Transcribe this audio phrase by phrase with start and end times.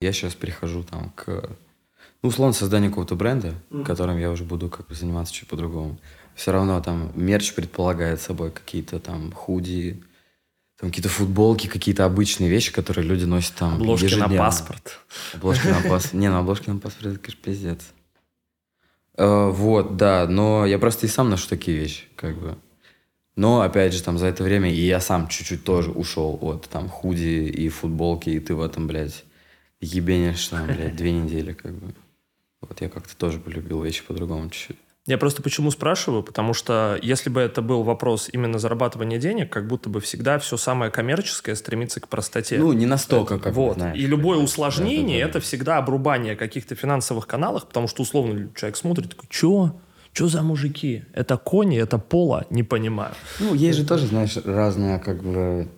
[0.00, 1.26] Я сейчас перехожу там к,
[2.22, 3.84] ну, условно, созданию какого-то бренда, mm.
[3.84, 5.98] которым я уже буду как бы заниматься чуть по-другому.
[6.36, 10.00] Все равно там мерч предполагает собой какие-то там худи,
[10.78, 14.36] там какие-то футболки, какие-то обычные вещи, которые люди носят там Обложки ежедневно.
[14.36, 15.00] на паспорт.
[15.34, 16.14] Обложки на паспорт.
[16.14, 17.80] Не, ну обложки на паспорт, это, конечно, пиздец.
[19.16, 22.56] Э, вот, да, но я просто и сам ношу такие вещи, как бы.
[23.34, 26.88] Но, опять же, там за это время и я сам чуть-чуть тоже ушел от там
[26.88, 29.24] худи и футболки, и ты в этом, блядь,
[29.80, 31.94] ебенишь там, блядь, две недели, как бы.
[32.60, 34.76] Вот я как-то тоже полюбил вещи по-другому чуть-чуть.
[35.08, 39.66] Я просто почему спрашиваю, потому что если бы это был вопрос именно зарабатывания денег, как
[39.66, 42.58] будто бы всегда все самое коммерческое стремится к простоте.
[42.58, 43.76] Ну, не настолько, как вот.
[43.76, 43.96] знаешь.
[43.96, 45.38] И любое усложнение да, да, да.
[45.38, 49.80] это всегда обрубание каких-то финансовых каналов, потому что условно человек смотрит такой, чё?
[50.12, 51.04] Что за мужики?
[51.14, 52.44] Это кони, это пола?
[52.50, 53.14] Не понимаю.
[53.40, 55.68] Ну, есть же тоже, знаешь, разное как бы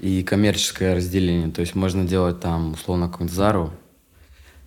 [0.00, 1.50] и коммерческое разделение.
[1.50, 3.72] То есть можно делать там, условно, какую-нибудь Зару,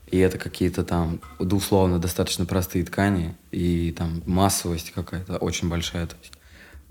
[0.08, 6.16] и это какие-то там, условно, достаточно простые ткани, и там массовость какая-то очень большая, то
[6.22, 6.34] есть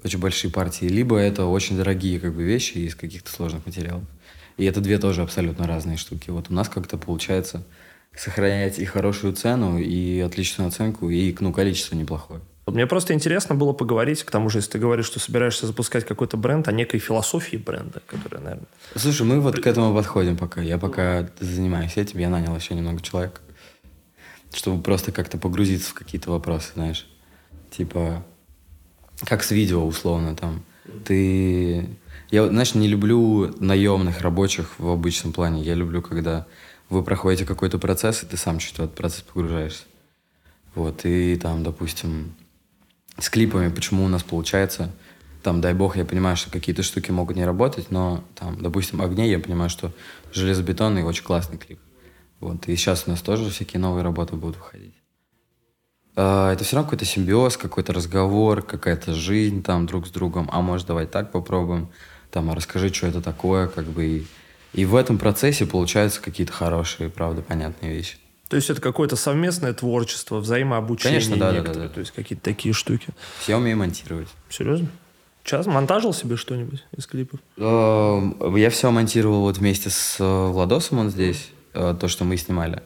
[0.04, 0.86] очень большие партии.
[0.86, 4.04] Либо это очень дорогие как бы вещи из каких-то сложных материалов.
[4.56, 6.30] И это две тоже абсолютно разные штуки.
[6.30, 7.64] Вот у нас как-то получается
[8.16, 12.40] сохранять и хорошую цену, и отличную оценку, и ну, количество неплохое.
[12.70, 16.36] Мне просто интересно было поговорить, к тому же, если ты говоришь, что собираешься запускать какой-то
[16.36, 18.68] бренд, о некой философии бренда, которая, наверное...
[18.96, 20.60] Слушай, мы вот к этому подходим пока.
[20.60, 23.40] Я пока занимаюсь этим, я нанял еще немного человек,
[24.52, 27.06] чтобы просто как-то погрузиться в какие-то вопросы, знаешь.
[27.70, 28.24] Типа,
[29.24, 30.62] как с видео, условно, там.
[31.04, 31.88] Ты...
[32.30, 35.62] Я, знаешь, не люблю наемных рабочих в обычном плане.
[35.62, 36.46] Я люблю, когда
[36.90, 39.84] вы проходите какой-то процесс, и ты сам чуть в этот процесс погружаешься.
[40.74, 42.34] Вот, и там, допустим,
[43.18, 44.90] с клипами, почему у нас получается,
[45.42, 49.30] там, дай бог, я понимаю, что какие-то штуки могут не работать, но там, допустим, «Огней»
[49.30, 49.92] я понимаю, что
[50.32, 51.80] железобетонный очень классный клип.
[52.40, 54.94] Вот, и сейчас у нас тоже всякие новые работы будут выходить.
[56.14, 60.48] А, это все равно какой-то симбиоз, какой-то разговор, какая-то жизнь там друг с другом.
[60.52, 61.88] А может, давай так попробуем.
[62.30, 64.04] Там, а расскажи, что это такое, как бы.
[64.04, 64.26] И,
[64.72, 68.18] и в этом процессе получаются какие-то хорошие, правда, понятные вещи.
[68.48, 72.72] То есть это какое-то совместное творчество, взаимообучение Конечно, да, да, да, То есть какие-то такие
[72.72, 73.08] штуки.
[73.46, 74.28] Я умею монтировать.
[74.48, 74.88] Серьезно?
[75.44, 77.40] Сейчас монтажил себе что-нибудь из клипов?
[77.56, 82.36] Эм, я все монтировал вот вместе с э, Владосом, он здесь, э, то, что мы
[82.36, 82.82] снимали.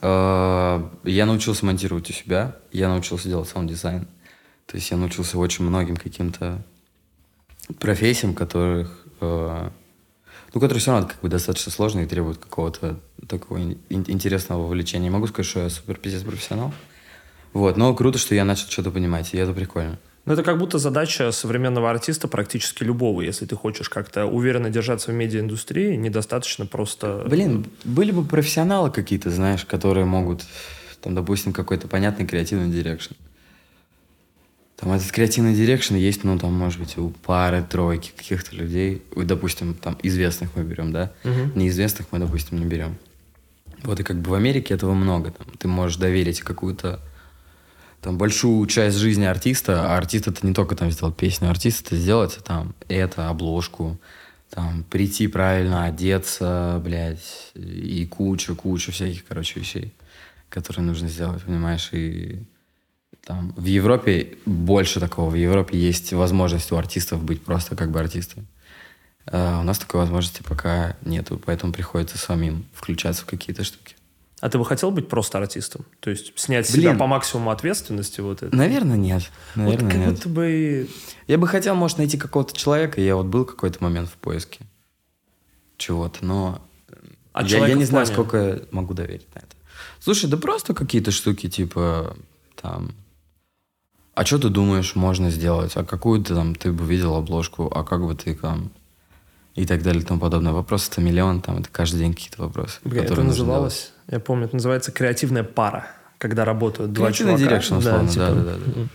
[0.00, 4.06] Э, я научился монтировать у себя, я научился делать саунд-дизайн.
[4.66, 6.62] То есть я научился очень многим каким-то
[7.78, 13.58] профессиям, которых ну, который все равно как бы достаточно сложный и требует какого-то такого
[13.88, 15.04] интересного вовлечения.
[15.04, 16.72] Не могу сказать, что я супер пиздец профессионал.
[17.52, 19.98] Вот, но круто, что я начал что-то понимать, и это прикольно.
[20.26, 23.22] Ну, это как будто задача современного артиста практически любого.
[23.22, 27.24] Если ты хочешь как-то уверенно держаться в медиаиндустрии, недостаточно просто...
[27.26, 30.44] Блин, были бы профессионалы какие-то, знаешь, которые могут,
[31.00, 33.14] там, допустим, какой-то понятный креативный direction.
[34.76, 39.02] Там этот креативный direction есть, ну, там, может быть, у пары, тройки каких-то людей.
[39.16, 41.10] Допустим, там, известных мы берем, да?
[41.24, 41.58] Угу.
[41.58, 42.98] Неизвестных мы, допустим, не берем.
[43.82, 45.30] Вот и как бы в Америке этого много.
[45.30, 47.00] Там, ты можешь доверить какую-то
[48.00, 51.96] там большую часть жизни артиста, а артист это не только там сделать песню, артист это
[51.96, 53.98] сделать там это, обложку,
[54.50, 59.94] там прийти правильно, одеться, блядь, и куча-куча всяких, короче, вещей,
[60.48, 62.46] которые нужно сделать, понимаешь, и
[63.24, 65.30] там, в Европе больше такого.
[65.30, 68.46] В Европе есть возможность у артистов быть просто как бы артистами.
[69.30, 73.94] А у нас такой возможности пока нету, поэтому приходится самим включаться в какие-то штуки.
[74.40, 75.84] А ты бы хотел быть просто артистом?
[76.00, 76.82] То есть снять Блин.
[76.82, 78.20] себя по максимуму ответственности?
[78.20, 78.54] Вот это?
[78.54, 79.30] Наверное, нет.
[79.56, 80.14] Наверное, вот как нет.
[80.14, 80.88] будто бы...
[81.26, 83.00] Я бы хотел, может, найти какого-то человека.
[83.00, 84.60] Я вот был какой-то момент в поиске
[85.76, 86.60] чего-то, но
[87.32, 89.56] а я, я не знаю, сколько могу доверить на это.
[90.00, 92.16] Слушай, да просто какие-то штуки, типа,
[92.60, 92.92] там,
[94.14, 95.76] а что ты думаешь, можно сделать?
[95.76, 97.70] А какую ты там, ты бы видел обложку?
[97.72, 98.70] А как бы ты там...
[99.58, 100.52] И так далее и тому подобное.
[100.52, 102.78] Вопросы это миллион, там это каждый день какие-то вопросы.
[102.84, 105.86] Бля, это называлось, я помню, это называется креативная пара,
[106.18, 107.38] когда работают два чувака.
[107.38, 108.88] direction, условно, да, типа, да, да, да.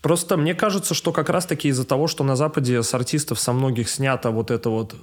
[0.00, 3.90] Просто мне кажется, что как раз-таки из-за того, что на Западе с артистов со многих
[3.90, 4.94] снята вот эта вот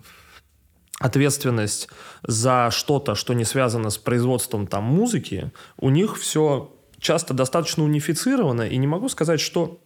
[0.99, 1.89] ответственность
[2.25, 8.63] за что-то, что не связано с производством там музыки, у них все часто достаточно унифицировано,
[8.63, 9.79] и не могу сказать, что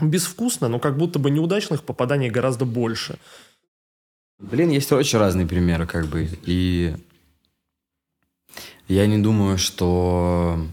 [0.00, 3.18] безвкусно, но как будто бы неудачных попаданий гораздо больше.
[4.38, 6.94] Блин, есть очень разные примеры, как бы, и
[8.86, 10.64] я не думаю, что...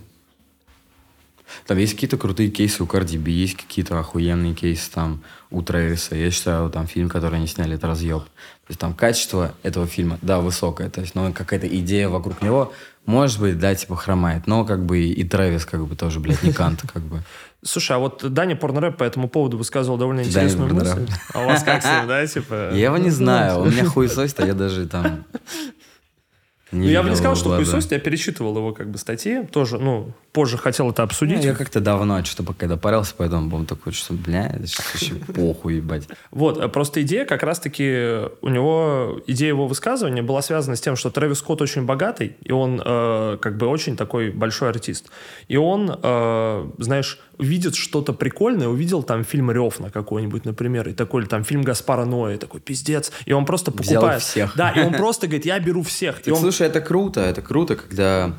[1.67, 6.15] Там есть какие-то крутые кейсы у Карди Би, есть какие-то охуенные кейсы там у Трэвиса.
[6.15, 8.23] Я считаю, там фильм, который они сняли, это разъеб.
[8.23, 10.89] То есть там качество этого фильма, да, высокое.
[10.89, 12.71] То есть, ну, какая-то идея вокруг него,
[13.05, 14.47] может быть, да, типа хромает.
[14.47, 17.23] Но как бы и Трэвис как бы тоже, блядь, не Кант, как бы.
[17.65, 21.07] Слушай, а вот Даня Порнорэп по этому поводу высказывал довольно интересную мысль.
[21.33, 22.69] А у вас как с ним, да, типа?
[22.73, 25.25] Я его не знаю, он меня хуесосит, а я даже там
[26.71, 29.79] не ну, я бы не сказал, что хуесосит, я перечитывал его как бы статьи, тоже,
[29.79, 31.37] ну, позже хотел это обсудить.
[31.37, 35.75] Ну, я как-то давно что-то когда парился, поэтому был такой, что, бля, это вообще похуй,
[35.75, 36.07] ебать.
[36.31, 40.95] Вот, а просто идея как раз-таки, у него, идея его высказывания была связана с тем,
[40.95, 45.09] что Трэвис Скотт очень богатый, и он э, как бы очень такой большой артист.
[45.47, 50.93] И он, э, знаешь, видит что-то прикольное, увидел там фильм «Рев» на какой-нибудь, например, и
[50.93, 53.97] такой, или там фильм Гаспара Ноя, такой, пиздец, и он просто покупает.
[53.97, 54.55] Взял всех.
[54.55, 56.17] Да, и он просто говорит, я беру всех.
[56.17, 56.39] Так, и он...
[56.39, 58.35] Слушай, это круто, это круто, когда...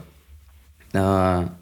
[0.93, 1.54] А,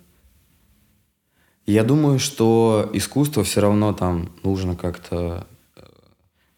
[1.67, 5.47] я думаю, что искусство все равно там нужно как-то
[5.77, 5.81] э,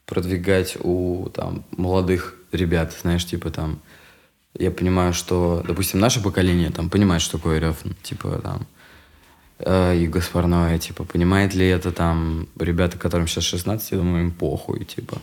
[0.05, 3.81] продвигать у там молодых ребят, знаешь, типа там
[4.59, 8.67] я понимаю, что, допустим, наше поколение там понимает, что такое РФ, типа там
[9.59, 14.85] и Гаспарное, типа, понимает ли это там ребята, которым сейчас 16, я думаю, им похуй,
[14.85, 15.19] типа.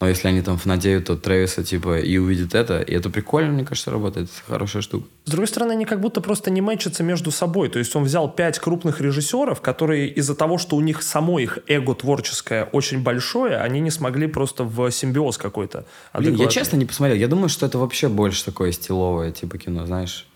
[0.00, 3.64] Но если они там фанатеют от Трэвиса, типа, и увидят это, и это прикольно, мне
[3.64, 4.30] кажется, работает.
[4.30, 5.06] Это хорошая штука.
[5.26, 7.68] С другой стороны, они как будто просто не мэчатся между собой.
[7.68, 11.60] То есть он взял пять крупных режиссеров, которые из-за того, что у них само их
[11.68, 15.84] эго творческое очень большое, они не смогли просто в симбиоз какой-то.
[16.14, 17.16] Блин, я честно не посмотрел.
[17.16, 20.26] Я думаю, что это вообще больше такое стиловое, типа кино, знаешь.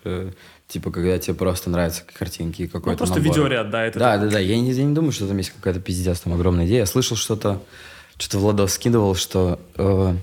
[0.67, 3.33] Типа, когда тебе просто нравятся картинки и какой-то Ну, просто набор.
[3.33, 3.85] видеоряд, да.
[3.85, 4.21] Это да, так.
[4.21, 4.39] да, да.
[4.39, 6.79] Я не, я не думаю, что там есть какая-то пиздец, там огромная идея.
[6.79, 7.61] Я слышал что-то
[8.17, 10.15] что-то Владос скидывал, что э,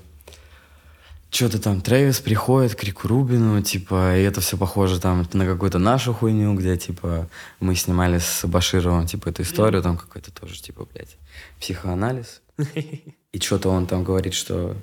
[1.31, 5.79] что-то там Трэвис приходит к Рику Рубину, типа, и это все похоже там на какую-то
[5.79, 7.29] нашу хуйню, где, типа,
[7.61, 11.17] мы снимали с Башировым, типа, эту историю, там какой-то тоже, типа, блядь,
[11.61, 12.43] психоанализ.
[13.33, 14.77] И что-то он там говорит, что,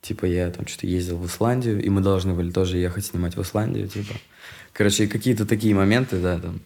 [0.00, 3.42] типа, я там что-то ездил в Исландию, и мы должны были тоже ехать снимать в
[3.42, 4.14] Исландию, типа.
[4.72, 6.60] Короче, какие-то такие моменты, да, там,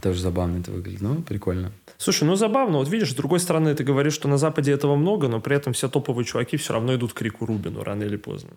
[0.00, 1.00] тоже забавно это выглядит.
[1.00, 1.72] Ну, прикольно.
[1.98, 2.78] Слушай, ну забавно.
[2.78, 5.72] Вот видишь, с другой стороны, ты говоришь, что на Западе этого много, но при этом
[5.72, 8.50] все топовые чуваки все равно идут к Рику Рубину рано или поздно.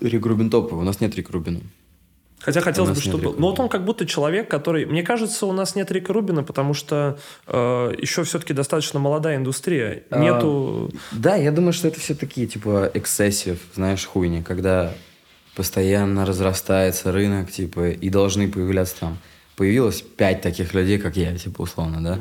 [0.00, 0.82] Рик Рубин топовый.
[0.82, 1.60] У нас нет Рика Рубина.
[2.40, 3.34] Хотя хотелось бы, чтобы...
[3.38, 4.84] Но вот он как будто человек, который...
[4.84, 10.02] Мне кажется, у нас нет Рика Рубина, потому что э, еще все-таки достаточно молодая индустрия.
[10.10, 10.90] А, Нету...
[11.12, 14.92] Да, я думаю, что это все такие, типа, эксцессив, знаешь, хуйни, когда
[15.54, 19.18] постоянно разрастается рынок, типа, и должны появляться там
[19.56, 22.18] появилось пять таких людей, как я, типа, условно, да?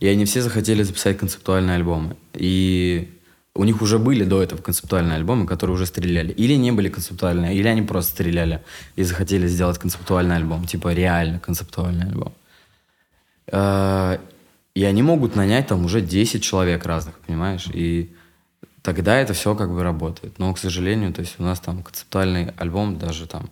[0.00, 2.16] И они все захотели записать концептуальные альбомы.
[2.34, 3.08] И
[3.54, 6.32] у них уже были до этого концептуальные альбомы, которые уже стреляли.
[6.32, 8.62] Или не были концептуальные, или они просто стреляли
[8.96, 10.66] и захотели сделать концептуальный альбом.
[10.66, 12.32] Типа реально концептуальный альбом.
[13.52, 14.18] А,
[14.74, 17.68] и они могут нанять там уже 10 человек разных, понимаешь?
[17.72, 18.10] И
[18.82, 20.38] тогда это все как бы работает.
[20.38, 23.50] Но, к сожалению, то есть у нас там концептуальный альбом даже там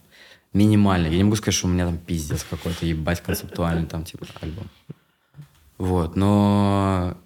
[0.52, 1.06] минимально.
[1.06, 4.68] Я не могу сказать, что у меня там пиздец какой-то, ебать, концептуальный там, типа, альбом.
[5.78, 7.16] Вот, но...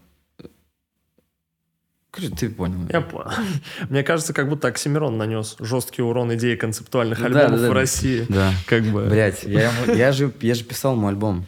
[2.38, 2.86] Ты понял.
[2.90, 3.28] Я понял.
[3.88, 7.72] Мне кажется, как будто Оксимирон нанес жесткий урон идеи концептуальных альбомов да, да, да, в
[7.72, 8.24] России.
[8.28, 8.52] Да.
[8.66, 9.06] Как бы.
[9.06, 11.44] Блять, я, я, же, я же писал ему альбом.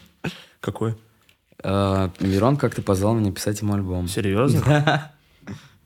[0.59, 0.97] Какой?
[1.63, 4.09] Uh, Мирон как-то позвал меня писать ему альбом.
[4.09, 4.61] Серьезно?
[4.65, 5.11] Да.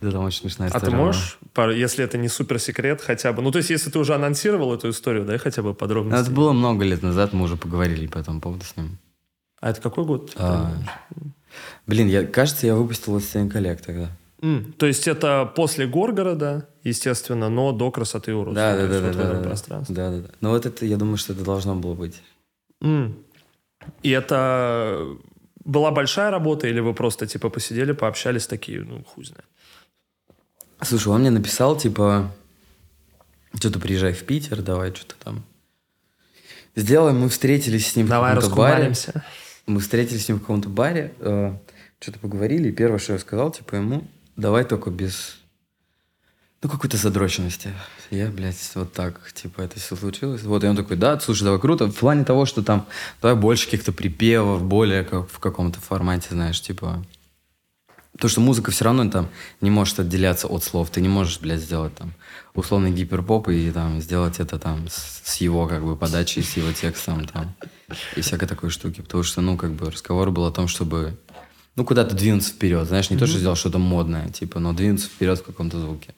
[0.01, 0.88] Да, там очень смешная история.
[0.88, 1.39] А ты можешь,
[1.77, 3.44] если это не супер секрет, хотя бы...
[3.44, 6.24] Ну, то есть, если ты уже анонсировал эту историю, дай хотя бы подробности.
[6.24, 8.98] Это было много лет назад, мы уже поговорили по этому поводу с ним.
[9.60, 10.31] А это какой год?
[10.38, 10.74] А,
[11.86, 14.10] блин, я, кажется, я выпустил «Осень коллект» тогда.
[14.41, 18.72] Mm, то есть это после Горгорода, естественно, но до красоты уродства.
[18.72, 20.29] Да, да, да, да, да, да, да, да, да.
[20.41, 22.20] Ну вот это, я думаю, что это должно было быть.
[22.81, 23.13] Mm.
[24.01, 25.05] И это
[25.63, 29.46] была большая работа, или вы просто типа посидели, пообщались такие, ну хуй знает.
[30.83, 32.31] Слушай, он мне написал, типа,
[33.55, 35.43] что-то приезжай в Питер, давай что-то там
[36.75, 37.19] сделаем.
[37.19, 38.93] Мы встретились с ним давай в каком-то баре.
[39.67, 41.53] Мы встретились с ним в каком-то баре, э,
[42.00, 45.38] что-то поговорили, и первое, что я сказал, типа, ему, давай только без,
[46.63, 47.69] ну, какой-то задроченности.
[48.09, 50.41] Я, блядь, вот так, типа, это все случилось.
[50.41, 51.88] Вот, и он такой, да, слушай, давай круто.
[51.88, 52.88] В плане того, что там,
[53.21, 57.05] давай больше каких-то припевов, более как в каком-то формате, знаешь, типа,
[58.22, 59.30] то, что музыка все равно там
[59.62, 60.92] не может отделяться от слов.
[60.92, 62.13] Ты не можешь, блядь, сделать там
[62.54, 66.72] условный гиперпоп и там сделать это там с, с его как бы подачей, с его
[66.72, 67.56] текстом там
[68.16, 69.01] и всякой такой штуки.
[69.01, 71.18] Потому что, ну, как бы разговор был о том, чтобы
[71.75, 72.88] ну, куда-то двинуться вперед.
[72.88, 73.20] Знаешь, не mm-hmm.
[73.20, 76.13] то, что сделал что-то модное, типа, но двинуться вперед в каком-то звуке.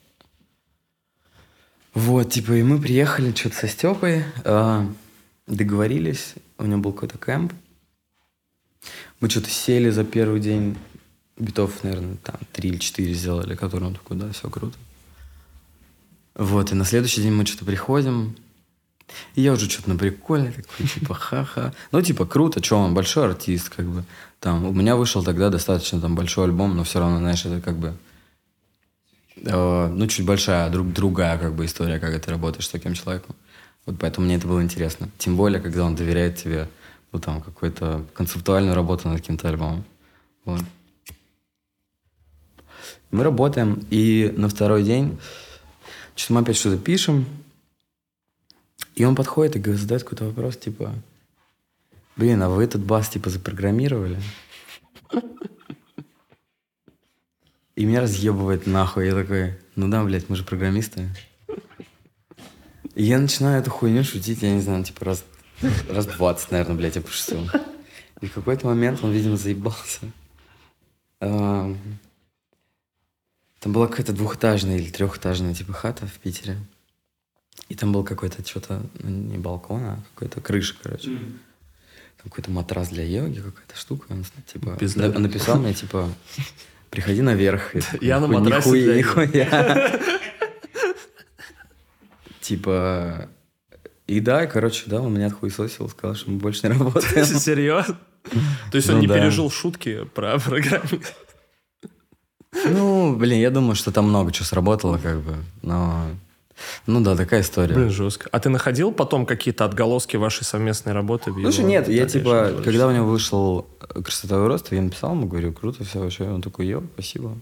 [1.94, 4.86] Вот, типа, и мы приехали что-то со Степой, э,
[5.46, 7.54] договорились, у него был какой-то кэмп,
[9.20, 10.76] Мы что-то сели за первый день,
[11.36, 14.76] битов, наверное, там три или четыре сделали, которые он такой, да, все круто.
[16.34, 18.36] Вот, и на следующий день мы что-то приходим,
[19.34, 21.72] и я уже что-то на приколе, такой, типа, ха-ха.
[21.92, 24.04] Ну, типа, круто, что он большой артист, как бы.
[24.40, 27.76] Там, у меня вышел тогда достаточно там большой альбом, но все равно, знаешь, это как
[27.76, 27.94] бы,
[29.36, 33.36] э, ну, чуть большая, друг, другая, как бы, история, как ты работаешь с таким человеком.
[33.86, 35.10] Вот поэтому мне это было интересно.
[35.18, 36.68] Тем более, когда он доверяет тебе,
[37.12, 39.84] ну, там, какую-то концептуальную работу над каким-то альбомом.
[40.44, 40.62] Вот.
[43.14, 45.20] Мы работаем, и на второй день
[46.16, 47.26] что-то мы опять что-то пишем,
[48.96, 50.92] и он подходит и говорит, задает какой-то вопрос, типа,
[52.16, 54.20] блин, а вы этот бас, типа, запрограммировали?
[57.76, 59.06] И меня разъебывает нахуй.
[59.06, 61.08] Я такой, ну да, блядь, мы же программисты.
[62.96, 65.24] И я начинаю эту хуйню шутить, я не знаю, типа раз,
[65.88, 67.48] раз 20, наверное, блядь, я пошутил.
[68.20, 70.00] И в какой-то момент он, видимо, заебался.
[73.64, 76.58] Там была какая-то двухэтажная или трехэтажная типа хата в Питере.
[77.70, 81.08] И там был какой-то что-то, ну, не балкон, а какой-то крыша, короче.
[81.08, 81.38] Mm.
[82.18, 84.04] Там какой-то матрас для йоги, какая-то штука.
[84.10, 85.08] Он, типа, Пизда.
[85.18, 86.10] написал мне, типа,
[86.90, 87.74] приходи наверх.
[88.02, 90.00] Я на матрасе Нихуя, нихуя.
[92.42, 93.30] Типа,
[94.06, 97.24] и да, короче, да, он меня отхуесосил, сказал, что мы больше не работаем.
[97.24, 97.98] Серьезно?
[98.70, 101.00] То есть он ну не пережил шутки про программу?
[102.64, 106.06] Ну, блин, я думаю, что там много чего сработало, как бы, но...
[106.86, 107.74] Ну да, такая история.
[107.74, 108.28] Блин, жестко.
[108.30, 111.32] А ты находил потом какие-то отголоски вашей совместной работы?
[111.32, 113.66] Слушай, нет, я типа, когда у него вышел
[114.04, 116.24] «Красота рост», я написал ему, говорю, круто все вообще.
[116.24, 117.36] Он такой, йо, спасибо.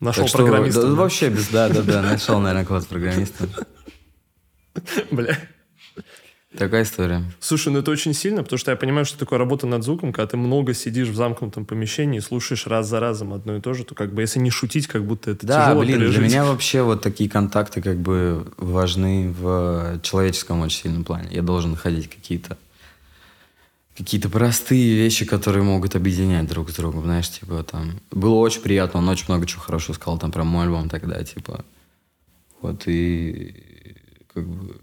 [0.00, 0.82] Нашел программиста.
[0.82, 0.94] Да, да?
[0.94, 3.48] Вообще без, да, да, да, нашел, наверное, кого-то программиста.
[5.10, 5.38] Бля.
[6.56, 7.22] Такая история.
[7.40, 10.26] Слушай, ну это очень сильно, потому что я понимаю, что такое работа над звуком, когда
[10.26, 13.84] ты много сидишь в замкнутом помещении и слушаешь раз за разом одно и то же,
[13.84, 16.18] то как бы если не шутить, как будто это да, тяжело блин, пережить.
[16.18, 21.28] для меня вообще вот такие контакты как бы важны в человеческом очень сильном плане.
[21.30, 22.56] Я должен находить какие-то
[23.96, 27.98] какие-то простые вещи, которые могут объединять друг с другом, знаешь, типа там...
[28.10, 31.64] Было очень приятно, он очень много чего хорошо сказал там про мой альбом тогда, типа...
[32.60, 33.54] Вот, и
[34.34, 34.76] как бы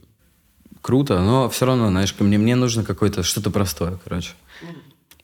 [0.84, 4.34] круто, но все равно, знаешь, мне, мне нужно какое-то что-то простое, короче,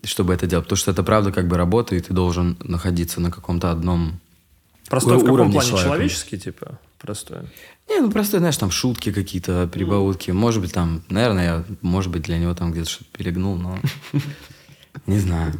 [0.04, 0.66] чтобы это делать.
[0.66, 4.20] Потому что это правда как бы работа, и ты должен находиться на каком-то одном
[4.90, 5.68] Простой в каком плане?
[5.68, 5.84] Человека.
[5.84, 7.42] Человеческий, типа, простой?
[7.88, 10.32] Не, ну простой, знаешь, там шутки какие-то, прибаутки.
[10.32, 13.78] Может быть, там, наверное, я, может быть, для него там где-то что-то перегнул, но
[15.06, 15.54] не знаю.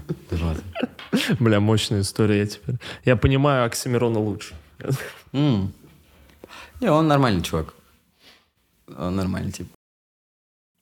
[1.40, 2.76] Бля, мощная история теперь.
[3.06, 4.56] Я понимаю Оксимирона лучше.
[5.32, 7.74] Не, он нормальный чувак.
[8.98, 9.68] Он нормальный тип.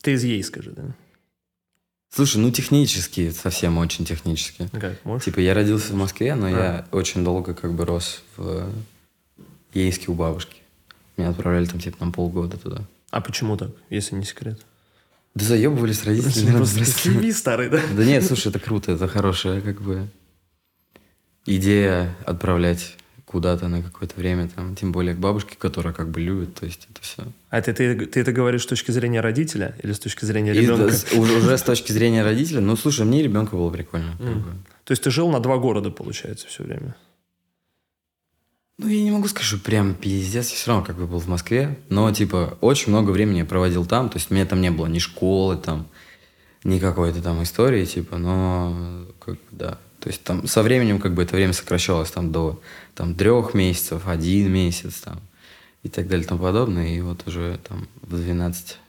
[0.07, 0.83] Ты из ей, скажи, да?
[2.09, 4.69] Слушай, ну технически, совсем очень технически.
[4.71, 5.25] Как, можешь?
[5.25, 6.49] Типа я родился в Москве, но а.
[6.49, 8.71] я очень долго как бы рос в
[9.73, 10.61] Ейске у бабушки.
[11.17, 12.83] Меня отправляли там типа на полгода туда.
[13.09, 14.61] А почему так, если не секрет?
[15.35, 16.55] Да заебывались родители.
[16.55, 16.85] Просто
[17.33, 17.81] старый, да?
[17.93, 20.07] Да нет, слушай, это круто, это хорошая как бы
[21.45, 22.95] идея отправлять
[23.27, 26.87] куда-то на какое-то время, там, тем более к бабушке, которая как бы любит, то есть
[26.89, 27.23] это все.
[27.49, 30.95] А ты, ты, ты это говоришь с точки зрения родителя или с точки зрения ребенка?
[31.11, 32.61] И, уже, уже с точки зрения родителя.
[32.61, 34.15] Ну, слушай, мне ребенка было прикольно.
[34.19, 34.33] Mm.
[34.33, 34.51] Как бы.
[34.85, 36.95] То есть ты жил на два города, получается, все время?
[38.77, 40.49] Ну, я не могу сказать, что прям пиздец.
[40.49, 41.77] Я все равно как бы был в Москве.
[41.89, 44.07] Но, типа, очень много времени я проводил там.
[44.09, 45.87] То есть, у меня там не было ни школы, там,
[46.63, 49.79] ни какой-то там истории, типа, но, как, да.
[49.99, 52.61] То есть, там со временем как бы это время сокращалось там до
[52.97, 55.21] там, трех месяцев, один месяц там,
[55.83, 56.87] и так далее и тому подобное.
[56.95, 58.79] И вот уже там в 12,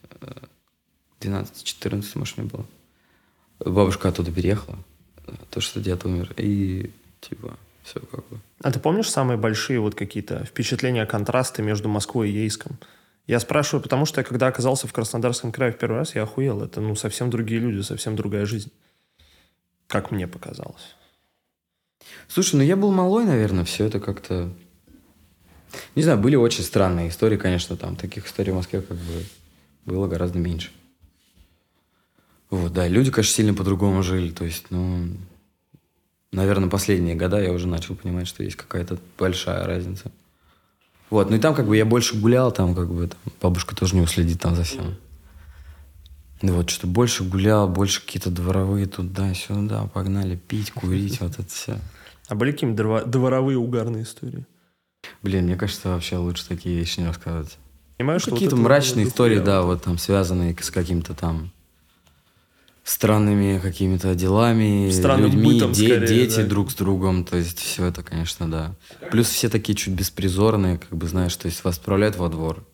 [1.21, 2.65] 12-14, может, мне было.
[3.59, 4.79] Бабушка оттуда переехала,
[5.51, 8.41] то, что дед умер, и типа все как бы.
[8.63, 12.79] А ты помнишь самые большие вот какие-то впечатления, контрасты между Москвой и Ейском?
[13.27, 16.63] Я спрашиваю, потому что я когда оказался в Краснодарском крае в первый раз, я охуел.
[16.63, 18.73] Это ну совсем другие люди, совсем другая жизнь.
[19.87, 20.97] Как мне показалось.
[22.29, 24.51] Слушай, ну я был малой, наверное, все это как-то...
[25.95, 29.25] Не знаю, были очень странные истории, конечно, там таких историй в Москве как бы
[29.85, 30.71] было гораздо меньше.
[32.51, 35.09] Вот, да, люди, конечно, сильно по-другому жили, то есть, ну,
[36.33, 40.11] наверное, последние года я уже начал понимать, что есть какая-то большая разница.
[41.11, 43.95] Вот, ну и там как бы я больше гулял, там как бы там, бабушка тоже
[43.97, 44.97] не уследит там за всем.
[46.41, 51.79] Ну вот, что больше гулял, больше какие-то дворовые туда-сюда, погнали пить, курить, вот это все.
[52.29, 54.47] А были какие-нибудь дворовые угарные истории?
[55.23, 57.57] Блин, мне кажется, вообще лучше такие вещи не рассказывать.
[57.97, 61.51] Понимаешь, ну, Какие-то вот мрачные истории, да, вот там связанные с каким-то там
[62.85, 66.47] странными какими-то делами, Странным людьми, бытом, де- скорее, дети да.
[66.47, 68.75] друг с другом, то есть все это, конечно, да.
[69.11, 72.65] Плюс все такие чуть беспризорные, как бы, знаешь, то есть вас отправляют во двор,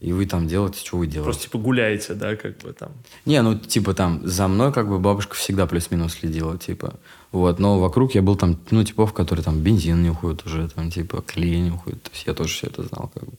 [0.00, 1.24] и вы там делаете, что вы делаете.
[1.24, 2.92] Просто типа гуляете, да, как бы там.
[3.26, 6.94] Не, ну, типа, там, за мной, как бы, бабушка всегда плюс-минус следила, типа.
[7.32, 11.22] Вот, но вокруг я был там, ну, типов, которые там бензин нюхают уже, там, типа,
[11.22, 12.02] клей нюхают.
[12.02, 13.32] То есть я тоже все это знал, как бы.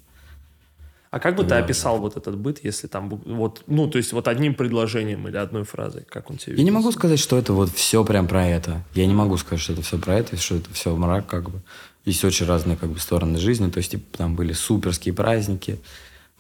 [1.10, 1.58] А как бы ты Да.
[1.58, 5.66] описал вот этот быт, если там вот, ну, то есть вот одним предложением или одной
[5.66, 8.86] фразой, как он тебе Я не могу сказать, что это вот все прям про это.
[8.94, 11.62] Я не могу сказать, что это все про это, что это все мрак, как бы.
[12.06, 13.70] Есть очень разные, как бы, стороны жизни.
[13.70, 15.80] То есть, типа, там были суперские праздники,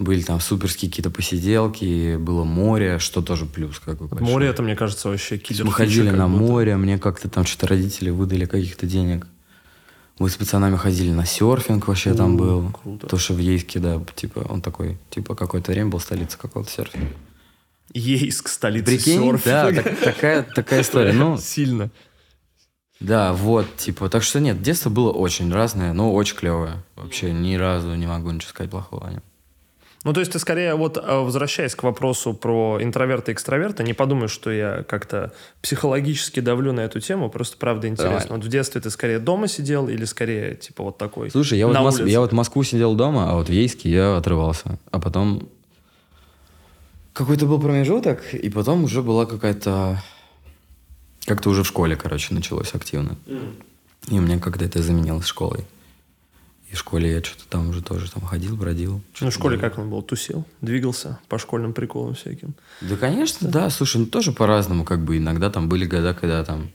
[0.03, 4.07] были там суперские какие-то посиделки, было море, что тоже плюс, как бы.
[4.07, 4.27] большой.
[4.27, 5.65] Море это, мне кажется, вообще киллер.
[5.65, 9.27] Мы ходили на море, мне как-то там что-то родители выдали каких-то денег.
[10.19, 12.71] Мы с пацанами ходили на серфинг вообще там О, был.
[12.71, 13.07] круто.
[13.07, 17.07] То, что в Ейске, да, типа, он такой, типа, какое-то время был столица какого-то серфинга.
[17.93, 19.83] Ейск, столица Прикинь, да, серфинга.
[19.83, 21.13] так- такая, такая история.
[21.13, 21.89] Ну, Сильно.
[22.99, 26.83] да, вот, типа, так что нет, детство было очень разное, но очень клевое.
[26.95, 29.23] Вообще ни разу не могу ничего сказать плохого о нем.
[30.03, 33.93] Ну, то есть ты скорее, вот э, возвращаясь к вопросу про интроверта и экстраверта, не
[33.93, 35.31] подумай, что я как-то
[35.61, 38.13] психологически давлю на эту тему, просто правда интересно.
[38.15, 38.35] Нормально.
[38.37, 41.29] Вот в детстве ты скорее дома сидел или скорее, типа, вот такой?
[41.29, 44.17] Слушай, я вот, Мос- я вот в Москву сидел дома, а вот в Ейске я
[44.17, 44.79] отрывался.
[44.89, 45.47] А потом
[47.13, 50.01] какой-то был промежуток, и потом уже была какая-то...
[51.25, 53.15] Как-то уже в школе, короче, началось активно.
[54.09, 55.65] И у меня как-то это заменилось школой.
[56.71, 59.01] И в школе я что-то там уже тоже там ходил, бродил.
[59.19, 60.01] Ну, в школе как он был?
[60.01, 60.45] Тусил?
[60.61, 62.55] Двигался по школьным приколам всяким?
[62.79, 63.69] Да, конечно, да.
[63.69, 65.17] Слушай, ну тоже по-разному, как бы.
[65.17, 66.71] Иногда там были года, когда там,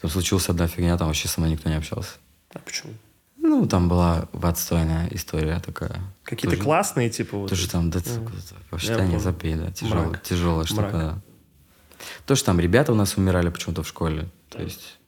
[0.00, 2.14] там случилась одна фигня, там вообще со мной никто не общался.
[2.52, 2.94] А почему?
[3.36, 6.00] Ну, там была отстойная история такая.
[6.24, 7.48] Какие-то Тоже- классные, типа, вот...
[7.50, 8.26] Тоже там, да, не
[8.66, 9.20] понял.
[9.20, 10.22] запей, да, тяжелая, Мрак.
[10.22, 11.22] тяжелая штука, да.
[12.26, 14.28] То, что там ребята у нас умирали почему-то в школе.
[14.48, 14.98] То есть,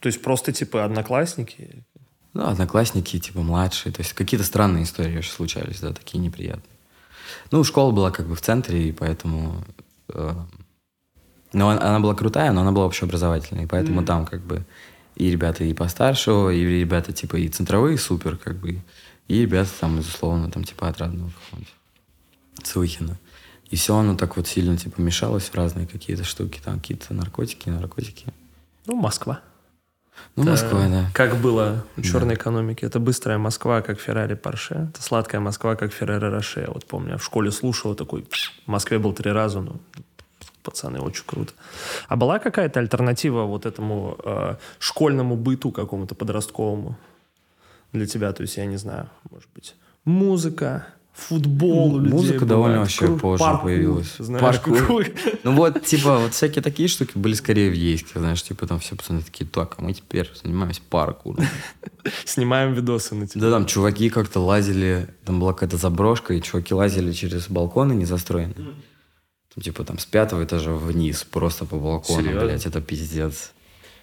[0.00, 1.86] То есть просто, типа, одноклассники?
[2.32, 3.92] Ну, одноклассники, типа, младшие.
[3.92, 6.76] То есть, какие-то странные истории вообще случались, да, такие неприятные.
[7.50, 9.64] Ну, школа была как бы в центре, и поэтому...
[10.08, 10.34] э,
[11.52, 14.64] ну, она, она была крутая, но она была общеобразовательной, и поэтому там как бы
[15.16, 18.80] и ребята и постарше, и ребята типа и центровые супер, как бы,
[19.28, 21.74] и ребята там, безусловно, там типа отрадного какого-нибудь.
[22.62, 23.18] Цухина.
[23.70, 27.68] И все оно так вот сильно типа мешалось в разные какие-то штуки, там какие-то наркотики,
[27.68, 28.26] наркотики.
[28.86, 29.40] Ну, Москва.
[30.36, 31.10] Ну, Москва, Э, да.
[31.14, 32.86] Как было в черной экономике.
[32.86, 34.88] Это быстрая Москва, как Феррари Порше.
[34.90, 36.66] Это сладкая Москва, как Феррари Роше.
[36.68, 38.24] Вот помню, я в школе слушал такой...
[38.66, 39.80] В Москве был три раза, ну,
[40.62, 41.52] пацаны, очень круто.
[42.08, 46.96] А была какая-то альтернатива вот этому э, школьному быту какому-то подростковому
[47.92, 48.32] для тебя?
[48.32, 53.04] То есть, я не знаю, может быть, музыка, футбол у людей Музыка довольно бывает, вообще
[53.06, 54.14] кру- позже паркур, появилась.
[54.18, 55.06] Знаешь, Паркур.
[55.44, 58.96] Ну вот, типа, вот всякие такие штуки были скорее в Ейске, знаешь, типа там все
[58.96, 61.44] пацаны такие, так, а мы теперь занимаемся паркуром.
[62.24, 63.40] Снимаем видосы на тебя.
[63.42, 68.74] Да, там чуваки как-то лазили, там была какая-то заброшка, и чуваки лазили через балконы незастроенные.
[69.54, 73.52] Там, типа там с пятого этажа вниз, просто по балкону, блядь, это пиздец.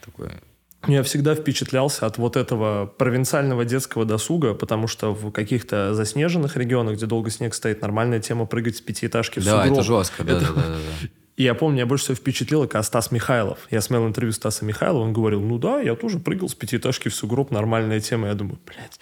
[0.04, 0.42] Такое.
[0.88, 6.96] Я всегда впечатлялся от вот этого провинциального детского досуга, потому что в каких-то заснеженных регионах,
[6.96, 9.74] где долго снег стоит, нормальная тема прыгать с пятиэтажки в Да, сугроб.
[9.80, 10.68] это жестко, да, Это- да, да, да,
[11.02, 11.08] да.
[11.38, 13.60] И я помню, меня больше всего впечатлило, как Стас Михайлов.
[13.70, 17.16] Я смотрел интервью Стаса Михайлова, он говорил, ну да, я тоже прыгал с пятиэтажки в
[17.16, 18.30] сугроб, нормальная тема.
[18.30, 19.00] Я думаю, блядь,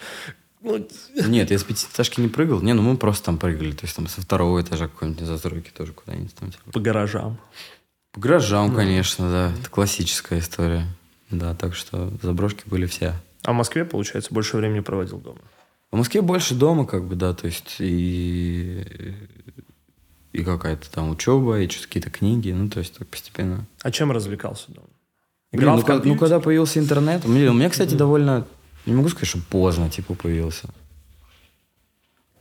[0.60, 0.86] ну,
[1.28, 2.60] Нет, я с пятиэтажки не прыгал.
[2.60, 3.70] Не, ну мы просто там прыгали.
[3.72, 6.50] То есть там со второго этажа какой-нибудь застройки тоже куда-нибудь там.
[6.50, 6.72] Типа.
[6.72, 7.38] по гаражам.
[8.12, 9.52] По гаражам, конечно, да.
[9.58, 10.86] Это классическая история.
[11.30, 13.14] Да, так что заброшки были все.
[13.42, 15.40] А в Москве, получается, больше времени проводил дома.
[15.90, 18.82] В Москве больше дома, как бы, да, то есть и,
[20.32, 23.66] и какая-то там учеба, и какие-то книги, ну, то есть так постепенно.
[23.82, 24.88] А чем развлекался дома?
[25.52, 26.20] Блин, Играл ну, в ка- ну, компьютер?
[26.20, 28.46] когда появился интернет, у меня, у меня, кстати, довольно,
[28.84, 30.68] не могу сказать, что поздно, типа, появился.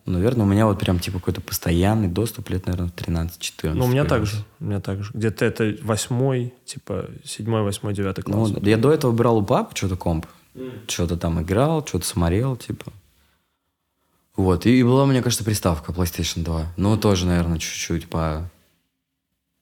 [0.05, 3.73] Наверное, у меня вот прям, типа, какой-то постоянный доступ лет, наверное, в 13-14.
[3.73, 4.35] Ну, у меня так появился.
[4.35, 4.45] же.
[4.59, 5.11] У меня так же.
[5.13, 8.51] Где-то это восьмой, типа седьмой, восьмой, девятый класс.
[8.51, 10.27] Ну, я до этого брал у папы что-то комп.
[10.87, 12.93] Что-то там играл, что-то смотрел, типа.
[14.35, 14.67] Вот.
[14.67, 16.73] И, была, мне кажется, приставка PlayStation 2.
[16.77, 18.49] Ну, тоже, наверное, чуть-чуть по...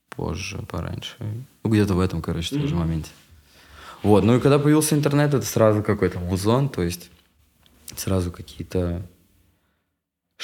[0.09, 1.15] позже, пораньше.
[1.63, 3.09] Ну, где-то в этом, короче, тоже моменте.
[4.01, 4.25] Вот.
[4.25, 7.09] Ну, и когда появился интернет, это сразу какой-то музон, то есть
[7.95, 9.03] сразу какие-то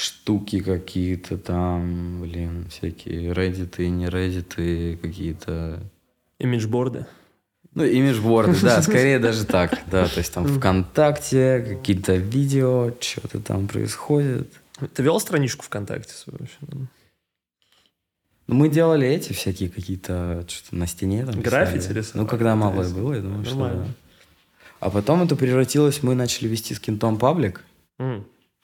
[0.00, 5.80] штуки какие-то там, блин, всякие реддиты, не реддиты, какие-то
[6.38, 7.06] Имиджборды.
[7.74, 13.68] ну, имиджборды, да, скорее даже так, да, то есть там ВКонтакте, какие-то видео, что-то там
[13.68, 14.50] происходит.
[14.94, 16.56] Ты вел страничку ВКонтакте свою вообще?
[18.46, 21.40] Ну, мы делали эти всякие какие-то, что-то на стене там.
[21.40, 22.24] Граффити рисовали?
[22.24, 23.86] Ну, когда малое было, я думаю, что.
[24.80, 27.62] А потом это превратилось, мы начали вести с кентом паблик.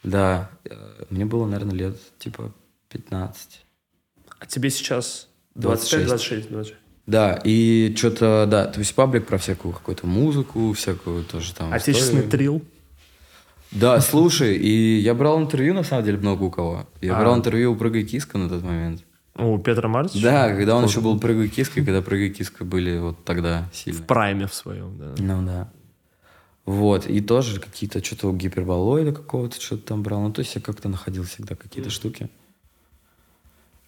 [0.07, 0.75] Да, э,
[1.11, 2.53] мне было, наверное, лет типа
[2.91, 3.65] 15.
[4.39, 6.07] А тебе сейчас 26.
[6.07, 6.81] 25, 26, 26.
[7.07, 12.25] Да, и что-то, да, то есть паблик про всякую какую-то музыку, всякую тоже там Отечественный
[12.25, 12.31] историю.
[12.31, 12.63] трил.
[13.73, 16.87] Да, слушай, и я брал интервью, на самом деле, много у кого.
[17.01, 17.21] Я А.
[17.21, 19.03] брал интервью у Прыгай Киска на тот момент.
[19.37, 20.23] У Петра Мартича?
[20.23, 20.93] Да, когда он Круто.
[20.93, 24.01] еще был Прыгай Киска, когда Прыгай Киска были вот тогда сильно.
[24.01, 25.15] В прайме в своем, да.
[25.19, 25.69] Ну да.
[26.67, 30.21] Вот, и тоже какие-то, что-то у гиперболоида какого-то что-то там брал.
[30.23, 32.29] Ну, то есть я как-то находил всегда какие-то штуки.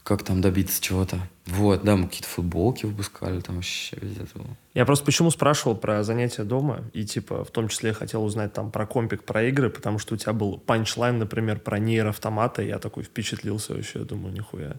[0.05, 1.19] Как там добиться чего-то.
[1.45, 4.47] Вот, да, мы какие-то футболки выпускали, там вообще везде было.
[4.75, 8.71] Я просто почему спрашивал про занятия дома, и типа в том числе хотел узнать там
[8.71, 13.03] про компик, про игры, потому что у тебя был панчлайн, например, про нейроавтоматы, я такой
[13.03, 14.77] впечатлился вообще, я думаю, нихуя.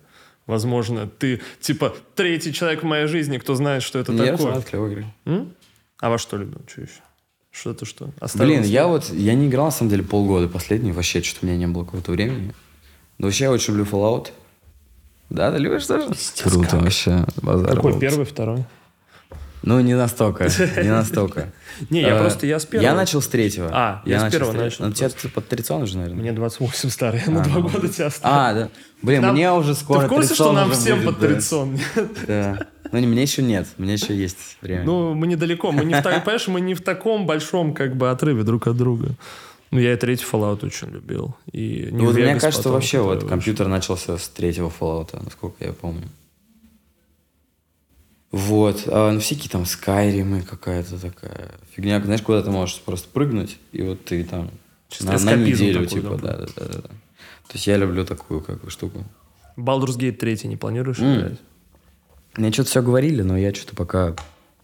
[0.47, 4.47] Возможно, ты типа третий человек в моей жизни, кто знает, что это Не, такое.
[4.47, 5.05] Рафаэль клевые игры.
[5.25, 5.53] М?
[5.99, 6.61] А во что любил?
[6.65, 7.01] Что еще?
[7.59, 8.09] Что это что?
[8.21, 11.49] Оставил Блин, я вот, я не играл, на самом деле, полгода последний, вообще что-то у
[11.49, 12.53] меня не было какого-то времени.
[13.17, 14.29] Но вообще я очень люблю Fallout.
[15.29, 16.09] Да, ты любишь тоже?
[16.41, 17.25] Круто вообще.
[17.41, 17.99] Базар Какой, был.
[17.99, 18.63] первый, второй?
[19.61, 20.45] Ну, не настолько,
[20.81, 21.51] не настолько.
[21.89, 22.87] Не, я Э, просто, я с первого.
[22.87, 23.69] Я начал с третьего.
[23.71, 26.19] А, я с первого начал Ну, тебе под 30 уже, наверное.
[26.21, 27.69] Мне 28 старый, я на А, два ну.
[27.69, 28.35] года тебя оставил.
[28.35, 28.69] А, да.
[29.01, 31.27] Блин, мне уже скоро Ты в курсе, 30 что нам всем под да.
[31.27, 31.51] 30?
[31.67, 31.81] Нет?
[32.27, 32.67] Да.
[32.91, 34.83] Ну, не, мне еще нет, мне еще есть время.
[34.83, 38.43] Ну, мы недалеко, мы не в, понимаешь, мы не в таком большом как бы отрыве
[38.43, 39.15] друг от друга.
[39.71, 41.35] Ну, я и третий Fallout очень любил.
[41.51, 45.73] И Ну, вот мне кажется, потом, вообще вот компьютер начался с третьего Fallout, насколько я
[45.73, 46.07] помню.
[48.31, 48.83] Вот.
[48.87, 51.99] А, ну, всякие там Skyrim какая-то такая фигня.
[52.01, 54.51] Знаешь, куда ты можешь просто прыгнуть, и вот ты там
[54.89, 56.37] Чисто на, на неделю, такой, типа, да.
[56.37, 56.81] да, да, да.
[56.81, 59.03] То есть я люблю такую как бы штуку.
[59.57, 61.17] Baldur's Gate 3 не планируешь М.
[61.19, 61.39] играть?
[62.37, 64.15] Мне что-то все говорили, но я что-то пока...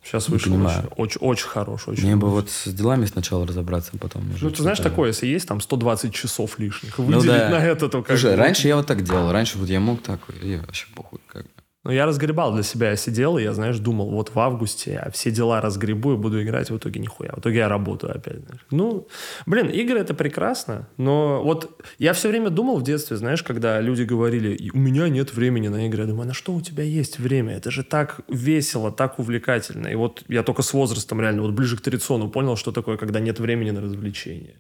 [0.04, 0.82] Сейчас вышел понимаю.
[0.98, 1.88] очень, очень, очень хорош.
[1.88, 2.34] Очень Мне бы хорош.
[2.44, 6.14] вот с делами сначала разобраться, а потом Ну, ты знаешь, такое, если есть там 120
[6.14, 7.50] часов лишних, Ну выделить да.
[7.50, 9.32] на это, то как Слушай, бы- раньше я вот так делал.
[9.32, 11.20] Раньше вот я мог так, и вообще похуй.
[11.26, 11.50] Как бы.
[11.86, 12.90] Ну, я разгребал для себя.
[12.90, 16.42] Я сидел, и я, знаешь, думал, вот в августе я все дела разгребу и буду
[16.42, 17.32] играть, в итоге нихуя.
[17.34, 18.40] В итоге я работаю опять.
[18.40, 18.66] знаешь.
[18.72, 19.08] Ну,
[19.46, 24.02] блин, игры это прекрасно, но вот я все время думал в детстве, знаешь, когда люди
[24.02, 26.02] говорили, «И у меня нет времени на игры.
[26.02, 27.56] Я думаю, «А на что у тебя есть время?
[27.56, 29.88] Это же так весело, так увлекательно.
[29.88, 33.20] И вот я только с возрастом реально, вот ближе к традициону понял, что такое, когда
[33.20, 34.56] нет времени на развлечения.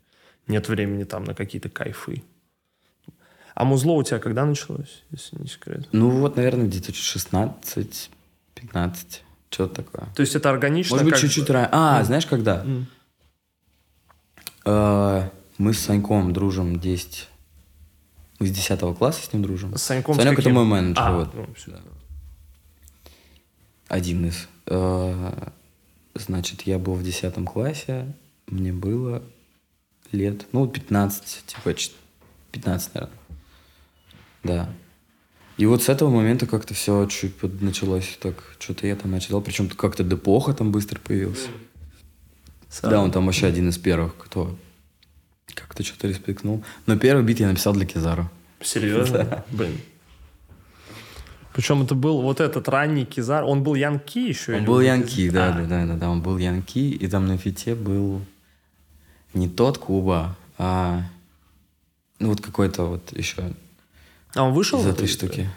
[0.47, 2.21] Нет времени там на какие-то кайфы.
[3.55, 5.87] А музло у тебя когда началось, если не секрет?
[5.91, 8.11] Ну вот, наверное, где-то 16,
[8.53, 10.07] 15, что-то такое.
[10.13, 10.95] То есть это органично?
[10.97, 11.69] Может быть, чуть-чуть раньше.
[11.71, 12.65] А, знаешь, когда?
[14.65, 17.29] Э, Мы с Саньком дружим 10...
[18.39, 19.75] Мы с 10 класса с ним дружим.
[19.77, 20.55] С Саньком с Санек это каким?
[20.55, 21.33] мой менеджер, А, вот.
[21.33, 21.47] ну.
[23.87, 24.47] Один из.
[24.67, 25.49] Э,
[26.17, 28.07] Значит, я был в 10 классе,
[28.47, 29.21] мне было
[30.13, 31.91] лет, ну, 15, типа, ч-
[32.53, 33.17] 15, наверное.
[34.45, 34.69] Да.
[35.57, 39.45] И вот с этого момента как-то все чуть началось так, что-то я там начал делать,
[39.45, 41.49] причем как-то Депоха там быстро появился.
[42.83, 44.55] Да, он там вообще один из первых, кто
[45.53, 46.63] как-то что-то респектнул.
[46.85, 48.29] Но первый бит я написал для Кизару.
[48.61, 49.45] Серьезно?
[49.51, 49.79] Блин.
[51.53, 53.45] Причем это был вот этот ранний Кизар.
[53.45, 54.57] Он был Янки еще?
[54.57, 57.37] Он был Янки, да, А, да, да, да, да, он был Янки, и там на
[57.37, 58.21] фите был
[59.33, 61.03] не тот Куба, а
[62.19, 63.53] ну вот какой-то вот еще
[64.35, 64.79] А он вышел?
[64.81, 65.49] из этой штуки.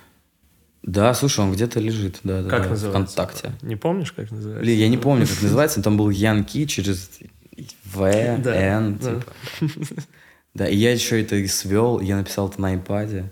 [0.82, 2.88] Да, слушай, он где-то лежит, да, Как да, называется?
[2.90, 3.52] ВКонтакте.
[3.62, 4.62] Не помнишь, как называется?
[4.64, 7.10] Блин, я не помню, как называется, но там был Янки через
[7.84, 8.92] В, Н, да.
[9.60, 10.02] типа.
[10.54, 13.26] Да, и я еще это и свел, я написал это на iPad,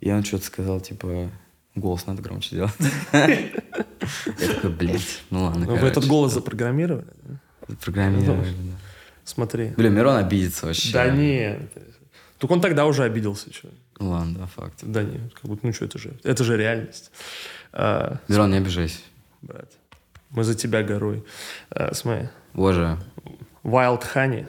[0.00, 1.30] и он что-то сказал, типа,
[1.74, 2.72] голос надо громче делать.
[3.12, 7.06] Я такой, блядь, ну ладно, Вы этот голос запрограммировали?
[7.84, 8.78] Программировали, да.
[9.24, 9.72] Смотри.
[9.76, 10.92] Блин, Мирон обидится вообще.
[10.92, 11.60] Да нет.
[12.38, 13.50] Только он тогда уже обиделся.
[13.52, 13.68] Чё?
[13.98, 14.78] Ладно, да, факт.
[14.82, 17.10] Да нет, как будто, ну что, это же, это же реальность.
[17.72, 19.00] А, Мирон, не обижайся.
[19.42, 19.70] брат,
[20.30, 21.24] мы за тебя горой.
[21.70, 22.98] А, смотри, Боже,
[23.62, 24.48] Wild Honey,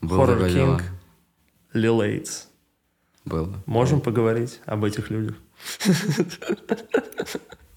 [0.00, 0.48] было Horror.
[0.48, 0.82] King,
[1.74, 2.46] Lil Aids.
[3.24, 3.62] Было.
[3.66, 5.36] Можем поговорить об этих людях?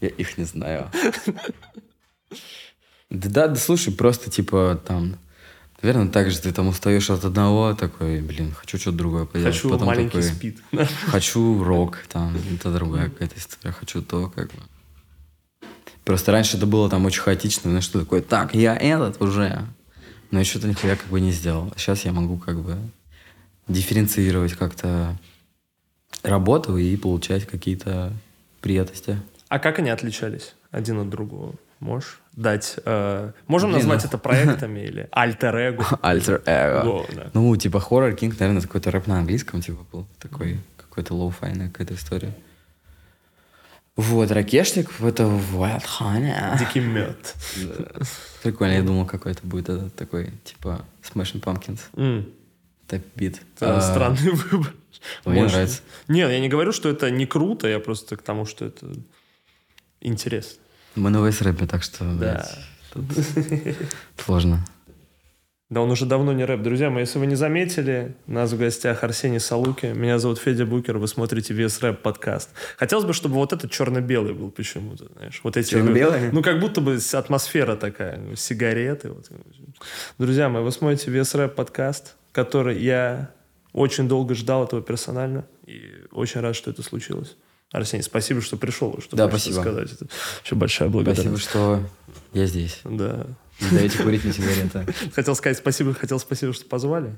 [0.01, 0.91] Я их не знаю.
[3.09, 5.17] Да, да, слушай, просто типа там...
[5.85, 9.53] Наверное, так же ты там устаешь от одного, такой, блин, хочу что-то другое поделать.
[9.53, 10.59] Хочу Потом маленький такой, спид.
[11.05, 15.67] Хочу рок, там, это другая какая-то история, хочу то, как бы.
[16.03, 19.63] Просто раньше это было там очень хаотично, знаешь, что такое, так, я этот уже.
[20.31, 21.71] Но я что-то нихуя как бы не сделал.
[21.77, 22.77] Сейчас я могу как бы
[23.67, 25.15] дифференцировать как-то
[26.23, 28.11] работу и получать какие-то
[28.59, 29.21] приятности.
[29.49, 31.53] А как они отличались один от другого?
[31.79, 32.77] Можешь дать...
[32.85, 35.83] э, можем Блин, назвать ну- это проектами или альтер-эго?
[36.01, 36.83] Альтер-эго.
[36.83, 37.29] Го, да.
[37.33, 40.05] Ну, типа, Horror King, наверное, какой-то рэп на английском, типа, был.
[40.19, 42.33] Такой, какой-то lo-fi йная какая-то история.
[43.95, 46.59] Вот, Ракешник, это Wild Honey.
[46.59, 47.33] Дикий мед.
[48.43, 52.25] Прикольно, я думал, какой это будет этот такой, типа, Smashing Pumpkins.
[52.87, 53.41] Тэп-бит.
[53.55, 54.73] это А, Странный выбор.
[55.23, 55.81] Мне нравится.
[56.07, 58.87] Нет, я не говорю, что это не круто, я просто к тому, что это
[60.01, 60.61] интересно.
[60.95, 62.13] Мы на VSRAP, так что, Да.
[62.13, 62.57] блядь,
[62.93, 63.05] тут
[64.25, 64.65] сложно.
[65.69, 66.61] Да он уже давно не рэп.
[66.61, 69.87] Друзья мои, если вы не заметили, у нас в гостях Арсений Салуки.
[69.87, 72.51] Меня зовут Федя Букер, вы смотрите VSRAP подкаст.
[72.77, 75.41] Хотелось бы, чтобы вот этот черно-белый был почему-то, знаешь.
[75.43, 76.31] Вот эти, Черно-белый?
[76.31, 79.09] Ну, как будто бы атмосфера такая, ну, сигареты.
[79.09, 79.27] Вот.
[80.19, 83.31] Друзья мои, вы смотрите вес рэп подкаст, который я
[83.73, 85.45] очень долго ждал этого персонально.
[85.65, 85.81] И
[86.11, 87.35] очень рад, что это случилось.
[87.75, 88.99] Арсений, спасибо, что пришел.
[89.01, 89.61] Что Да, спасибо.
[89.61, 89.91] сказать.
[89.91, 90.07] Это
[90.43, 91.43] еще большая благодарность.
[91.43, 91.89] Спасибо, что
[92.33, 92.79] я здесь.
[92.83, 93.27] Да.
[93.61, 94.85] Не даете курить на сигареты.
[95.13, 97.15] Хотел сказать спасибо, хотел спасибо, что позвали.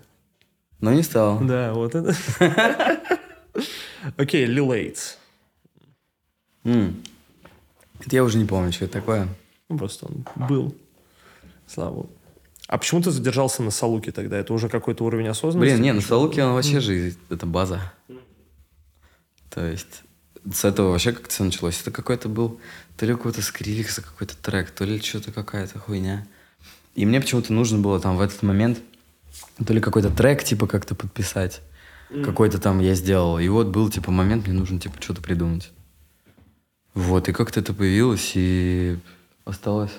[0.80, 1.39] Но не стал.
[1.41, 2.15] Да, вот это.
[4.17, 5.15] Окей, Lil Эйтс.
[6.63, 7.04] М.
[8.00, 9.28] Это я уже не помню, что это такое.
[9.70, 10.76] Ну, просто он был.
[11.65, 12.10] Слава богу.
[12.67, 14.38] А почему ты задержался на Салуке тогда?
[14.38, 15.74] Это уже какой-то уровень осознанности?
[15.74, 17.93] Блин, не, на Салуке он вообще же, это база.
[19.50, 20.04] То есть
[20.54, 21.80] с этого вообще как все началось.
[21.82, 22.60] Это какой-то был,
[22.98, 26.26] то ли какой-то скриликса какой-то трек, то ли что-то какая-то хуйня.
[26.96, 28.80] И мне почему-то нужно было там в этот момент
[29.66, 31.62] то ли какой-то трек типа как-то подписать.
[32.24, 33.38] Какой-то там я сделал.
[33.40, 35.72] И вот был типа момент, мне нужно типа что-то придумать.
[36.94, 38.98] Вот, и как-то это появилось, и
[39.46, 39.92] осталось.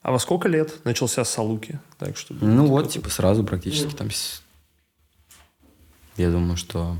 [0.00, 1.80] А во сколько лет начался Салуки?
[1.98, 2.46] Так, чтобы...
[2.46, 4.10] Ну вот, типа сразу практически там...
[4.10, 4.42] с-
[6.16, 6.96] Я думаю, что...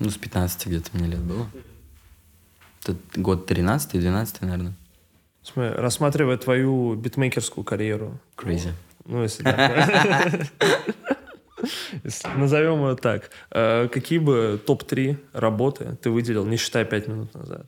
[0.00, 1.46] Ну, с 15 где-то мне лет было.
[2.82, 4.72] Это год 13 12 наверное.
[5.42, 8.70] Смотри, рассматривая твою битмейкерскую карьеру, Crazy.
[9.04, 10.48] ну, если так,
[12.36, 17.66] назовем ее так, э, какие бы топ-3 работы ты выделил, не считая 5 минут назад?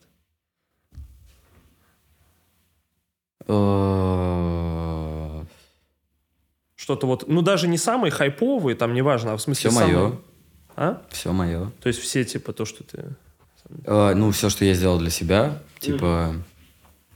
[3.44, 5.46] Все
[6.76, 10.18] Что-то вот, ну, даже не самые хайповые, там, неважно, а в смысле мое.
[10.76, 11.02] А?
[11.10, 11.70] Все мое.
[11.80, 13.04] То есть все, типа, то, что ты...
[13.86, 16.34] ну, все, что я сделал для себя, типа...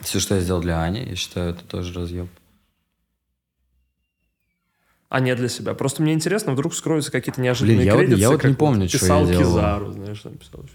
[0.00, 2.28] Все, что я сделал для Ани, я считаю, это тоже разъеб.
[5.08, 5.72] А не для себя.
[5.74, 8.20] Просто мне интересно, вдруг скроются какие-то неожиданные Блин, я вот- кредиты.
[8.20, 9.54] я вот не помню, что я делал.
[9.54, 10.62] Кизару, знаешь, там писал.
[10.62, 10.74] еще.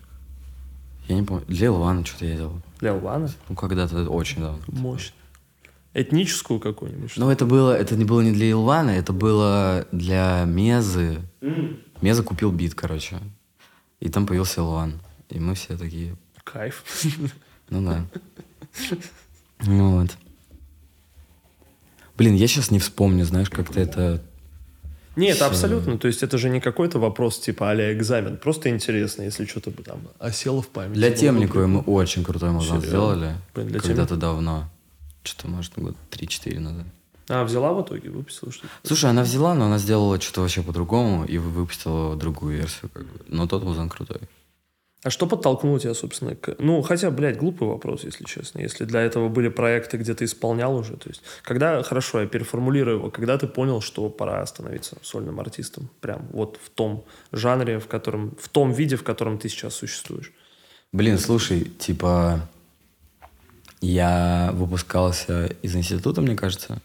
[1.07, 1.45] Я не помню.
[1.47, 2.61] Для Илвана что-то я делал.
[2.79, 3.29] Для Улана?
[3.49, 4.59] Ну, когда-то очень давно.
[4.67, 5.13] Мощно.
[5.93, 7.11] Этническую какую-нибудь?
[7.17, 11.19] Ну, это было, это не было не для Илвана, это было для Мезы.
[12.01, 13.19] Меза купил бит, короче.
[13.99, 14.99] И там появился Илван.
[15.29, 16.83] И мы все такие, Кайф.
[17.69, 18.05] ну да.
[19.65, 20.17] Ну вот.
[22.17, 24.21] Блин, я сейчас не вспомню, знаешь, как-то это...
[25.15, 25.45] Нет, Всё.
[25.45, 25.97] абсолютно.
[25.97, 28.37] То есть это же не какой-то вопрос типа а экзамен.
[28.37, 30.95] Просто интересно, если что-то бы там осело в памяти.
[30.95, 33.35] Для было бы темниковой мы очень крутой музон сделали.
[33.53, 34.69] Когда-то давно.
[35.23, 36.85] Что-то, может, год 3-4 назад.
[37.31, 38.67] А, взяла в итоге, выпустила что-то?
[38.83, 42.91] Слушай, она взяла, но она сделала что-то вообще по-другому и выпустила другую версию.
[42.93, 43.19] Как бы.
[43.27, 44.19] Но тот музон крутой.
[45.03, 46.55] А что подтолкнуло тебя, собственно, к...
[46.59, 48.59] Ну, хотя, блядь, глупый вопрос, если честно.
[48.59, 50.95] Если для этого были проекты, где ты исполнял уже.
[50.95, 55.89] То есть, когда, хорошо, я переформулирую его, когда ты понял, что пора становиться сольным артистом?
[56.01, 58.35] Прям вот в том жанре, в котором...
[58.39, 60.31] В том виде, в котором ты сейчас существуешь.
[60.91, 62.47] Блин, слушай, типа,
[63.79, 66.79] я выпускался из института, мне кажется,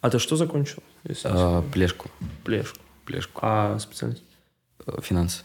[0.00, 0.82] А ты что закончил?
[1.04, 2.10] Э, плешку,
[2.44, 2.78] Плешку.
[3.04, 4.22] плешку, А специальность?
[4.86, 5.42] э, финансы,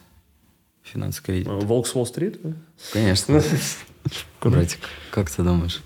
[0.84, 1.48] финансы кредит.
[1.48, 2.40] Волк с Уолл-стрит?
[2.44, 2.54] да?
[2.92, 3.42] Конечно,
[4.42, 4.80] братик,
[5.12, 5.82] как ты думаешь?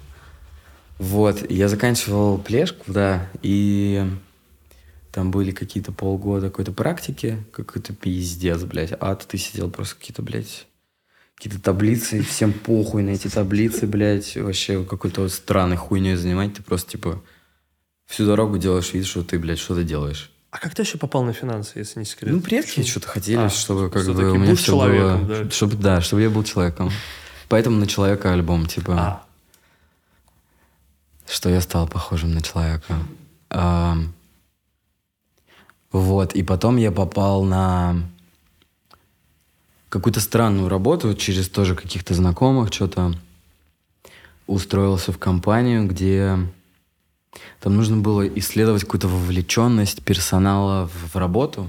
[0.98, 4.04] Вот, я заканчивал плешку, да, и
[5.12, 10.66] там были какие-то полгода какой-то практики, какой-то пиздец, блядь, ад, ты сидел просто какие-то, блядь,
[11.36, 16.92] какие-то таблицы, всем похуй на эти таблицы, блядь, вообще какой-то странной хуйней занимать, ты просто,
[16.94, 17.22] типа,
[18.08, 20.32] всю дорогу делаешь вид, что ты, блядь, что-то делаешь.
[20.50, 22.34] А как ты вообще попал на финансы, если не секрет?
[22.34, 25.44] Ну, предки что-то хотели, А, чтобы как бы у меня все человеком, было...
[25.44, 25.52] да.
[25.52, 26.90] Чтобы, да, чтобы я был человеком.
[27.50, 28.94] Поэтому на человека альбом, типа...
[28.98, 29.24] А,
[31.28, 32.98] что я стал похожим на человека.
[33.50, 34.14] Ам,
[35.92, 37.96] вот, и потом я попал на
[39.90, 43.14] какую-то странную работу через тоже каких-то знакомых, что-то
[44.48, 46.38] устроился в компанию, где
[47.60, 51.68] там нужно было исследовать какую-то вовлеченность персонала в, в работу.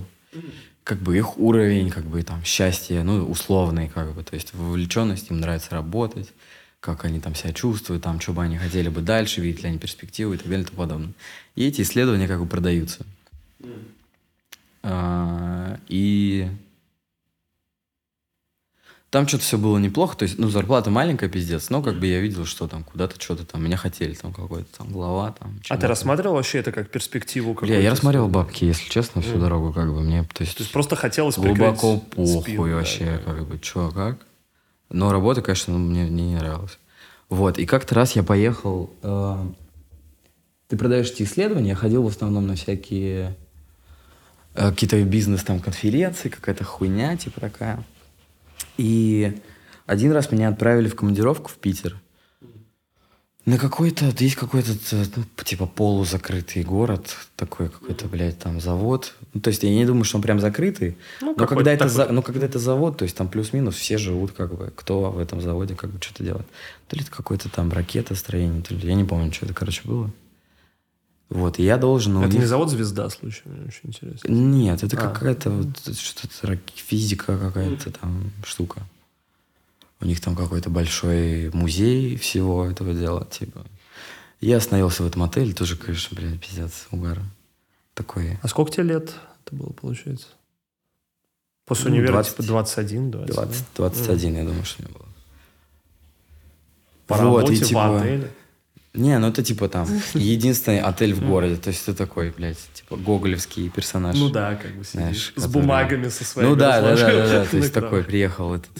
[0.84, 5.30] как бы их уровень, как бы там счастье, ну, условный, как бы, то есть вовлеченность,
[5.30, 6.32] им нравится работать,
[6.80, 9.78] как они там себя чувствуют, там, что бы они хотели бы дальше, видят ли они
[9.78, 11.12] перспективу и так далее и тому подобное.
[11.56, 13.04] И эти исследования как бы продаются.
[14.82, 16.48] А, и
[19.10, 22.20] там что-то все было неплохо, то есть, ну, зарплата маленькая, пиздец, но как бы я
[22.20, 25.60] видел, что там куда-то что-то там, меня хотели, там какой-то там глава, там.
[25.70, 27.54] А ты рассматривал вообще это как перспективу?
[27.54, 30.56] Бля, я рассматривал бабки, если честно, всю дорогу, как бы, мне, то есть...
[30.58, 34.18] То есть просто хотелось Глубоко похуй спину, вообще, да, как бы, что, как.
[34.90, 36.78] Но работа, конечно, ну, мне, мне не нравилась.
[37.30, 38.90] Вот, и как-то раз я поехал...
[39.02, 39.46] Э,
[40.68, 43.36] ты продаешь эти исследования, я ходил в основном на всякие
[44.54, 47.84] э, какие-то бизнес там конференции, какая-то хуйня, типа такая.
[48.76, 49.40] И
[49.86, 51.96] один раз меня отправили в командировку в Питер.
[53.48, 54.72] На какой-то, есть какой-то,
[55.16, 59.14] ну, типа, полузакрытый город, такой какой-то, блядь, там завод.
[59.32, 60.98] Ну, то есть я не думаю, что он прям закрытый.
[61.22, 64.32] Ну, но, когда это, за, но когда это завод, то есть там плюс-минус все живут,
[64.32, 66.46] как бы, кто в этом заводе как бы что-то делает.
[66.88, 70.10] То ли это какое-то там ракетостроение, то ли, я не помню, что это, короче, было.
[71.30, 72.18] Вот, и я должен...
[72.18, 72.40] Это них...
[72.40, 74.28] не завод «Звезда», случайно, очень интересно.
[74.28, 75.00] Нет, это а.
[75.00, 78.82] какая-то вот, что-то физика какая-то там штука.
[80.00, 83.66] У них там какой-то большой музей всего этого дела, типа.
[84.40, 87.20] Я остановился в этом отеле, тоже, конечно, блин, пиздец, угар.
[87.94, 88.38] Такой.
[88.40, 89.12] А сколько тебе лет
[89.44, 90.28] это было, получается?
[91.66, 93.34] После ну, универа, 20, типа, 21, 20?
[93.34, 94.38] 20 21, mm.
[94.38, 95.06] я думаю, что мне было.
[97.06, 98.30] По вот, работе, и, типа, в отеле?
[98.94, 101.56] Не, ну это типа там единственный отель в городе.
[101.56, 104.16] То есть ты такой, блядь, типа гоголевский персонаж.
[104.16, 106.50] Ну да, как бы знаешь, С бумагами со своими.
[106.50, 107.44] Ну да, да, да, да, да.
[107.46, 108.70] То есть такой приехал этот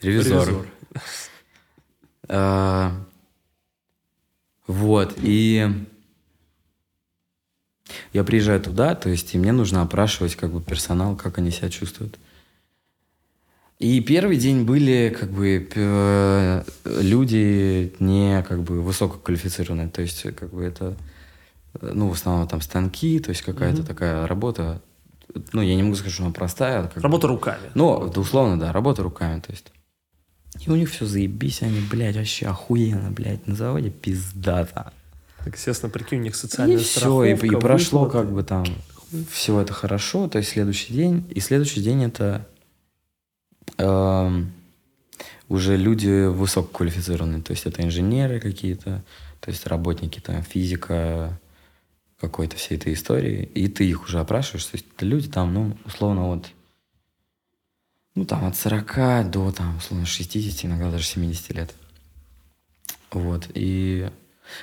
[0.00, 0.66] ревизор.
[2.30, 2.92] А,
[4.66, 5.66] вот, и
[8.12, 11.70] я приезжаю туда, то есть и мне нужно опрашивать как бы персонал, как они себя
[11.70, 12.18] чувствуют.
[13.78, 20.64] И первый день были как бы люди не как бы высококвалифицированные, то есть как бы
[20.64, 20.96] это
[21.80, 23.86] ну в основном там станки, то есть какая-то mm-hmm.
[23.86, 24.82] такая работа,
[25.52, 26.88] ну я не могу сказать, что она простая.
[26.88, 27.70] Как работа бы, руками.
[27.74, 29.66] Ну да, условно да, работа руками, то есть.
[30.66, 34.92] И у них все заебись, они, блядь, вообще охуенно, блядь, на заводе пиздата.
[35.44, 38.64] Так, естественно, прикинь, у них социальная и все, и, и прошло как бы там
[39.30, 42.46] все это хорошо, то есть следующий день, и следующий день это
[43.78, 44.42] э,
[45.48, 49.02] уже люди высококвалифицированные, то есть это инженеры какие-то,
[49.40, 51.38] то есть работники там физика
[52.20, 55.76] какой-то всей этой истории, и ты их уже опрашиваешь, то есть это люди там, ну,
[55.84, 56.46] условно, вот,
[58.14, 61.74] ну, там, от 40 до, там, условно, 60, иногда даже 70 лет.
[63.10, 64.10] Вот, и...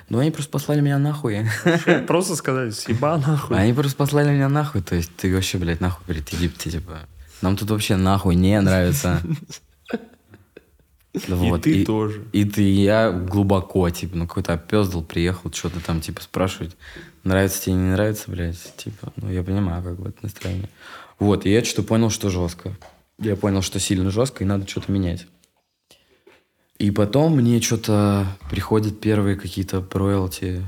[0.09, 1.45] Ну, они просто послали меня нахуй.
[2.07, 3.55] Просто сказали, съеба нахуй.
[3.55, 7.07] Они просто послали меня нахуй, то есть ты вообще, блядь, нахуй, блядь, иди, типа...
[7.41, 9.21] Нам тут вообще нахуй не нравится.
[11.29, 11.59] Вот.
[11.59, 12.25] И ты и, тоже.
[12.33, 16.75] И ты, я глубоко, типа, ну какой-то опездал, приехал, что-то там, типа, спрашивать,
[17.23, 20.69] нравится тебе, не нравится, блядь, типа, ну я понимаю, как бы это настроение.
[21.17, 22.75] Вот, и я что-то понял, что жестко.
[23.17, 25.25] Я понял, что сильно жестко, и надо что-то менять.
[26.77, 30.61] И потом мне что-то приходят первые какие-то роялти,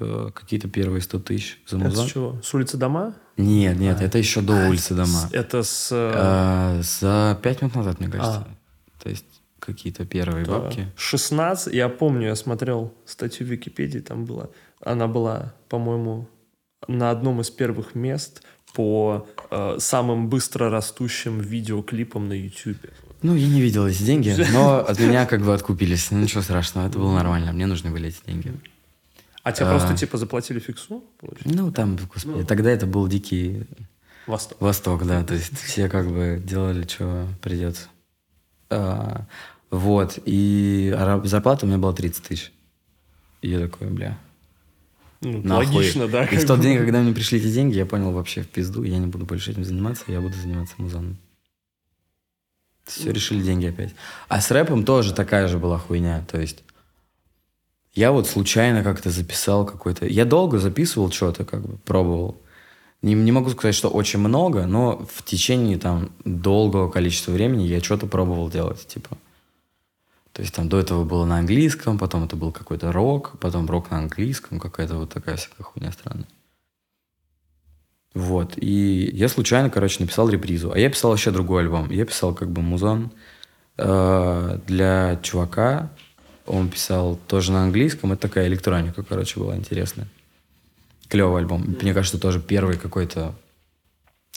[0.00, 1.92] э, какие-то первые 100 тысяч за музон.
[1.92, 2.40] Это с чего?
[2.42, 3.14] С улицы Дома?
[3.38, 5.28] Нет, нет, а, это еще до а, улицы дома.
[5.32, 5.90] Это с...
[5.92, 8.46] А, за пять минут назад, мне кажется.
[8.48, 9.02] А.
[9.02, 9.24] То есть
[9.60, 10.58] какие-то первые да.
[10.58, 10.88] бабки.
[10.96, 14.48] 16, я помню, я смотрел статью в Википедии, там была,
[14.80, 16.28] она была, по-моему,
[16.88, 18.42] на одном из первых мест
[18.74, 22.78] по э, самым быстро растущим видеоклипам на YouTube.
[23.22, 26.10] Ну, я не видел эти деньги, но от меня как бы откупились.
[26.10, 27.52] Ну, ничего страшного, это было нормально.
[27.52, 28.52] Мне нужны были эти деньги.
[29.48, 31.02] А тебе а, просто типа заплатили фиксу?
[31.18, 31.56] Получается?
[31.56, 33.64] Ну, там, господи, ну, тогда это был дикий
[34.26, 34.60] Восток.
[34.60, 35.24] Восток, да.
[35.24, 37.88] То есть все как бы делали, что придется.
[38.68, 39.24] А,
[39.70, 40.18] вот.
[40.26, 42.52] И зарплата у меня была 30 тысяч.
[43.40, 44.18] И я такой, бля.
[45.22, 46.24] Ну, логично, да.
[46.26, 48.98] И в тот день, когда мне пришли эти деньги, я понял вообще в пизду, я
[48.98, 51.16] не буду больше этим заниматься, я буду заниматься музоном.
[52.84, 53.94] Все, решили деньги опять.
[54.28, 56.22] А с рэпом тоже такая же была хуйня.
[56.30, 56.64] То есть
[57.98, 60.06] я вот случайно как-то записал какой-то...
[60.06, 62.36] Я долго записывал что-то, как бы, пробовал.
[63.02, 67.82] Не, не могу сказать, что очень много, но в течение там долгого количества времени я
[67.82, 69.18] что-то пробовал делать, типа.
[70.32, 73.90] То есть там до этого было на английском, потом это был какой-то рок, потом рок
[73.90, 76.28] на английском, какая-то вот такая всякая хуйня странная.
[78.14, 78.52] Вот.
[78.58, 80.70] И я случайно, короче, написал репризу.
[80.70, 81.90] А я писал еще другой альбом.
[81.90, 83.10] Я писал как бы музон
[83.76, 85.90] э, для чувака,
[86.48, 88.12] он писал тоже на английском.
[88.12, 90.08] Это такая электроника, короче, была интересная.
[91.08, 91.76] Клевый альбом.
[91.80, 93.34] Мне кажется, тоже первый какой-то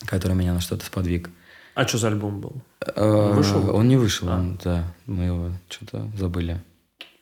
[0.06, 1.30] который меня на что-то сподвиг.
[1.74, 2.54] А что за альбом был?
[2.96, 3.74] Э, вышел?
[3.74, 4.40] Он не вышел, А.
[4.40, 6.62] он, да, мы его что-то забыли.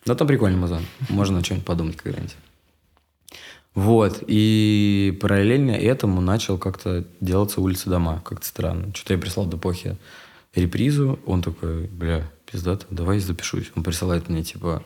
[0.05, 2.35] Но там прикольный музон, можно что-нибудь подумать когда-нибудь.
[3.75, 8.93] Вот, и параллельно этому начал как-то делаться улицы дома, как-то странно.
[8.93, 9.97] Что-то я прислал до Похи
[10.55, 13.71] репризу, он такой, бля, пиздато, давай запишусь.
[13.75, 14.83] Он присылает мне, типа,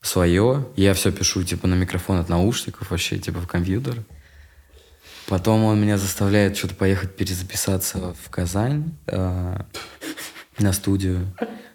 [0.00, 4.04] свое, я все пишу, типа, на микрофон от наушников вообще, типа, в компьютер.
[5.26, 9.56] Потом он меня заставляет что-то поехать перезаписаться в Казань э,
[10.58, 11.32] на студию.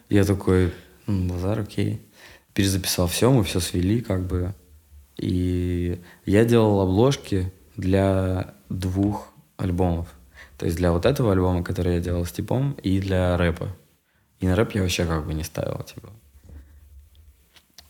[0.08, 0.72] Я такой,
[1.08, 2.06] «М, базар, окей.
[2.54, 4.54] Перезаписал все, мы все свели, как бы.
[5.18, 10.08] И я делал обложки для двух альбомов.
[10.58, 13.76] То есть для вот этого альбома, который я делал с типом, и для рэпа.
[14.40, 16.10] И на рэп я вообще как бы не ставил, типа.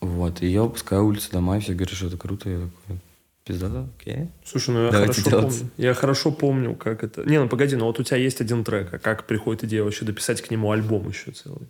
[0.00, 2.48] Вот, и я выпускаю улицы дома, и все говорят, что это круто.
[2.48, 2.98] Я такой,
[3.44, 4.28] пиздата, окей.
[4.44, 5.54] Слушай, ну я Давайте хорошо делать.
[5.58, 5.70] помню.
[5.76, 7.22] Я хорошо помню, как это...
[7.24, 10.04] Не, ну погоди, ну вот у тебя есть один трек, а как приходит идея вообще
[10.06, 11.68] дописать к нему альбом еще целый?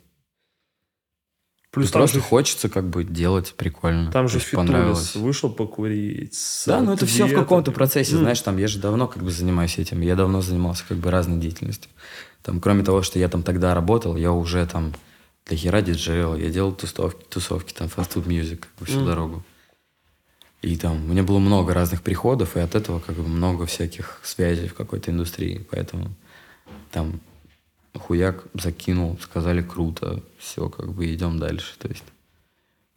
[1.72, 4.10] Плюс Плюс там просто же, хочется как бы делать прикольно.
[4.10, 5.14] там же понравилось.
[5.14, 6.36] вышел покурить.
[6.66, 8.18] Да, ну это все в каком-то процессе, М.
[8.22, 11.38] знаешь, там я же давно как бы занимаюсь этим, я давно занимался как бы разной
[11.38, 11.88] деятельностью.
[12.42, 14.94] Там, кроме того, что я там тогда работал, я уже там
[15.46, 19.06] для хера диджейл, я делал тусовки, тусовки там, fast food music, всю М.
[19.06, 19.42] дорогу.
[20.62, 24.20] И там у меня было много разных приходов, и от этого как бы много всяких
[24.22, 26.10] связей в какой-то индустрии, поэтому
[26.90, 27.20] там
[27.94, 32.04] хуяк закинул, сказали круто, все, как бы идем дальше, то есть,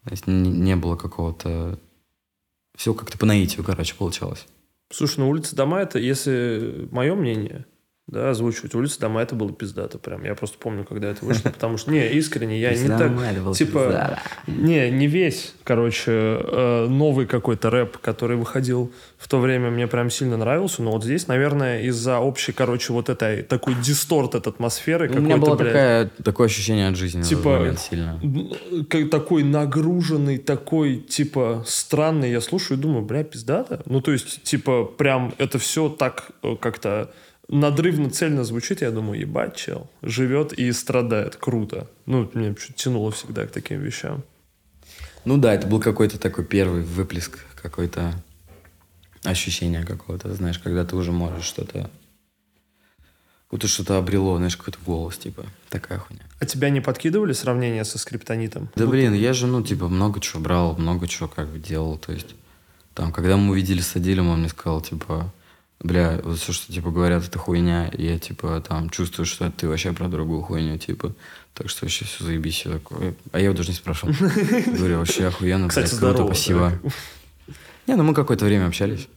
[0.04, 1.80] то есть не, не было какого-то...
[2.76, 4.48] Все как-то по наитию, короче, получалось.
[4.92, 7.66] Слушай, ну улица дома это, если мое мнение,
[8.08, 10.26] да, озвучивать, улица дома это было пиздато прям.
[10.26, 13.56] Я просто помню, когда это вышло, потому что, не, искренне, я не так...
[13.56, 19.88] Типа, не, не весь, короче, э, новый какой-то рэп, который выходил в то время, мне
[19.88, 24.48] прям сильно нравился, но вот здесь, наверное, из-за общей, короче, вот этой, такой дисторт от
[24.48, 28.20] атмосферы У меня было такая, такое ощущение от жизни Типа, сильно.
[28.90, 32.32] как такой нагруженный, такой, типа, странный.
[32.32, 33.82] Я слушаю и думаю, бля, пиздата.
[33.86, 37.14] Ну, то есть, типа, прям это все так э, как-то
[37.48, 38.82] надрывно, цельно звучит.
[38.82, 41.36] Я думаю, ебать, чел, живет и страдает.
[41.36, 41.90] Круто.
[42.06, 44.24] Ну, мне чуть тянуло всегда к таким вещам.
[45.26, 48.14] Ну да, это был какой-то такой первый выплеск, какой-то
[49.24, 51.90] ощущение какого-то, знаешь, когда ты уже можешь что-то...
[53.50, 56.24] Будто что-то обрело, знаешь, какой-то голос, типа, такая хуйня.
[56.40, 58.70] А тебя не подкидывали сравнения со скриптонитом?
[58.76, 62.12] Да блин, я же, ну, типа, много чего брал, много чего как бы делал, то
[62.12, 62.36] есть,
[62.96, 65.32] там, когда мы увидели с Адилем, он мне сказал, типа,
[65.84, 69.68] бля, вот все, что, типа, говорят, это хуйня, и я, типа, там, чувствую, что ты
[69.68, 71.14] вообще про другую хуйню, типа,
[71.54, 74.14] так что вообще все заебись, я такой, а я его даже не спрашивал.
[74.78, 76.80] Говорю, вообще охуенно, Кстати, блядь, круто, спасибо.
[77.86, 79.08] Не, ну мы какое-то время общались,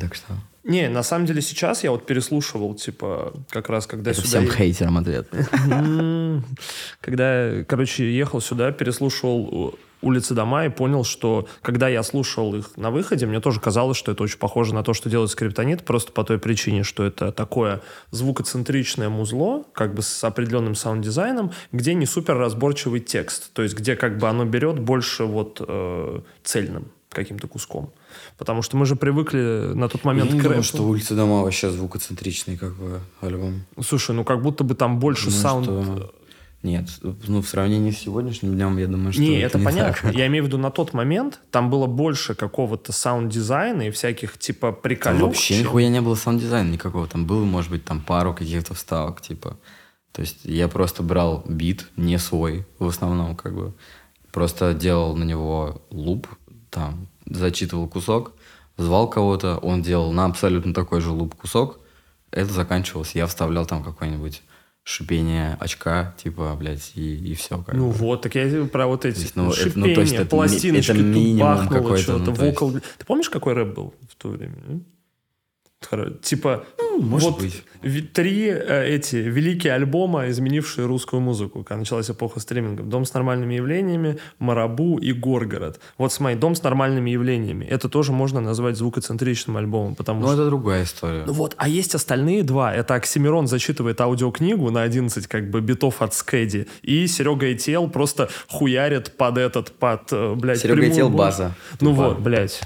[0.00, 0.34] так что...
[0.64, 4.40] Не, на самом деле сейчас я вот переслушивал, типа, как раз когда Это сюда...
[4.40, 5.28] всем хейтерам ответ.
[7.00, 12.90] Когда, короче, ехал сюда, переслушивал улицы дома и понял, что когда я слушал их на
[12.90, 16.22] выходе, мне тоже казалось, что это очень похоже на то, что делает скриптонит, просто по
[16.24, 17.80] той причине, что это такое
[18.10, 23.96] звукоцентричное музло, как бы с определенным саунд-дизайном, где не супер разборчивый текст, то есть где
[23.96, 27.92] как бы оно берет больше вот э, цельным каким-то куском.
[28.36, 30.62] Потому что мы же привыкли на тот Я момент не к рэпу.
[30.62, 33.62] что «Улица дома» вообще звукоцентричный как бы альбом.
[33.82, 35.64] Слушай, ну как будто бы там больше Думаю, саунд...
[35.66, 36.14] что-
[36.66, 36.88] Нет,
[37.28, 39.94] ну в сравнении с сегодняшним днем, я думаю, что Не, это, понятно.
[40.02, 40.14] так.
[40.14, 44.72] Я имею в виду на тот момент там было больше какого-то саунд-дизайна и всяких типа
[44.72, 45.22] Там приколюк.
[45.28, 47.06] вообще чем- нихуя не было саунд-дизайна никакого.
[47.06, 49.56] Там было, может быть, там пару каких-то вставок, типа.
[50.10, 53.72] То есть я просто брал бит, не свой, в основном, как бы.
[54.32, 56.26] Просто делал на него луп,
[56.70, 58.32] там, зачитывал кусок,
[58.76, 61.78] звал кого-то, он делал на абсолютно такой же луп кусок.
[62.32, 64.42] Это заканчивалось, я вставлял там какое-нибудь
[64.88, 67.58] шипение очка, типа, блядь, и, и все.
[67.62, 67.92] Как Ну бы.
[67.92, 70.90] вот, так я про вот эти есть, ну, это- шипения, ну, то есть это пластиночки,
[70.92, 72.72] это тут минимум бахнуло какой-то, что-то, ну, то есть- вокал.
[72.98, 74.54] Ты помнишь, какой рэп был в то время?
[76.22, 76.64] Типа,
[76.98, 78.12] может вот быть.
[78.12, 82.88] три э, эти великие альбома, изменившие русскую музыку, когда началась эпоха стримингов.
[82.88, 85.78] «Дом с нормальными явлениями», «Марабу» и «Горгород».
[85.98, 87.64] Вот смотри, «Дом с нормальными явлениями».
[87.66, 90.34] Это тоже можно назвать звукоцентричным альбомом, потому Ну, что...
[90.34, 91.24] это другая история.
[91.26, 92.74] Ну вот, а есть остальные два.
[92.74, 98.28] Это Оксимирон зачитывает аудиокнигу на 11 как бы битов от Скэди, и Серега Этел просто
[98.48, 101.18] хуярит под этот, под, э, блядь, Серега Этел бошь.
[101.18, 101.54] база.
[101.80, 102.08] Ну Тупо.
[102.08, 102.60] вот, блядь.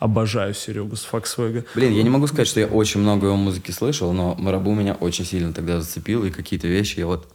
[0.00, 1.66] Обожаю Серегу с Фоксвега.
[1.74, 4.94] Блин, я не могу сказать, что я очень много его музыки слышал, но Марабу меня
[4.94, 7.30] очень сильно тогда зацепил, и какие-то вещи я вот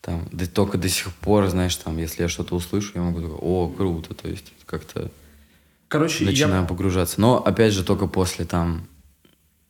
[0.00, 3.36] там да, только до сих пор, знаешь, там, если я что-то услышу, я могу такой,
[3.38, 5.10] о, круто, то есть как-то
[5.88, 6.66] Короче, начинаю я...
[6.66, 7.20] погружаться.
[7.20, 8.88] Но, опять же, только после там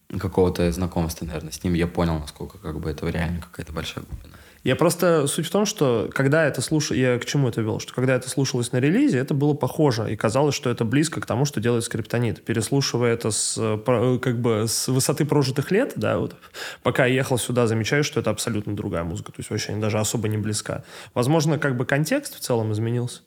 [0.08, 4.36] какого-то знакомства, наверное, с ним, я понял, насколько как бы это реально какая-то большая глубина.
[4.62, 5.26] Я просто...
[5.26, 6.94] Суть в том, что когда это слушал...
[6.94, 7.80] Я к чему это вел?
[7.80, 10.12] Что когда это слушалось на релизе, это было похоже.
[10.12, 12.44] И казалось, что это близко к тому, что делает скриптонит.
[12.44, 13.54] Переслушивая это с,
[13.84, 16.36] как бы, с высоты прожитых лет, да, вот,
[16.82, 19.32] пока я ехал сюда, замечаю, что это абсолютно другая музыка.
[19.32, 20.84] То есть вообще даже особо не близка.
[21.14, 23.22] Возможно, как бы контекст в целом изменился.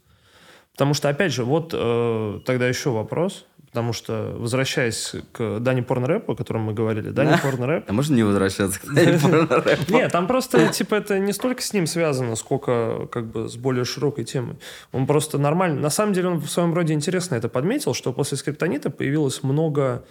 [0.74, 3.46] Потому что, опять же, вот э, тогда еще вопрос.
[3.74, 7.86] Потому что, возвращаясь к Дани Порнорэпу, о котором мы говорили, Дани Порнорэп...
[7.90, 9.94] А можно не возвращаться к Дани Порнорэпу?
[9.94, 13.84] Нет, там просто, типа, это не столько с ним связано, сколько, как бы, с более
[13.84, 14.58] широкой темой.
[14.92, 15.82] Он просто нормально...
[15.82, 20.04] На самом деле, он в своем роде интересно это подметил, что после Скриптонита появилось много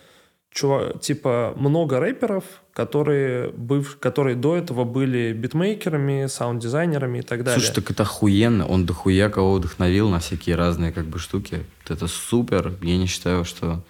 [0.53, 7.61] чувак, типа много рэперов, которые, быв, которые до этого были битмейкерами, саунд-дизайнерами и так далее.
[7.61, 8.67] Слушай, так это охуенно.
[8.67, 11.65] Он дохуя кого вдохновил на всякие разные как бы штуки.
[11.89, 12.75] Это супер.
[12.83, 13.83] Я не считаю, что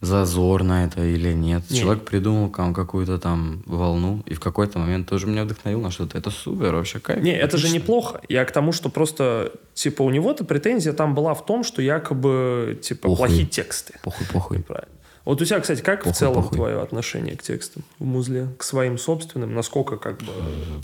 [0.00, 1.64] зазорно это или нет.
[1.68, 1.80] нет.
[1.80, 6.16] Человек придумал какую-то там волну и в какой-то момент тоже меня вдохновил на что-то.
[6.16, 7.22] Это супер, вообще кайф.
[7.22, 8.20] Не, это же неплохо.
[8.28, 12.78] Я к тому, что просто, типа, у него-то претензия там была в том, что якобы,
[12.80, 13.16] типа, похуй.
[13.16, 13.94] плохие тексты.
[14.02, 14.62] Похуй, похуй.
[14.62, 14.99] Правильно.
[15.30, 16.56] Вот у тебя, кстати, как похуй, в целом похуй.
[16.56, 18.48] твое отношение к текстам в музле?
[18.58, 19.54] К своим собственным?
[19.54, 20.32] Насколько как бы...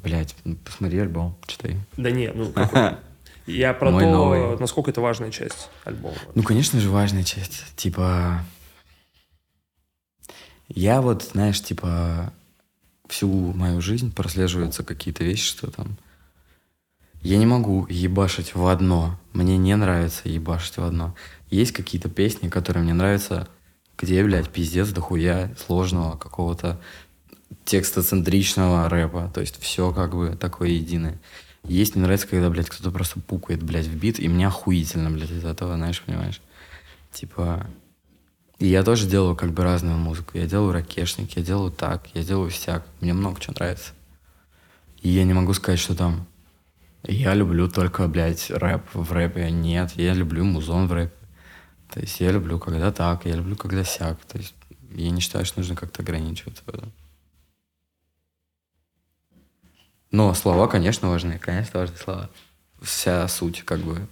[0.05, 1.78] Блять, ну, посмотри альбом, читай.
[1.97, 2.53] Да не, ну
[3.49, 4.57] Я про Мой то, новый.
[4.61, 6.14] насколько это важная часть альбома.
[6.36, 7.64] Ну, конечно же, важная часть.
[7.74, 8.44] Типа...
[10.68, 12.32] Я вот, знаешь, типа,
[13.09, 15.97] всю мою жизнь прослеживаются какие-то вещи, что там...
[17.20, 19.18] Я не могу ебашить в одно.
[19.32, 21.16] Мне не нравится ебашить в одно.
[21.51, 23.49] Есть какие-то песни, которые мне нравятся
[23.99, 26.80] где, блядь, пиздец дохуя сложного какого-то
[27.64, 29.30] текстоцентричного рэпа.
[29.34, 31.18] То есть все как бы такое единое.
[31.64, 35.30] Есть, мне нравится, когда, блядь, кто-то просто пукает, блядь, в бит, и мне охуительно, блядь,
[35.30, 36.40] из этого, знаешь, понимаешь?
[37.12, 37.66] Типа...
[38.59, 40.38] И я тоже делаю как бы разную музыку.
[40.38, 42.86] Я делаю ракешник, я делаю так, я делаю всяк.
[43.01, 43.92] Мне много чего нравится.
[45.03, 46.26] И я не могу сказать, что там...
[47.03, 49.51] Я люблю только, блядь, рэп в рэпе.
[49.51, 51.12] Нет, я люблю музон в рэпе.
[51.93, 54.22] То есть я люблю, когда так, я люблю, когда сяк.
[54.24, 54.55] То есть
[54.93, 56.03] я не считаю, что нужно как-то
[56.74, 56.93] этом.
[60.11, 61.39] Но слова, конечно, важны.
[61.39, 62.30] Конечно, важны слова.
[62.80, 64.07] Вся суть, как бы,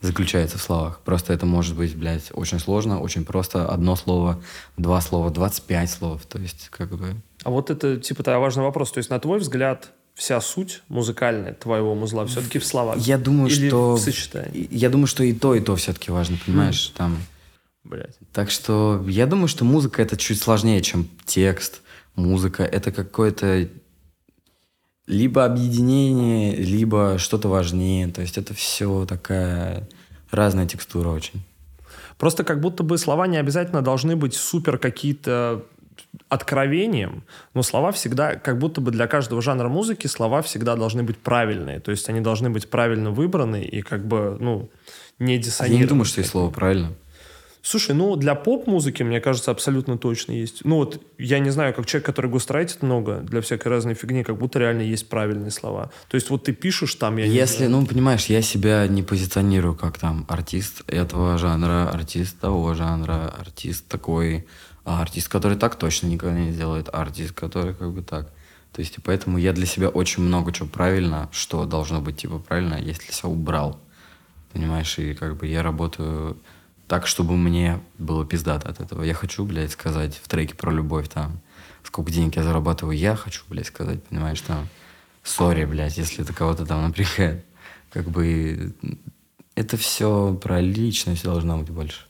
[0.00, 1.00] заключается в словах.
[1.00, 3.68] Просто это может быть, блядь, очень сложно, очень просто.
[3.68, 4.42] Одно слово,
[4.76, 6.26] два слова, 25 слов.
[6.26, 7.16] То есть, как бы...
[7.44, 8.92] А вот это, типа, важный вопрос.
[8.92, 12.96] То есть, на твой взгляд, вся суть музыкальная твоего музла все-таки в словах?
[12.98, 13.94] Я думаю, Или что...
[13.94, 14.66] в сочетании?
[14.70, 16.90] Я думаю, что и то, и то все-таки важно, понимаешь?
[16.92, 16.96] Mm.
[16.96, 17.18] Там...
[17.84, 18.16] Блять.
[18.32, 21.82] Так что я думаю, что музыка это чуть сложнее, чем текст.
[22.16, 23.68] Музыка это какое-то
[25.06, 28.08] либо объединение, либо что-то важнее.
[28.08, 29.88] То есть это все такая
[30.32, 31.42] разная текстура очень.
[32.18, 35.64] Просто как будто бы слова не обязательно должны быть супер какие-то
[36.28, 37.22] откровением,
[37.54, 41.80] но слова всегда, как будто бы для каждого жанра музыки слова всегда должны быть правильные.
[41.80, 44.68] То есть они должны быть правильно выбраны и как бы, ну,
[45.18, 45.78] не диссонировать.
[45.78, 46.92] Я не думаю, что есть слово правильно.
[47.62, 50.64] Слушай, ну для поп-музыки, мне кажется, абсолютно точно есть.
[50.64, 54.38] Ну вот, я не знаю, как человек, который густрайтит много для всякой разной фигни, как
[54.38, 55.90] будто реально есть правильные слова.
[56.08, 57.82] То есть вот ты пишешь там, я Если, не знаю.
[57.82, 63.88] ну, понимаешь, я себя не позиционирую как там артист этого жанра, артист того жанра, артист
[63.88, 64.46] такой,
[64.86, 68.30] а артист, который так точно никогда не сделает, а артист, который как бы так.
[68.72, 72.38] То есть, и поэтому я для себя очень много чего правильно, что должно быть типа
[72.38, 73.80] правильно, если для себя убрал.
[74.52, 76.38] Понимаешь, и как бы я работаю
[76.86, 79.02] так, чтобы мне было пиздато от этого.
[79.02, 81.40] Я хочу, блядь, сказать в треке про любовь там,
[81.82, 84.68] сколько денег я зарабатываю, я хочу, блядь, сказать, понимаешь, там,
[85.24, 87.44] сори, блядь, если это кого-то там напрягает.
[87.90, 88.72] Как бы
[89.56, 92.05] это все про личность должно быть больше.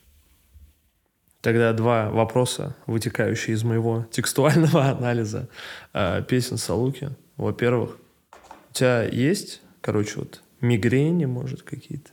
[1.47, 5.47] Тогда два вопроса, вытекающие из моего текстуального анализа
[5.93, 7.11] э, песен Салуки.
[7.37, 7.95] Во-первых,
[8.33, 12.09] у тебя есть, короче, вот мигрени, может, какие-то?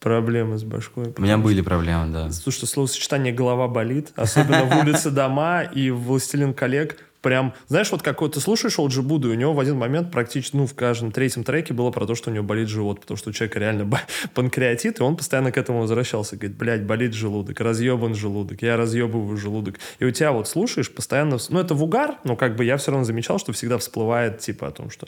[0.00, 1.12] Проблемы с башкой.
[1.18, 2.30] У меня были проблемы, да.
[2.30, 8.00] Что словосочетание «голова болит», особенно в «Улице дома» и в «Властелин коллег», прям, знаешь, вот
[8.00, 11.12] какой ты слушаешь Олджи Буду, и у него в один момент практически, ну, в каждом
[11.12, 13.86] третьем треке было про то, что у него болит живот, потому что у человека реально
[14.34, 16.36] панкреатит, и он постоянно к этому возвращался.
[16.36, 19.78] Говорит, блядь, болит желудок, разъебан желудок, я разъебываю желудок.
[19.98, 23.04] И у тебя вот слушаешь постоянно, ну, это вугар, но как бы я все равно
[23.04, 25.06] замечал, что всегда всплывает, типа, о том, что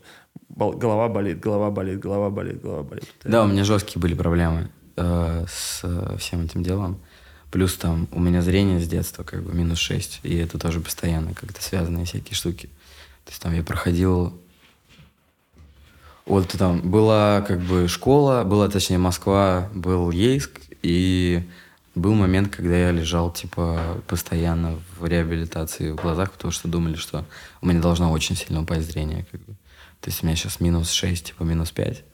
[0.54, 3.08] голова болит, голова болит, голова болит, голова болит.
[3.24, 4.68] Да, у меня жесткие были проблемы
[4.98, 7.00] э, с э, всем этим делом.
[7.50, 11.34] Плюс там у меня зрение с детства как бы минус 6, и это тоже постоянно
[11.34, 12.66] как-то связанные всякие штуки.
[13.24, 14.38] То есть там я проходил...
[16.26, 21.42] Вот там была как бы школа, была точнее Москва, был Ейск, и
[21.94, 27.24] Был момент, когда я лежал, типа, постоянно в реабилитации в глазах, потому что думали, что
[27.60, 29.26] у меня должно очень сильно упасть зрение.
[29.30, 29.54] Как бы.
[30.00, 32.04] То есть у меня сейчас минус 6, типа, минус 5.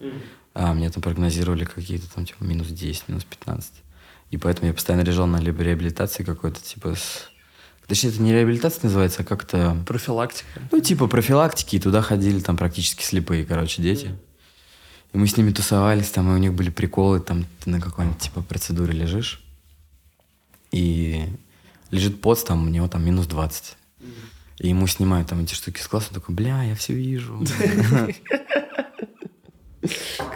[0.54, 3.72] А мне там прогнозировали какие-то там, типа, минус 10, минус 15.
[4.30, 7.30] И поэтому я постоянно лежал на либо реабилитации какой-то, типа, с...
[7.86, 9.76] Точнее, это не реабилитация называется, а как-то...
[9.86, 10.60] Профилактика.
[10.72, 14.16] Ну, типа профилактики, и туда ходили там практически слепые, короче, дети.
[15.12, 18.18] И мы с ними тусовались, там, и у них были приколы, там, ты на какой-нибудь,
[18.18, 19.44] типа, процедуре лежишь,
[20.72, 21.28] и
[21.92, 23.76] лежит поц, там, у него там минус 20.
[24.58, 27.44] И ему снимают там эти штуки с класса, он такой, бля, я все вижу.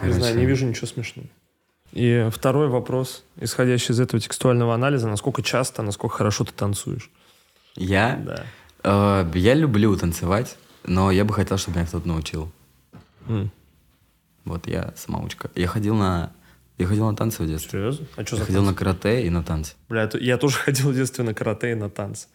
[0.03, 1.29] Не знаю, не вижу ничего смешного.
[1.93, 7.11] И второй вопрос, исходящий из этого текстуального анализа, насколько часто, насколько хорошо ты танцуешь?
[7.75, 8.17] Я?
[8.25, 8.45] Да.
[9.25, 12.51] Э, Я люблю танцевать, но я бы хотел, чтобы меня кто-то научил.
[13.29, 13.51] М,
[14.45, 15.51] Вот я самоучка.
[15.55, 16.33] Я ходил на...
[16.79, 17.71] Я ходил на танцы в детстве.
[17.81, 18.07] Серьезно?
[18.17, 18.79] А что Я за ходил на танцы?
[18.79, 19.75] карате и на танцы.
[19.89, 22.29] Бля, я тоже ходил в детстве на карате и на танцы.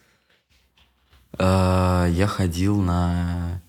[1.38, 3.60] Э, Я ходил на...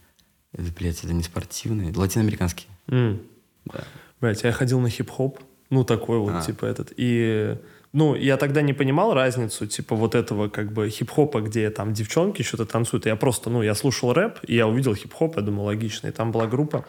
[0.53, 2.67] это, Блядь, это не спортивный, латиноамериканский.
[2.87, 3.21] М.
[3.65, 3.83] Да.
[4.21, 5.39] Блядь, я ходил на хип-хоп,
[5.69, 6.41] ну, такой вот, А.
[6.41, 6.93] типа этот.
[6.97, 7.57] И,
[7.93, 12.41] ну, я тогда не понимал разницу, типа, вот этого, как бы, хип-хопа, где там девчонки
[12.43, 13.05] что-то танцуют.
[13.05, 16.07] Я просто, ну, я слушал рэп, и я увидел хип-хоп, я думал, логично.
[16.07, 16.85] И там была группа,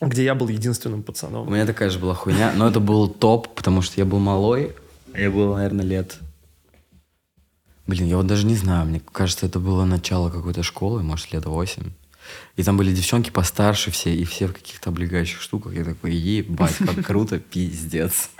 [0.00, 1.52] где я был единственным У пацаном.
[1.52, 4.72] меня такая же была хуйня, но это был топ, потому что я был малой.
[5.16, 6.18] Я был, наверное, лет...
[7.86, 11.44] Блин, я вот даже не знаю, мне кажется, это было начало какой-то школы, может, лет
[11.46, 11.90] 8.
[12.56, 15.74] И там были девчонки постарше все, и все в каких-то облегающих штуках.
[15.74, 18.30] Я такой, ебать, как круто, пиздец.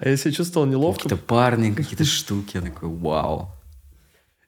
[0.00, 1.04] А я себя чувствовал неловко.
[1.04, 2.56] Какие-то парни, какие-то штуки.
[2.56, 3.50] Я такой, вау.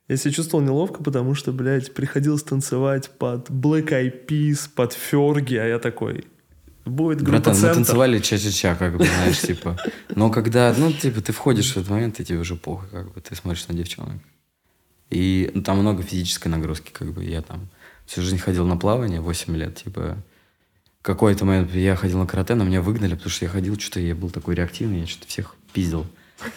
[0.09, 5.57] Я себя чувствовал неловко, потому что, блядь, приходилось танцевать под Black Eyed Peas, под Ферги,
[5.57, 6.27] а я такой...
[6.85, 9.79] Будет группа Братан, мы танцевали ча-ча-ча, как бы, знаешь, типа.
[10.15, 13.21] Но когда, ну, типа, ты входишь в этот момент, и тебе уже похуй, как бы,
[13.23, 14.21] ты смотришь на девчонок.
[15.09, 17.71] И ну, там много физической нагрузки, как бы, я там
[18.07, 20.17] всю жизнь ходил на плавание, 8 лет, типа,
[21.03, 24.15] какой-то момент я ходил на карате, но меня выгнали, потому что я ходил, что-то я
[24.15, 26.07] был такой реактивный, я что-то всех пиздил.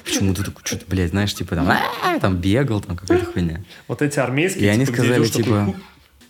[0.04, 3.64] Почему-то такой, что-то, блядь, знаешь, типа там, там бегал, там какая-то хуйня.
[3.88, 5.76] Вот эти армейские, И они типа, сказали, типа...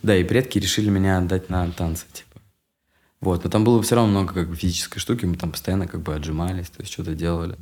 [0.02, 2.40] Да, и предки решили меня отдать на танцы, типа.
[3.20, 6.02] Вот, но там было все равно много как бы физической штуки, мы там постоянно как
[6.02, 7.54] бы отжимались, то есть что-то делали.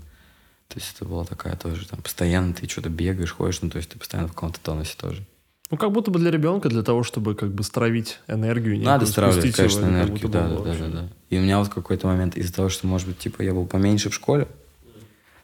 [0.69, 3.91] То есть это была такая тоже, там, постоянно ты что-то бегаешь, ходишь, ну, то есть
[3.91, 5.25] ты постоянно в каком-то тонусе тоже.
[5.71, 8.79] Ну, как будто бы для ребенка, для того, чтобы как бы стравить энергию.
[8.79, 11.09] Надо спустить конечно, его, энергию, да, да, да, да, да.
[11.29, 14.11] И у меня вот какой-то момент из-за того, что, может быть, типа, я был поменьше
[14.11, 14.47] в школе,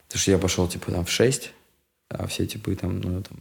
[0.06, 1.52] потому что я пошел, типа, там, в 6,
[2.08, 3.38] а все, типа, там, ну, там,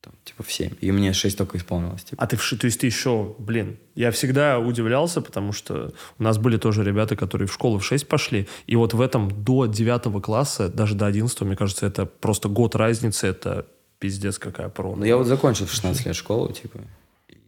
[0.00, 0.72] там, типа, в 7.
[0.80, 2.22] И мне 6 только исполнилось, типа.
[2.22, 6.38] А ты, в то есть ты еще, блин, я всегда удивлялся, потому что у нас
[6.38, 10.20] были тоже ребята, которые в школу в 6 пошли, и вот в этом до 9
[10.22, 13.66] класса, даже до 11, мне кажется, это просто год разницы, это
[14.04, 14.96] пиздец какая прорва.
[14.96, 16.78] Ну, я вот закончил в 16 лет школу, типа.
[17.28, 17.38] И,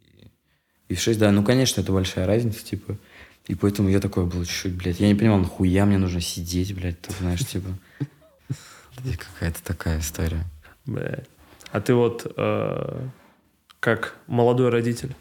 [0.89, 2.97] и в 6, да, ну, конечно, это большая разница, типа.
[3.45, 4.99] И поэтому я такой был чуть-чуть, блядь.
[4.99, 7.69] Я не понимал, нахуя мне нужно сидеть, блядь, ты знаешь, типа.
[9.19, 10.45] Какая-то такая история.
[10.87, 11.19] Бля.
[11.71, 13.07] А ты вот э,
[13.79, 15.15] как молодой родитель,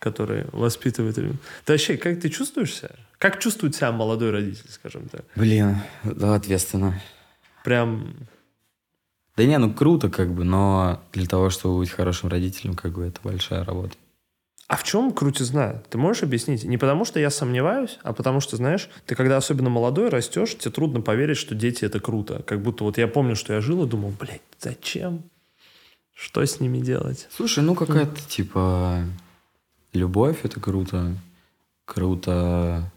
[0.00, 2.90] который воспитывает ребенка, ты вообще как ты чувствуешь себя?
[3.18, 5.24] Как чувствует себя молодой родитель, скажем так?
[5.36, 7.00] Блин, да, ответственно.
[7.62, 8.16] Прям
[9.36, 13.04] Да не, ну круто, как бы, но для того, чтобы быть хорошим родителем, как бы,
[13.04, 13.94] это большая работа.
[14.68, 15.82] А в чем крутизна?
[15.90, 16.64] Ты можешь объяснить?
[16.64, 20.70] Не потому, что я сомневаюсь, а потому что, знаешь, ты когда особенно молодой растешь, тебе
[20.70, 22.42] трудно поверить, что дети— это круто.
[22.46, 25.24] Как будто вот я помню, что я жил и думал, блядь, зачем?
[26.14, 27.28] Что с ними делать?
[27.34, 29.04] Слушай, ну какая-то, типа,
[29.92, 31.16] любовь, это круто.
[31.84, 32.90] Круто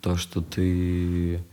[0.00, 1.44] то, что ты...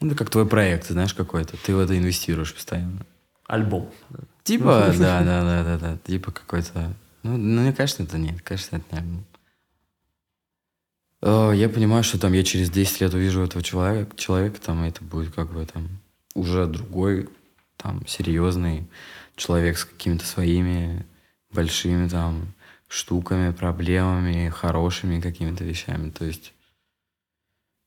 [0.00, 1.56] Ну, это как твой проект, знаешь, какой-то.
[1.58, 3.04] Ты в это инвестируешь постоянно.
[3.46, 3.90] Альбом.
[4.44, 5.98] Типа, да, да, да, да, да.
[6.04, 6.94] Типа какой-то...
[7.22, 8.42] Ну, ну, мне кажется, это нет.
[8.42, 9.22] Кажется, это не...
[11.22, 14.88] Э, Я понимаю, что там я через 10 лет увижу этого человека, человека там, и
[14.88, 15.88] это будет как бы там
[16.34, 17.28] уже другой,
[17.76, 18.88] там, серьезный
[19.36, 21.06] человек с какими-то своими
[21.52, 22.54] большими там
[22.88, 26.10] штуками, проблемами, хорошими какими-то вещами.
[26.10, 26.52] То есть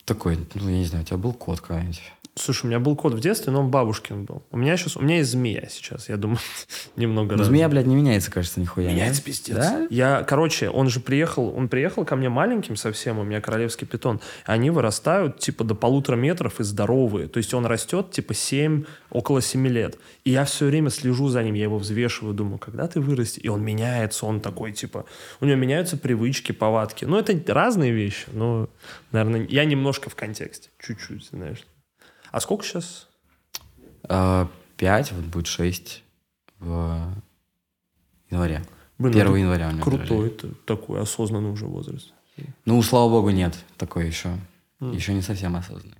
[0.06, 2.01] такой, ну, я не знаю, у тебя был кот какой-нибудь?
[2.38, 4.44] Слушай, у меня был кот в детстве, но он бабушкин был.
[4.52, 6.38] У меня сейчас, у меня есть змея сейчас, я думаю,
[6.98, 8.90] немного Ну, раз- змея, блядь, не меняется, кажется, нихуя.
[8.92, 9.26] Меняется да?
[9.26, 9.56] пиздец.
[9.56, 9.88] Да?
[9.90, 14.20] Я, короче, он же приехал, он приехал ко мне маленьким совсем, у меня королевский питон.
[14.46, 17.30] Они вырастают типа до полутора метров и здоровые.
[17.30, 19.98] То есть он растет типа 7, около 7 лет.
[20.26, 23.40] И я все время слежу за ним, я его взвешиваю, думаю, когда ты вырастешь?
[23.44, 25.06] И он меняется, он такой типа,
[25.40, 27.06] у него меняются привычки, повадки.
[27.06, 28.68] Ну, это разные вещи, но,
[29.14, 31.60] наверное, я немножко в контексте, чуть-чуть, знаешь.
[32.32, 33.07] А сколько сейчас?
[34.03, 36.03] А, 5, вот будет 6
[36.59, 37.13] в
[38.30, 38.65] январе.
[38.97, 42.13] Блин, 1 это января у меня Крутой это такой осознанный уже возраст.
[42.65, 44.38] Ну, слава богу, нет такой еще.
[44.82, 44.91] М.
[44.91, 45.97] Еще не совсем осознанный.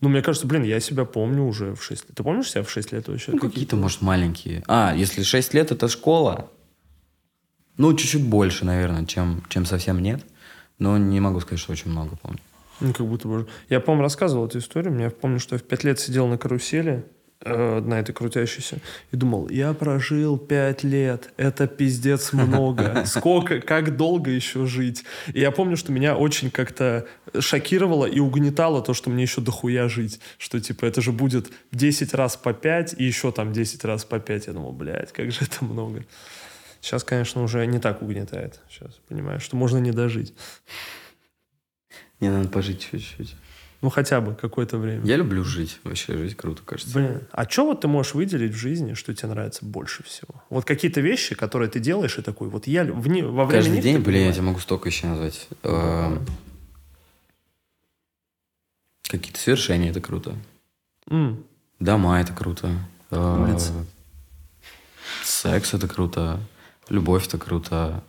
[0.00, 2.16] Ну, мне кажется, блин, я себя помню уже в 6 лет.
[2.16, 3.32] Ты помнишь себя в 6 лет вообще?
[3.32, 4.62] Ну, какие-то, может, маленькие.
[4.66, 6.50] А, если 6 лет, это школа.
[7.76, 10.24] Ну, чуть-чуть больше, наверное, чем, чем совсем нет.
[10.78, 12.40] Но не могу сказать, что очень много помню.
[12.80, 13.46] Ну, как будто бы...
[13.68, 14.98] Я, по-моему, рассказывал эту историю.
[14.98, 17.04] Я помню, что я в 5 лет сидел на карусели,
[17.40, 18.78] э, на этой крутящейся,
[19.12, 23.04] и думал, я прожил 5 лет, это пиздец много.
[23.06, 25.04] Сколько, как долго еще жить?
[25.32, 27.06] И я помню, что меня очень как-то
[27.38, 30.20] шокировало и угнетало то, что мне еще дохуя жить.
[30.38, 34.18] Что, типа, это же будет 10 раз по 5 и еще там 10 раз по
[34.18, 34.46] 5.
[34.48, 36.04] Я думал, блядь, как же это много.
[36.80, 38.60] Сейчас, конечно, уже не так угнетает.
[38.68, 40.34] Сейчас понимаю, что можно не дожить.
[42.24, 43.36] Мне надо пожить чуть-чуть.
[43.82, 45.04] Ну, хотя бы какое-то время.
[45.04, 45.78] Я люблю жить.
[45.84, 46.94] Вообще жить круто, кажется.
[46.94, 50.42] Блин, а что вот ты можешь выделить в жизни, что тебе нравится больше всего?
[50.48, 53.82] Вот какие-то вещи, которые ты делаешь, и такой, вот я в не- во время Каждый
[53.82, 55.48] день, блин, я тебе могу столько еще назвать.
[55.64, 56.24] Эм,
[59.02, 60.34] Какие-то свершения, это круто.
[61.78, 62.70] Дома, это круто.
[63.10, 63.58] Э.
[65.22, 66.40] Секс, это круто.
[66.88, 68.02] Любовь, это круто.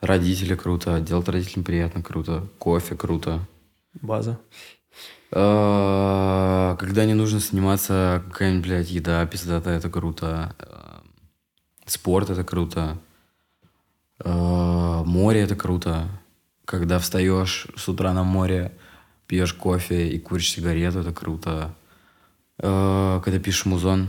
[0.00, 1.00] Родители, круто.
[1.00, 2.46] Делать родителям приятно, круто.
[2.58, 3.40] Кофе, круто.
[4.00, 4.38] База.
[5.32, 10.54] Э, Когда не нужно сниматься, какая-нибудь, блядь, еда пиздатая, это круто.
[10.58, 11.00] Э,
[11.86, 12.98] Спорт, это круто.
[14.24, 16.08] Э, Море, это круто.
[16.64, 18.72] Когда встаешь с утра на море,
[19.26, 21.74] пьешь кофе и куришь сигарету, это круто.
[22.58, 24.08] Когда пишешь музон,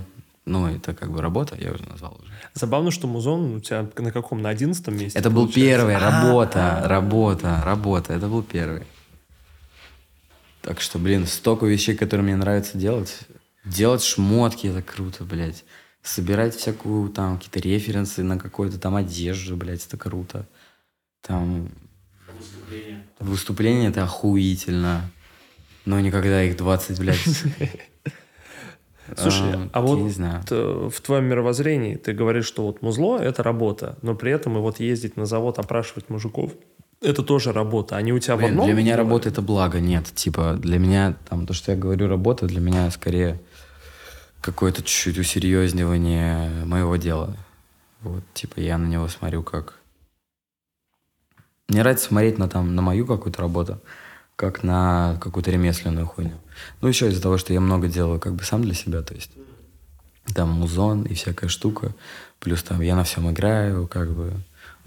[0.50, 2.32] ну, это как бы работа, я уже назвал уже.
[2.56, 4.41] Забавно, что музон у тебя на каком?
[4.41, 5.18] На одиннадцатом месте?
[5.18, 5.70] Это был получается?
[5.70, 6.88] первый, А, работа, а.
[6.88, 8.14] работа, работа.
[8.14, 8.84] Это был первый.
[10.62, 13.20] Так что, блин, столько вещей, которые мне нравится делать.
[13.64, 15.64] Делать шмотки, это круто, блядь.
[16.02, 20.47] Собирать всякую там какие-то референсы на какую-то там одежду, блядь, это круто.
[21.22, 21.70] Там
[23.20, 25.12] выступление это охуительно.
[25.86, 27.43] Но никогда их 20, блядь.
[29.18, 30.43] Слушай, А, а вот не знаю.
[30.43, 34.62] т- в твоем мировоззрении ты говоришь, что вот музло— это работа, но при этом и
[34.62, 36.51] вот ездить на завод, опрашивать мужиков—
[37.01, 37.95] это тоже работа.
[37.95, 38.66] Они у тебя в Блин, одном...
[38.66, 39.07] для меня бывают?
[39.10, 40.05] работа это благо, нет.
[40.14, 43.39] Типа, для меня, там, то, что я говорю, работа, для меня скорее
[44.41, 47.36] какое-то чуть-чуть усерьезнивание моего дела.
[48.01, 49.76] Вот, типа, я на него смотрю как...
[51.68, 53.80] Мне нравится смотреть на, там, на мою какую-то работу,
[54.39, 56.39] как на какую-то ремесленную хуйню.
[56.79, 59.31] Ну, еще из-за того, что я много делаю как бы сам для себя, то есть
[60.33, 61.93] там музон и всякая штука.
[62.39, 64.31] Плюс там я на всем играю, как бы.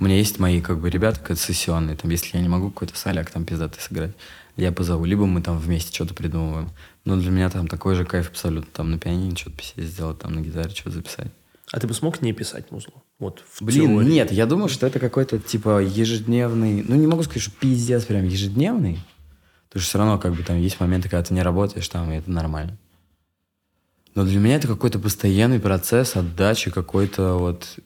[0.01, 1.97] У меня есть мои, как бы, ребята, как сессионные.
[1.97, 4.13] Там, если я не могу какой-то соляк там пиздатый сыграть,
[4.57, 5.05] я позову.
[5.05, 6.71] Либо мы там вместе что-то придумываем.
[7.05, 8.71] Но для меня там такой же кайф абсолютно.
[8.73, 11.31] Там на пианине что-то посидеть, сделать, там на гитаре что-то записать.
[11.71, 12.95] А ты бы смог не писать музло?
[13.19, 14.09] Вот в Блин, теории.
[14.09, 16.83] нет, я думаю, что это какой-то, типа, ежедневный...
[16.89, 18.99] Ну, не могу сказать, что пиздец прям ежедневный.
[19.73, 22.17] Потому что все равно, как бы, там есть моменты, когда ты не работаешь там, и
[22.17, 22.77] это нормально.
[24.15, 27.79] Но для меня это какой-то постоянный процесс отдачи какой-то вот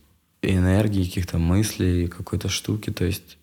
[0.42, 2.90] энергии, каких-то мыслей, какой-то штуки.
[2.90, 3.38] То есть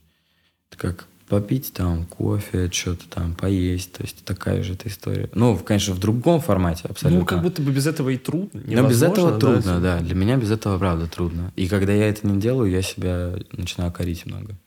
[0.70, 3.94] это как попить там кофе, что-то там поесть.
[3.94, 5.30] То есть такая же эта история.
[5.34, 7.22] Ну, конечно, в другом формате абсолютно.
[7.22, 8.62] Ну, как будто бы без этого и трудно.
[8.66, 10.00] Но без этого Невозможно, трудно, да.
[10.02, 11.54] Для меня без этого, правда, трудно.
[11.56, 14.58] И когда я это не делаю, я себя начинаю корить много.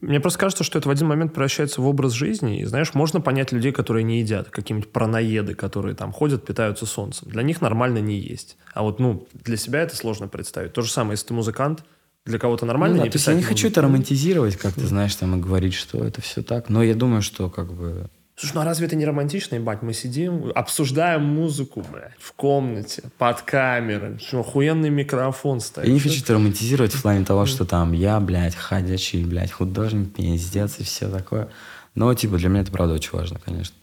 [0.00, 2.60] Мне просто кажется, что это в один момент превращается в образ жизни.
[2.60, 4.50] И, знаешь, можно понять людей, которые не едят.
[4.50, 7.28] Какие-нибудь параноеды, которые там ходят, питаются солнцем.
[7.30, 8.56] Для них нормально не есть.
[8.74, 10.72] А вот, ну, для себя это сложно представить.
[10.72, 11.84] То же самое, если ты музыкант,
[12.24, 14.86] для кого-то нормально Ну да, не то писать я не хочу это романтизировать, как ты
[14.86, 16.68] знаешь, там и говорить, что это все так.
[16.68, 18.08] Но я думаю, что как бы...
[18.42, 19.82] Слушай, ну а разве это не романтично, ебать?
[19.82, 24.18] Мы сидим, обсуждаем музыку, блядь, в комнате, под камерой.
[24.18, 25.86] Что, охуенный микрофон стоит.
[25.86, 30.12] Я не хочу это романтизировать в плане того, что там я, блядь, ходячий, блядь, художник,
[30.16, 31.50] пиздец и все такое.
[31.94, 33.76] Но, типа, для меня это правда очень важно, конечно.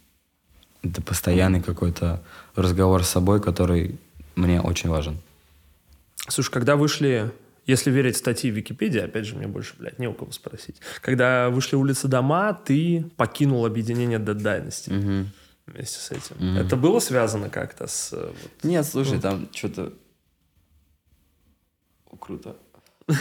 [0.84, 2.22] Это постоянный какой-то
[2.53, 3.97] разговор с собой, который
[4.36, 5.20] мне очень важен.
[6.28, 7.32] Слушай, когда вышли,
[7.70, 10.78] если верить статье в Википедии, опять же, мне больше, блядь, не у кого спросить.
[11.01, 15.28] Когда вышли улицы дома, ты покинул объединение Dead Dynasty
[15.67, 16.36] вместе с этим.
[16.39, 16.57] Мгм.
[16.57, 18.11] Это было связано как-то с...
[18.11, 19.93] э, вот, Нет, слушай, там что-то...
[22.20, 22.57] Круто.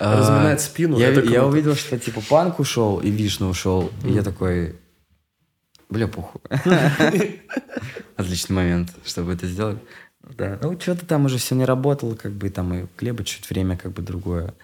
[0.00, 3.92] Разминать спину, Я, это я увидел, что типа панк ушел и Вишна ушел.
[4.02, 4.76] И я такой...
[5.90, 6.40] Бля, похуй.
[8.16, 9.78] Отличный момент, чтобы это сделать.
[10.36, 10.58] Да.
[10.62, 13.92] Ну, что-то там уже все не работало, как бы там и Глеба чуть время как
[13.92, 14.54] бы другое.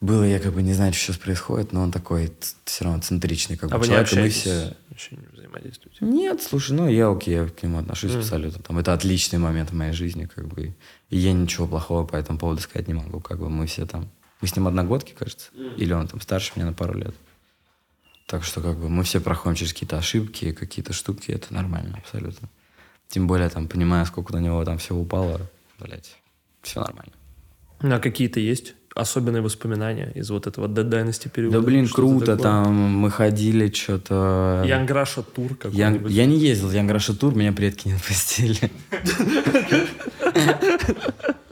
[0.00, 2.32] Было, я как бы не знаю, что сейчас происходит, но он такой
[2.64, 4.40] все равно центричный как А бы вы не человек, мы общаетесь?
[4.40, 4.76] все...
[4.90, 6.04] Вообще не взаимодействуете?
[6.04, 8.20] Нет, слушай, ну я окей, я к нему отношусь Мгм.
[8.20, 8.62] абсолютно.
[8.62, 10.76] Там, это отличный момент в моей жизни, как бы.
[11.10, 13.20] И я ничего плохого по этому поводу сказать не могу.
[13.20, 14.08] Как бы мы все там...
[14.40, 15.48] Мы с ним одногодки, кажется.
[15.76, 17.14] Или он там старше меня на пару лет.
[18.26, 21.30] Так что как бы мы все проходим через какие-то ошибки, какие-то штуки.
[21.32, 22.48] Это нормально абсолютно.
[23.08, 25.40] Тем более, там, понимая, сколько на него там всего упало,
[25.78, 26.16] блядь,
[26.62, 27.12] все нормально.
[27.80, 31.60] А какие-то есть особенные воспоминания из вот этого Dead Dynasty периода?
[31.60, 32.36] Да, блин, круто.
[32.36, 32.42] такое?
[32.42, 34.64] Там мы ходили, что-то...
[34.66, 36.10] Янграша тур Я, какой-нибудь.
[36.12, 38.70] я не ездил Янграша тур, меня предки не отпустили.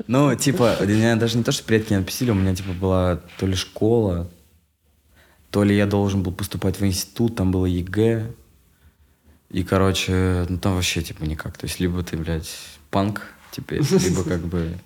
[0.07, 3.47] Ну, типа, меня даже не то, что предки не отпустили, у меня, типа, была то
[3.47, 4.29] ли школа,
[5.51, 8.31] то ли я должен был поступать в институт, там было ЕГЭ.
[9.55, 11.57] И, короче, ну там вообще, типа, никак.
[11.57, 12.51] То есть, либо ты, блядь,
[12.91, 14.77] панк теперь, либо как бы...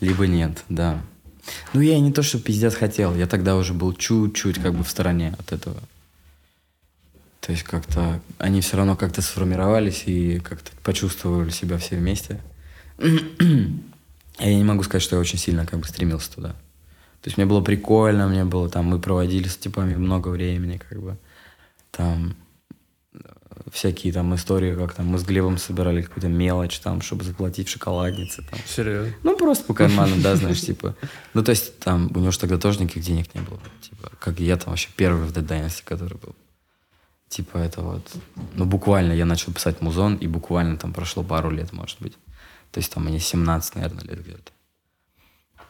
[0.00, 1.00] Либо нет, да.
[1.72, 3.14] Ну, я не то, что пиздец хотел.
[3.14, 5.80] Я тогда уже был чуть-чуть как бы в стороне от этого.
[7.40, 12.40] То есть как-то они все равно как-то сформировались и как-то почувствовали себя все вместе.
[12.98, 16.48] А я не могу сказать, что я очень сильно как бы стремился туда.
[16.48, 21.00] То есть мне было прикольно, мне было там, мы проводили с типами много времени, как
[21.00, 21.16] бы.
[21.92, 22.34] Там
[23.70, 27.70] всякие там истории, как там мы с Глебом собирали какую-то мелочь там, чтобы заплатить в
[27.70, 28.58] шоколаднице там.
[28.66, 29.14] Серьезно?
[29.22, 30.96] Ну, просто по карману, да, знаешь, типа.
[31.34, 33.60] Ну, то есть, там, у него же тогда тоже никаких денег не было.
[33.80, 36.34] Типа, как я там вообще первый в Dead Dynasty, который был.
[37.28, 38.08] Типа, это вот...
[38.54, 42.14] Ну, буквально я начал писать музон, и буквально там прошло пару лет, может быть.
[42.70, 44.52] То есть, там, мне 17, наверное, лет где-то.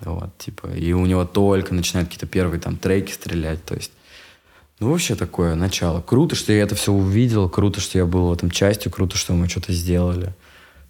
[0.01, 3.93] Вот, типа, и у него только начинают какие-то первые там треки стрелять, то есть,
[4.79, 6.03] ну, вообще такое начало.
[6.03, 9.33] Круто, что я это все увидел, круто, что я был в этом частью, круто, что
[9.33, 10.35] мы что-то сделали.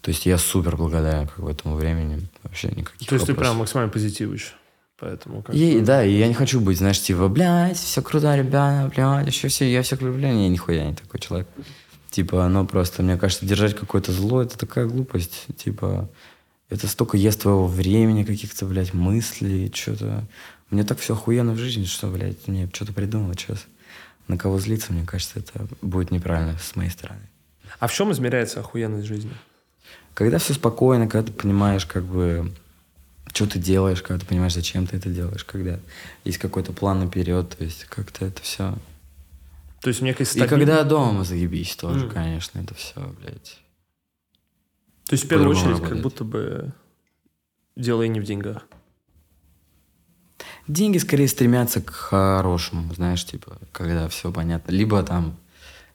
[0.03, 2.29] То есть я супер благодарен как бы этому времени.
[2.43, 3.37] Вообще никаких То есть ты вопросов.
[3.39, 4.55] прям максимально позитивыч.
[4.99, 8.91] Поэтому как И, да, и я не хочу быть, знаешь, типа, блядь, все круто, ребята,
[8.95, 10.29] блядь, еще все, я всех люблю.
[10.29, 11.49] Не, нихуя не такой человек.
[12.11, 15.47] Типа, ну просто, мне кажется, держать какое-то зло, это такая глупость.
[15.59, 16.09] Типа,
[16.71, 20.25] это столько ест твоего времени, каких-то, блядь, мыслей, что-то.
[20.71, 23.67] Мне так все охуенно в жизни, что, блядь, мне что-то придумал сейчас.
[24.29, 27.21] На кого злиться, мне кажется, это будет неправильно с моей стороны.
[27.79, 29.33] А в чем измеряется охуенность жизни?
[30.15, 32.53] Когда все спокойно, когда ты понимаешь, как бы,
[33.33, 35.79] что ты делаешь, когда ты понимаешь, зачем ты это делаешь, когда
[36.25, 38.77] есть какой-то план наперед, то есть как-то это все.
[39.81, 42.15] То есть, мне кажется, И когда дома заебись тоже, Мгм.
[42.15, 43.61] конечно, это все, блядь.
[45.07, 46.03] То есть, в первую очередь, как работает.
[46.03, 46.73] будто бы
[47.77, 48.67] дело и не в деньгах.
[50.69, 54.73] Деньги скорее стремятся к хорошему, знаешь, типа, когда все понятно.
[54.73, 55.37] Либо там,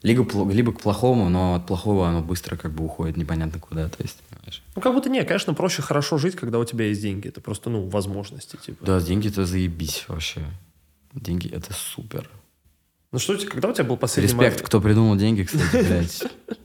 [0.01, 4.01] либо, либо к плохому, но от плохого оно быстро как бы уходит непонятно куда, то
[4.01, 4.63] есть, понимаешь.
[4.75, 7.27] Ну, как будто нет, конечно, проще хорошо жить, когда у тебя есть деньги.
[7.27, 8.85] Это просто, ну, возможности, типа.
[8.85, 10.41] Да, деньги-то заебись вообще.
[11.13, 12.29] Деньги— это супер.
[13.11, 14.61] Ну, что когда у тебя был последний Респект, момент?
[14.61, 16.23] кто придумал деньги, кстати, блядь.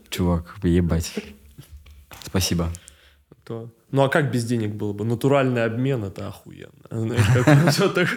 [0.09, 1.13] Чувак, ебать.
[2.25, 2.71] Спасибо.
[3.43, 5.05] То- Ну, а как без денег было бы?
[5.05, 6.71] Натуральный обмен— это охуенно.
[6.89, 8.09] Знаешь, как всё так...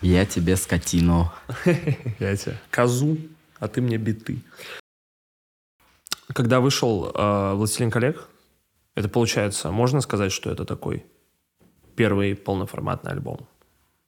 [0.00, 1.32] Я тебе скотину.
[2.20, 3.16] Я тебе козу,
[3.58, 4.42] а ты мне биты.
[6.32, 8.28] Когда вышел э, «Властелин коллег»,
[8.94, 11.04] это получается, можно сказать, что это такой
[11.96, 13.46] первый полноформатный альбом,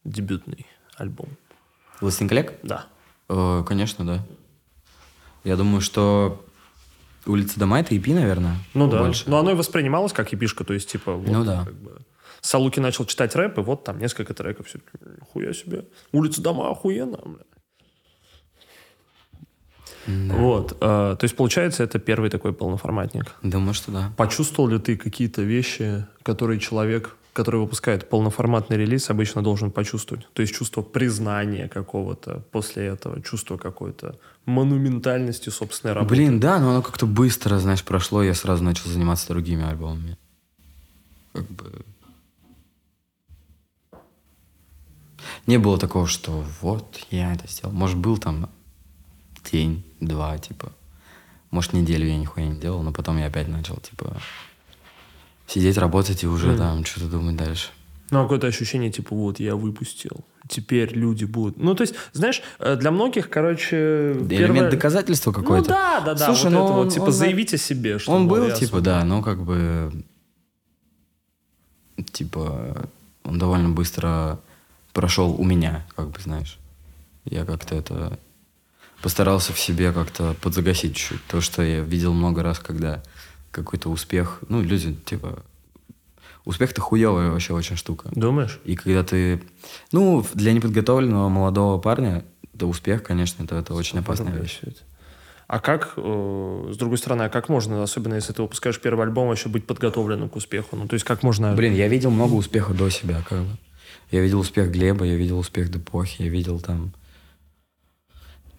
[0.04, 0.66] дебютный
[0.96, 1.28] альбом.
[2.00, 2.54] Властелин коллег?
[2.62, 2.86] Да.
[3.28, 4.24] Э, Конечно, да.
[5.44, 6.44] Я думаю, что
[7.26, 8.56] улица Дома— это EP, наверное.
[8.74, 9.00] Ну да.
[9.02, 9.28] Больше.
[9.28, 11.12] Но оно и воспринималось как епишка, то есть типа...
[11.12, 11.64] Вот, Ну да.
[11.64, 11.98] как бы,
[12.40, 14.68] Салуки начал читать рэп, и вот там несколько треков.
[14.68, 14.78] Все,
[15.32, 15.84] хуя себе.
[16.12, 17.44] Улица дома охуенно, бля.
[20.06, 20.72] Вот.
[20.72, 23.34] э, то есть, получается, это первый такой полноформатник.
[23.42, 24.12] Думаю, что да.
[24.16, 30.26] Почувствовал ли ты какие-то вещи, которые человек, который выпускает полноформатный релиз, обычно должен почувствовать?
[30.32, 36.14] То есть чувство признания какого-то после этого, чувство какой-то монументальности собственной работы.
[36.14, 40.16] Блин, да, но оно как-то быстро, знаешь, прошло, я сразу начал заниматься другими альбомами.
[41.34, 41.84] Как бы...
[45.46, 47.74] Не было такого, что вот, я это сделал.
[47.74, 48.48] Может, был там
[49.52, 50.72] день, два, типа.
[51.50, 54.16] Может, неделю я нихуя не делал, но потом я опять начал, типа,
[55.46, 56.58] сидеть, работать и уже Мгм.
[56.58, 57.68] там что-то думать дальше.
[58.10, 60.24] Ну, какое-то ощущение, типа, вот, я выпустил.
[60.48, 61.56] Теперь люди будут...
[61.58, 64.12] Ну, то есть, знаешь, э, для многих, короче...
[64.12, 65.68] Элемент первое- доказательства Ну какой-то.
[65.68, 66.26] да, да, да.
[66.26, 67.98] Слушай, вот ну это он- вот, типа, он, заявить о себе.
[67.98, 68.80] Что, Он был, я типа, супер.
[68.82, 69.92] да, но как бы...
[72.12, 72.88] Типа,
[73.24, 74.38] он довольно быстро
[74.92, 76.58] прошел у меня, как бы, знаешь.
[77.24, 78.18] Я как-то это...
[79.02, 81.24] Постарался в себе как-то подзагасить чуть-чуть.
[81.26, 83.02] То, что я видел много раз, когда
[83.56, 84.40] какой-то успех...
[84.48, 85.42] Ну, люди, типа...
[86.44, 88.08] Успех это хуевая вообще очень штука.
[88.12, 88.60] Думаешь?
[88.64, 89.42] И когда ты...
[89.90, 94.60] Ну, для неподготовленного молодого парня, да успех, конечно, это, это очень опасная вещь.
[95.48, 99.30] А как, э, с другой стороны, а как можно, особенно если ты выпускаешь первый альбом,
[99.30, 100.76] еще быть подготовленным к успеху?
[100.76, 101.54] Ну, то есть как можно...
[101.54, 103.56] Блин, я видел много успеха до себя, как бы.
[104.10, 106.92] Я видел успех Глеба, я видел успех Депохи, я видел там...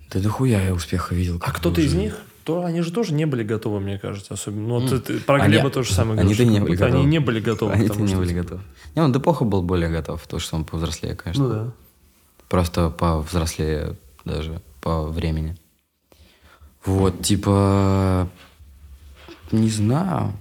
[0.09, 1.39] Да дохуя я успеха видел.
[1.41, 2.17] А кто-то из них?
[2.47, 4.67] То они же тоже не были готовы, мне кажется, особенно.
[4.69, 6.97] Ну, вот ты, про Глеба они, то же самое Они-то не были готовы.
[6.99, 7.73] Они не были готовы.
[7.73, 8.61] Они-то не были готовы.
[8.95, 11.43] Не, он Депоха был более готов, то, что он повзрослее, конечно.
[11.43, 11.71] Ну да.
[12.47, 15.57] Просто повзрослее даже по времени.
[16.85, 18.29] Вот, типа...
[19.51, 20.31] Не знаю.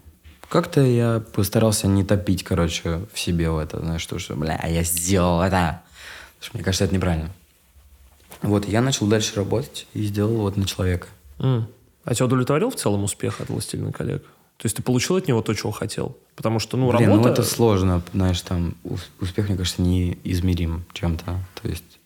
[0.49, 4.85] Как-то я постарался не топить, короче, в себе в это, знаешь, что, что, бля, я
[4.85, 5.83] сделал это.
[6.37, 7.31] Потому что, мне кажется, это неправильно.
[8.43, 11.09] Вот, я начал дальше работать и сделал вот на человека.
[11.39, 11.65] Mm.
[12.07, 14.23] А тебя удовлетворил в целом успех от «Властелина коллег»?
[14.23, 16.17] То есть ты получил от него то, чего хотел?
[16.37, 17.29] Потому что, ну, Блин, работа...
[17.29, 18.75] ну это сложно, знаешь, там
[19.21, 21.25] успех, мне кажется, неизмерим чем-то.
[21.61, 21.99] То есть...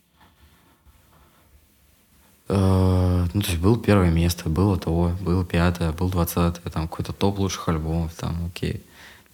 [2.48, 7.12] Э, ну, то есть было первое место, было то, было пятое, был двадцатое, там какой-то
[7.12, 8.82] топ лучших альбомов, там, окей.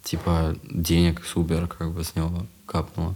[0.03, 3.15] Типа денег супер, как бы с него капнуло.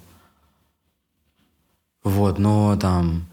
[2.04, 3.26] Вот, но там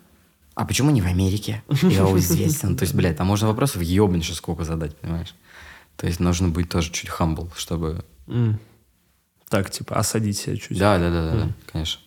[0.58, 1.62] а почему не в Америке?
[1.68, 2.76] Я известен.
[2.76, 5.36] То есть, блядь, там можно вопросов ебанище сколько задать, понимаешь?
[5.96, 8.04] То есть нужно быть тоже чуть хамбл, чтобы...
[9.48, 10.76] Так, типа, осадить себя чуть.
[10.76, 12.00] Да, да, да, да, конечно.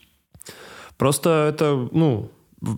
[0.97, 2.29] Просто это, ну,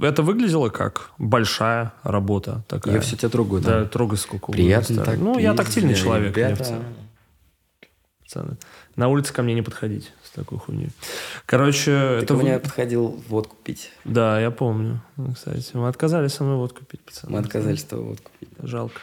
[0.02, 2.94] это выглядело как большая работа такая.
[2.94, 3.80] Я все тебя трогаю, да?
[3.80, 5.18] Да, трогай сколько Приятно так.
[5.18, 6.38] Ну, я тактильный человек.
[8.96, 10.90] На улице ко мне не подходить такой хуйней.
[11.46, 11.92] Короче...
[12.20, 12.28] Ты это...
[12.28, 13.92] ко мне подходил водку пить.
[14.04, 15.02] Да, я помню.
[15.18, 17.34] Ну, кстати, мы отказались со мной водку пить, пацаны.
[17.34, 18.50] Мы отказались с тобой водку пить.
[18.62, 19.00] Жалко.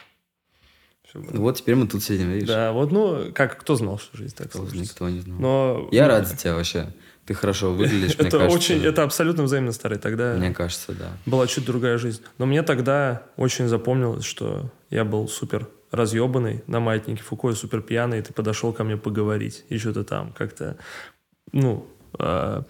[1.14, 2.48] Ну вот теперь мы тут сидим, видишь?
[2.48, 4.80] Да, вот, ну, как, кто знал, что жизнь так сложится?
[4.80, 5.38] Никто не знал.
[5.40, 5.88] Но...
[5.90, 6.92] Я рад за тебя вообще.
[7.26, 8.56] Ты хорошо выглядишь, мне это кажется.
[8.56, 9.98] Очень, это абсолютно взаимно старый.
[9.98, 11.10] Тогда мне кажется, да.
[11.26, 12.22] Была чуть другая жизнь.
[12.38, 17.82] Но мне тогда очень запомнилось, что я был супер разъебанный на маятнике Фуко и супер
[17.82, 19.64] пьяный, и ты подошел ко мне поговорить.
[19.68, 20.76] И что-то там как-то
[21.52, 21.86] ну,
[22.18, 22.62] э,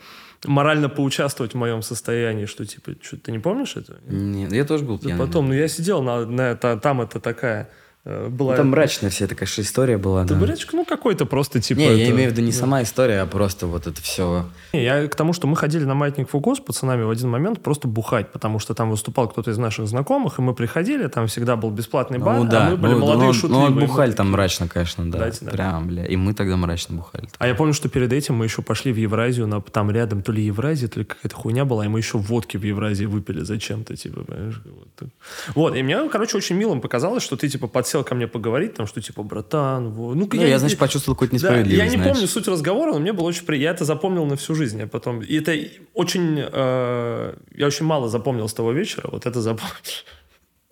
[0.45, 3.99] морально поучаствовать в моем состоянии, что типа, что ты не помнишь это?
[4.07, 5.19] Нет, я тоже был пьяный.
[5.19, 7.69] Да потом, ну я сидел на, на это, там это такая
[8.05, 8.53] была...
[8.53, 10.25] Ну, там мрачная вся такая же история была.
[10.25, 10.41] Да, да.
[10.41, 11.81] мрачка, ну какой-то просто типа...
[11.81, 11.97] Не, это...
[11.97, 12.57] я имею в виду не да.
[12.57, 14.47] сама история, а просто вот это все.
[14.73, 17.63] Не, я к тому, что мы ходили на маятник Фуко с пацанами в один момент
[17.63, 21.57] просто бухать, потому что там выступал кто-то из наших знакомых, и мы приходили, там всегда
[21.57, 22.69] был бесплатный бар, ну, да.
[22.69, 23.69] а мы были ну, молодые ну, шутливые.
[23.69, 25.19] Ну, бухали там мрачно, конечно, да.
[25.19, 25.51] Дайте, да.
[25.51, 26.07] Прям, бля.
[26.07, 27.29] И мы тогда мрачно бухали.
[27.39, 30.33] А я помню, что перед этим мы еще пошли в Евразию, на, там рядом то
[30.33, 33.95] ли Евразия, то ли какая-то хуйня была, и мы еще водки в Евразии выпили зачем-то,
[33.95, 34.63] типа, понимаешь?
[34.65, 35.11] Вот,
[35.55, 38.75] вот, и мне, короче, очень милым показалось, что ты, типа, подсел ко мне поговорить, говорить,
[38.75, 40.15] там, что типа, братан, вот.
[40.15, 42.13] Ну, ну я, я, значит, почувствовал какую-то несправедливость, да, Я не знаешь.
[42.13, 43.65] помню суть разговора, но мне было очень приятно.
[43.65, 44.79] Я это запомнил на всю жизнь.
[44.79, 45.23] Я потом...
[45.23, 45.53] И это
[45.95, 46.39] очень...
[46.53, 49.09] Э, я очень мало запомнил с того вечера.
[49.13, 49.75] Вот это запомнил.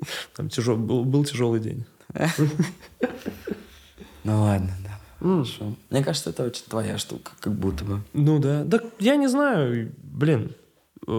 [0.36, 1.84] Там тяжел, был, был тяжелый день.
[4.24, 4.98] Ну ладно, да.
[5.20, 5.74] Хорошо.
[5.90, 8.00] Мне кажется, это очень твоя штука, как будто бы.
[8.12, 8.62] Ну да.
[8.64, 10.54] Да я не знаю, блин.
[11.06, 11.12] Э,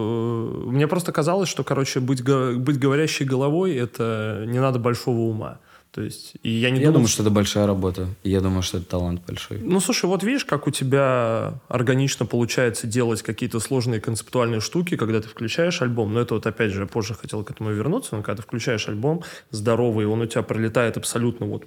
[0.66, 5.58] мне просто казалось, что, короче, быть, быть говорящей головой это не надо большого ума.
[5.92, 8.08] То есть, и я не я думал, думаю, что это большая работа.
[8.22, 9.58] И я думаю, что это талант большой.
[9.58, 15.20] Ну, слушай, вот видишь, как у тебя органично получается делать какие-то сложные концептуальные штуки, когда
[15.20, 16.14] ты включаешь альбом.
[16.14, 18.88] Но это вот опять же, я позже хотел к этому вернуться, но когда ты включаешь
[18.88, 21.64] альбом здоровый, он у тебя пролетает абсолютно вот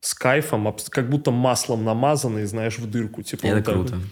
[0.00, 3.22] с кайфом, как будто маслом намазанный, знаешь, в дырку.
[3.22, 4.02] Типа, это вот круто.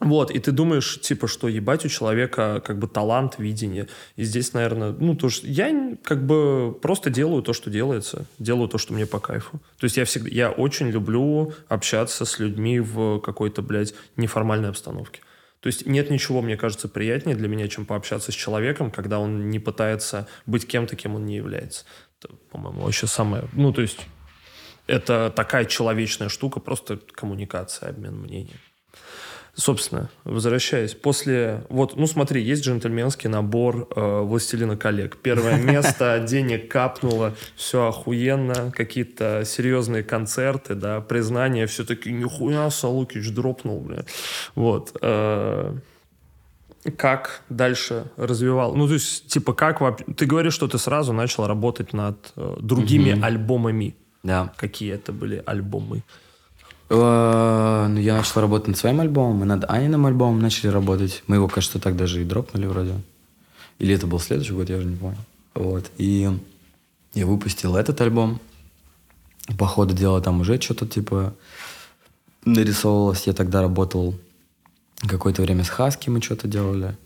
[0.00, 3.88] Вот, и ты думаешь, типа, что ебать у человека как бы талант, видение.
[4.16, 8.26] И здесь, наверное, ну, то, что я как бы просто делаю то, что делается.
[8.40, 9.60] Делаю то, что мне по кайфу.
[9.78, 15.20] То есть я всегда, я очень люблю общаться с людьми в какой-то, блядь, неформальной обстановке.
[15.60, 19.48] То есть нет ничего, мне кажется, приятнее для меня, чем пообщаться с человеком, когда он
[19.48, 21.84] не пытается быть кем-то, кем он не является.
[22.20, 23.44] Это, по-моему, вообще самое...
[23.52, 24.00] Ну, то есть
[24.88, 28.58] это такая человечная штука, просто коммуникация, обмен мнением.
[29.56, 31.64] Собственно, возвращаясь, после...
[31.68, 35.16] Вот, ну смотри, есть джентльменский набор э, «Властелина коллег».
[35.18, 43.80] Первое место, денег капнуло, все охуенно, какие-то серьезные концерты, да, признание, все-таки нихуя Салукич дропнул,
[43.80, 44.04] бля.
[44.56, 44.96] Вот.
[45.00, 45.76] Э,
[46.96, 48.74] как дальше развивал?
[48.74, 50.04] Ну, то есть, типа, как вообще...
[50.04, 53.24] Ты говоришь, что ты сразу начал работать над э, другими mm-hmm.
[53.24, 53.94] альбомами.
[54.24, 54.52] Да.
[54.56, 56.02] Какие это были альбомы?
[56.90, 61.22] Э, ну, я начал работать над своим альбомом, и над Аниным альбомом начали работать.
[61.26, 62.94] Мы его, кажется, так даже и дропнули вроде.
[63.78, 65.18] Или это был следующий год, я уже не помню.
[65.54, 65.90] Вот.
[65.98, 66.30] И
[67.14, 68.40] я выпустил этот альбом.
[69.58, 71.34] По ходу дела там уже что-то типа
[72.44, 73.26] нарисовывалось.
[73.26, 74.14] Я тогда работал
[75.00, 76.96] какое-то время с Хаски, мы что-то делали.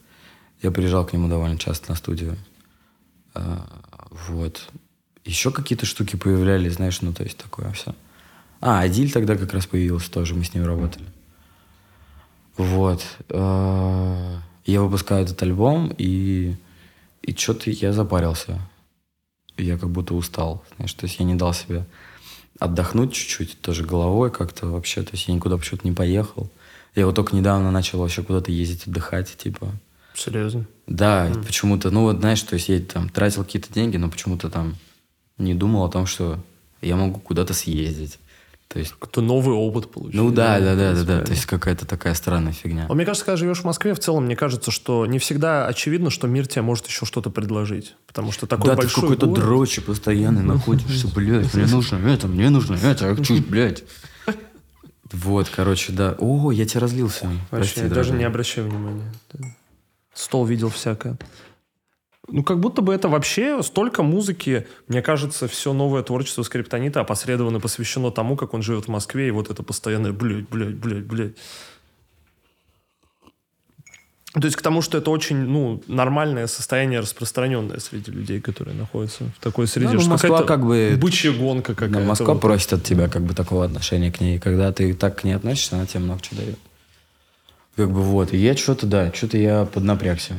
[0.62, 2.36] Я приезжал к нему довольно часто на студию.
[3.34, 3.66] А,
[4.28, 4.68] вот.
[5.24, 7.94] Еще какие-то штуки появлялись, знаешь, ну, то есть такое все.
[8.60, 11.04] А, Адиль тогда как раз появился тоже, мы с ним работали.
[12.56, 13.04] Вот.
[13.30, 16.56] А, я выпускаю этот альбом, и,
[17.22, 18.60] и что-то я запарился.
[19.56, 21.84] Я как будто устал, знаешь, то есть я не дал себе
[22.58, 26.50] отдохнуть чуть-чуть, тоже головой как-то вообще, то есть я никуда почему-то не поехал.
[26.94, 29.72] Я вот только недавно начал вообще куда-то ездить отдыхать, типа.
[30.14, 30.66] Серьезно?
[30.86, 31.46] Да, mm.
[31.46, 34.76] почему-то, ну вот знаешь, то есть я там тратил какие-то деньги, но почему-то там
[35.36, 36.40] не думал о том, что
[36.80, 38.18] я могу куда-то съездить.
[38.68, 38.92] То есть...
[38.92, 40.14] Какой-то новый опыт получить.
[40.14, 42.86] Ну да, да, да, да, да, то есть какая-то такая странная фигня.
[42.88, 46.10] А мне кажется, когда живешь в Москве, в целом, мне кажется, что не всегда очевидно,
[46.10, 47.96] что мир тебе может еще что-то предложить.
[48.06, 49.40] Потому что такой да, большой ты какой-то город...
[49.42, 53.84] дрочи постоянно находишься, блядь, мне нужно это, мне нужно это, а чуть, блядь.
[55.10, 56.16] Вот, короче, да.
[56.18, 57.30] О, я тебя разлился.
[57.50, 59.10] Вообще, Прости, даже не обращай внимания.
[60.12, 61.16] Стол видел всякое.
[62.30, 67.58] Ну, как будто бы это вообще столько музыки, мне кажется, все новое творчество Скриптонита опосредованно
[67.58, 71.32] посвящено тому, как он живет в Москве, и вот это постоянное блядь, блядь, блядь, блядь.
[74.34, 79.24] То есть к тому, что это очень ну, нормальное состояние, распространенное среди людей, которые находятся
[79.24, 79.96] в такой среде.
[79.96, 80.98] Да, ну, Москва как бы...
[81.00, 82.00] Бычья гонка какая-то.
[82.00, 82.40] Да, Москва вот.
[82.42, 84.38] просит от тебя как бы такого отношения к ней.
[84.38, 86.58] Когда ты так к ней относишься, она тебе много чего дает.
[87.74, 88.34] Как бы вот.
[88.34, 90.34] И я что-то, да, что-то я поднапрягся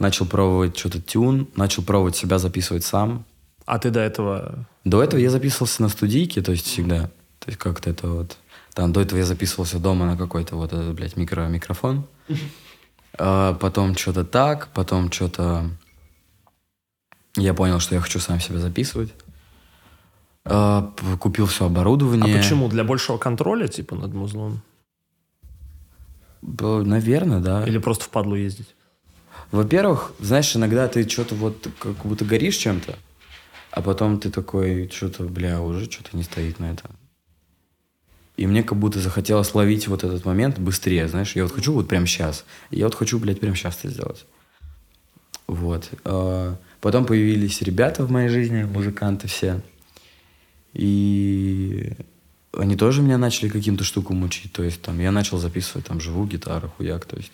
[0.00, 3.24] начал пробовать что-то тюн, начал пробовать себя записывать сам.
[3.66, 4.66] А ты до этого?
[4.84, 7.10] До этого я записывался на студийке, то есть всегда.
[7.38, 8.36] То есть как-то это вот...
[8.74, 12.04] Там до этого я записывался дома на какой-то вот этот, блядь, микро микрофон.
[13.18, 15.68] А потом что-то так, потом что-то...
[17.36, 19.12] Я понял, что я хочу сам себя записывать.
[20.44, 22.34] А, купил все оборудование.
[22.34, 22.68] А почему?
[22.68, 24.62] Для большего контроля, типа, над музлом?
[26.40, 27.66] Наверное, да.
[27.66, 28.74] Или просто в падлу ездить?
[29.50, 32.96] Во-первых, знаешь, иногда ты что-то вот как будто горишь чем-то,
[33.70, 36.90] а потом ты такой, что-то, бля, уже что-то не стоит на это.
[38.36, 41.36] И мне как будто захотелось ловить вот этот момент быстрее, знаешь.
[41.36, 42.44] Я вот хочу вот прямо сейчас.
[42.70, 44.24] Я вот хочу, блядь, прямо сейчас это сделать.
[45.46, 45.90] Вот.
[46.04, 49.60] А, потом появились ребята в моей жизни, музыканты все.
[50.72, 51.92] И
[52.52, 54.52] они тоже меня начали каким-то штукам учить.
[54.52, 57.04] То есть там я начал записывать там живую гитару, хуяк.
[57.04, 57.32] То есть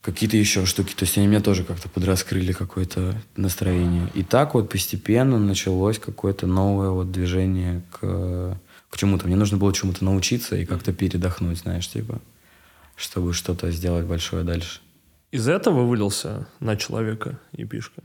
[0.00, 0.94] какие-то еще штуки.
[0.94, 4.08] То есть они меня тоже как-то подраскрыли какое-то настроение.
[4.14, 9.26] И так вот постепенно началось какое-то новое вот движение к, к чему-то.
[9.26, 12.20] Мне нужно было чему-то научиться и как-то передохнуть, знаешь, типа,
[12.96, 14.80] чтобы что-то сделать большое дальше.
[15.32, 18.02] Из этого вылился на человека и пишка?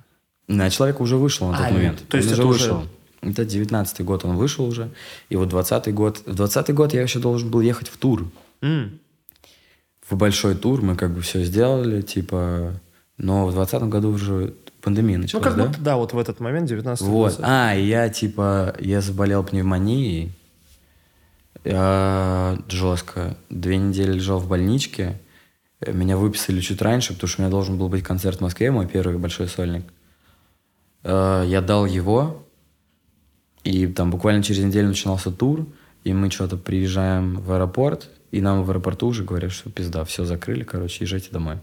[0.47, 2.03] На человека уже вышел на тот а, момент.
[2.07, 2.87] То есть он это уже вышел.
[3.21, 4.91] Это девятнадцатый год он вышел уже.
[5.29, 6.21] И вот двадцатый год...
[6.27, 8.29] В двадцатый год я еще должен был ехать в тур.
[8.61, 8.99] Mm
[10.09, 12.79] в большой тур, мы как бы все сделали, типа,
[13.17, 15.65] но в двадцатом году уже пандемия началась, Ну, как да?
[15.67, 17.39] будто, да, вот в этот момент, 19 Вот.
[17.41, 20.31] А, я, типа, я заболел пневмонией,
[21.63, 23.35] я жестко.
[23.49, 25.19] Две недели лежал в больничке,
[25.85, 28.87] меня выписали чуть раньше, потому что у меня должен был быть концерт в Москве, мой
[28.87, 29.83] первый большой сольник.
[31.03, 32.43] Э, я дал его,
[33.63, 35.65] и там буквально через неделю начинался тур,
[36.03, 40.25] и мы что-то приезжаем в аэропорт, и нам в аэропорту уже говорят, что пизда, все
[40.25, 41.57] закрыли, короче, езжайте домой.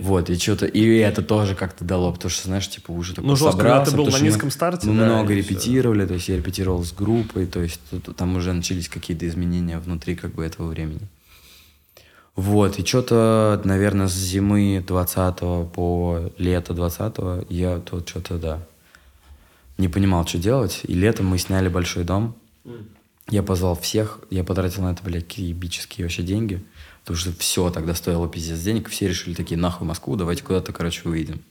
[0.00, 3.36] Вот, и что-то, и это тоже как-то дало, потому что, знаешь, типа, уже такой Ну,
[3.36, 6.08] жестко, собрался, ты был на низком старте, Мы да, много репетировали, все.
[6.08, 7.80] то есть я репетировал с группой, то есть
[8.16, 11.08] там уже начались какие-то изменения внутри как бы этого времени.
[12.36, 15.38] Вот, и что-то, наверное, с зимы 20
[15.72, 18.58] по лето 20 я тут что-то, да,
[19.78, 20.80] не понимал, что делать.
[20.84, 22.34] И летом мы сняли большой дом.
[22.64, 22.86] Mm.
[23.28, 26.64] Я позвал всех, я потратил на это, блядь, кибические вообще деньги.
[27.02, 28.88] Потому что все тогда стоило пиздец денег.
[28.88, 31.42] Все решили такие, нахуй Москву, давайте куда-то, короче, выйдем.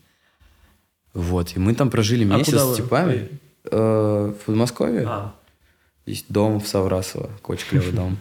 [1.14, 3.30] Вот, и мы там прожили а месяц с типами.
[3.66, 5.06] Э, в Подмосковье.
[5.08, 5.36] А.
[6.06, 8.18] Есть дом в Саврасово, очень клевый дом.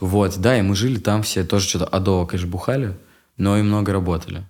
[0.00, 2.96] Вот, да, и мы жили там все, тоже что-то адово, конечно, бухали,
[3.36, 4.44] но и много работали.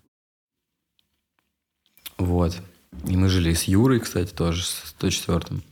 [2.18, 2.56] Вот.
[3.06, 5.62] И мы жили с Юрой, кстати, тоже, с 104-м.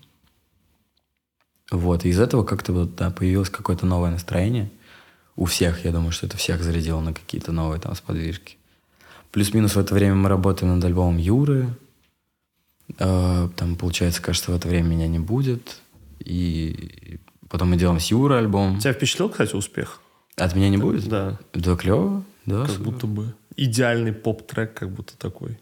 [1.71, 4.71] Вот, и из этого как-то вот, да, появилось какое-то новое настроение.
[5.37, 8.57] У всех, я думаю, что это всех зарядило на какие-то новые там сподвижки.
[9.31, 11.69] Плюс-минус в это время мы работаем над альбомом Юры.
[12.99, 15.81] Э, там, получается, кажется, в это время меня не будет.
[16.19, 18.79] И потом мы делаем с Юрой альбом.
[18.81, 20.01] Тебя впечатлил, кстати, успех?
[20.37, 21.09] От меня не будет?
[21.09, 21.39] Да.
[21.55, 22.25] Да, клево.
[22.47, 22.85] Да, как супер.
[22.85, 25.59] будто бы идеальный поп-трек, как будто такой.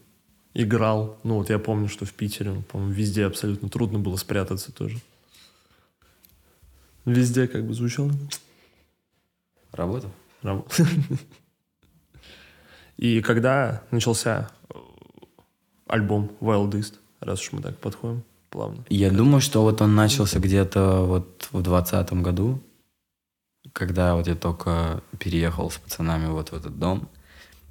[0.55, 1.19] Играл.
[1.25, 4.99] Ну, вот я помню, что в Питере, по-моему, везде абсолютно трудно было спрятаться тоже.
[7.09, 8.13] Везде как бы звучало.
[9.73, 10.09] Работа?
[10.43, 10.71] Раб-
[12.99, 14.75] И когда начался э,
[15.87, 18.85] альбом Wildest, раз уж мы так подходим плавно.
[18.91, 22.61] Я думаю, что вот он начался где-то вот в двадцатом году,
[23.73, 27.09] когда вот я только переехал с пацанами вот в этот дом,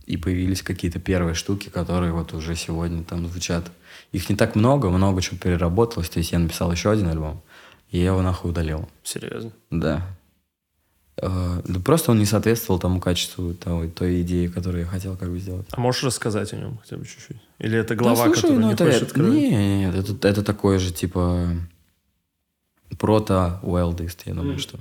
[0.05, 3.69] и появились какие-то первые штуки, которые вот уже сегодня там звучат.
[4.13, 7.41] Их не так много, много чего переработалось, то есть я написал еще один альбом,
[7.91, 8.87] и я его нахуй удалил.
[9.03, 9.51] Серьезно.
[9.71, 10.05] Да.
[11.17, 15.29] Э, Да просто он не соответствовал тому качеству той, той идеи, которую я хотел как
[15.29, 15.65] бы сделать.
[15.71, 17.37] А можешь рассказать о нем хотя бы чуть-чуть?
[17.59, 19.33] Или это глава, Да, слушай, которую ну не это, хочешь открывать?
[19.33, 21.49] не, нет, это, это такое же, типа,
[22.99, 24.59] прото Wildest, я думаю, Мгм.
[24.59, 24.79] что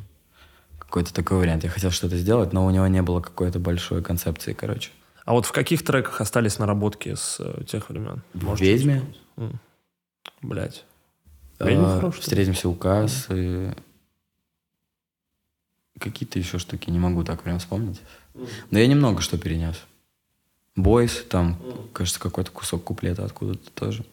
[0.79, 1.65] какой-то такой вариант.
[1.65, 4.91] Я хотел что-то сделать, но у него не было какой-то большой концепции, короче.
[5.25, 8.23] А вот в каких треках остались наработки с э, тех времен?
[8.33, 9.03] В Можете «Ведьме»
[9.35, 10.85] вспомнить?
[11.59, 12.21] «Ведьма» хорошая.
[12.23, 13.75] встретимся у кассы,
[15.99, 18.01] какие-то еще штуки, не могу так прям вспомнить.
[18.71, 19.77] Но я немного что перенес.
[20.75, 21.59] Бойс, там,
[21.95, 24.05] кажется, какой-то кусок куплета откуда-то тоже.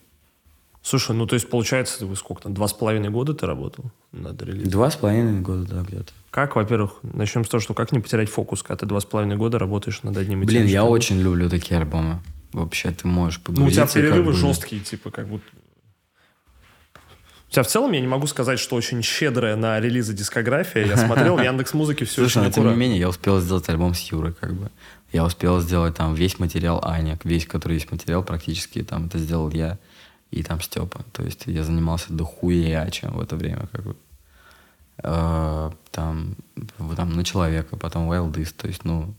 [0.81, 4.41] Слушай, ну то есть получается, вы сколько там, два с половиной года ты работал над
[4.41, 4.69] релизом?
[4.69, 6.11] Два с половиной года, да, где-то.
[6.29, 9.37] Как, во-первых, начнем с того, что как не потерять фокус, когда ты два с половиной
[9.37, 12.19] года работаешь над одним и тем Блин, я очень люблю такие альбомы.
[12.53, 13.87] Вообще, ты можешь Ну, у погрузиться.
[13.87, 14.47] тебя перерывы как бы.
[14.47, 15.45] жесткие, типа, как будто...
[17.53, 20.87] Тебя в целом, я не могу сказать, что очень щедрая на релизы дискография.
[20.87, 23.69] Я смотрел, в Яндекс Музыки все Слушай, очень но тем не менее, я успел сделать
[23.69, 24.71] альбом с Юрой, как бы.
[25.11, 29.51] Я успел сделать там весь материал Аня, весь, который есть материал, практически там это сделал
[29.51, 29.77] я
[30.31, 31.05] и там Степа.
[31.11, 33.95] То есть я занимался до хуя чем в это время, как бы.
[35.03, 36.35] Э, Там,
[36.97, 39.13] там на человека, потом Wildest, то есть, ну,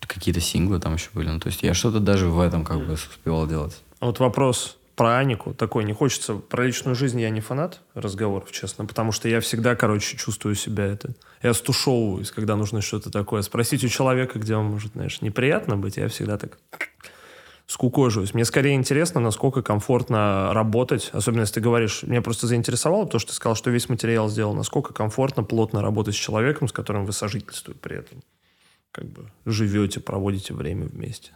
[0.00, 1.30] какие-то синглы там еще были.
[1.30, 3.80] Ну, то есть я что-то даже в этом как бы успевал делать.
[4.00, 5.84] А Вот вопрос про Анику такой.
[5.84, 6.34] Не хочется...
[6.34, 10.84] Про личную жизнь я не фанат разговоров, честно, потому что я всегда, короче, чувствую себя
[10.84, 11.14] это...
[11.42, 13.40] Я стушевываюсь, когда нужно что-то такое.
[13.40, 16.58] Спросить у человека, где он может, знаешь, неприятно быть, я всегда так
[17.66, 18.34] скукоживаюсь.
[18.34, 23.30] Мне скорее интересно, насколько комфортно работать, особенно если ты говоришь, меня просто заинтересовало то, что
[23.30, 27.14] ты сказал, что весь материал сделал, насколько комфортно, плотно работать с человеком, с которым вы
[27.14, 28.22] сожительствуете при этом.
[28.92, 31.32] Как бы живете, проводите время вместе.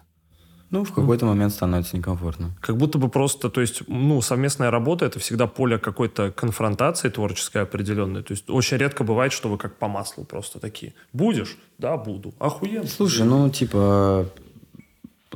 [0.75, 2.51] Ну, в какой-то момент становится некомфортно.
[2.61, 7.63] Как будто бы просто, то есть, ну, совместная работа— это всегда поле какой-то конфронтации творческой
[7.63, 8.25] определенной.
[8.25, 10.93] То есть очень редко бывает, что вы как по маслу просто такие.
[11.13, 11.57] Будешь?
[11.79, 12.35] Да, буду.
[12.41, 12.89] Охуенно.
[12.89, 14.29] Слушай, ну, типа,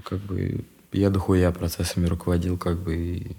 [0.02, 3.36] как бы, я дохуя процессами руководил, как бы, и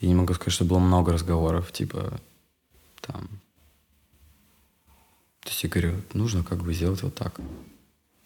[0.00, 2.18] я не могу сказать, что было много разговоров, типа,
[3.02, 3.28] там.
[5.42, 7.38] То есть я говорю, нужно как бы сделать вот так.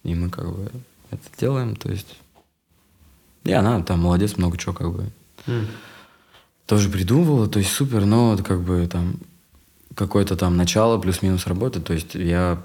[0.04, 0.70] И мы как бы
[1.10, 2.20] это делаем, то есть...
[3.48, 5.10] И она там молодец, много чего как бы
[5.46, 5.66] М.
[6.66, 9.14] тоже придумывала, то есть супер, но как бы там
[9.94, 12.62] какое-то там начало плюс-минус работы, то есть я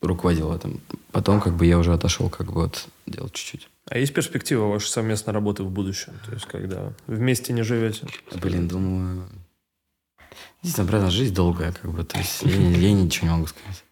[0.00, 0.80] руководил этим.
[1.10, 3.68] Потом как бы я уже отошел как бы вот делать чуть-чуть.
[3.86, 6.12] А есть перспектива вашей совместной работы в будущем?
[6.24, 8.06] То есть когда вместе не живете?
[8.40, 9.24] Блин, думаю...
[10.62, 13.84] Здесь, обратно, жизнь долгая, как бы, то есть я, я ничего не могу сказать.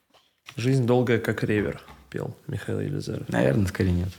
[0.57, 3.29] Жизнь долгая, как ревер, пел Михаил Елизаров.
[3.29, 4.11] Наверное, скорее нет.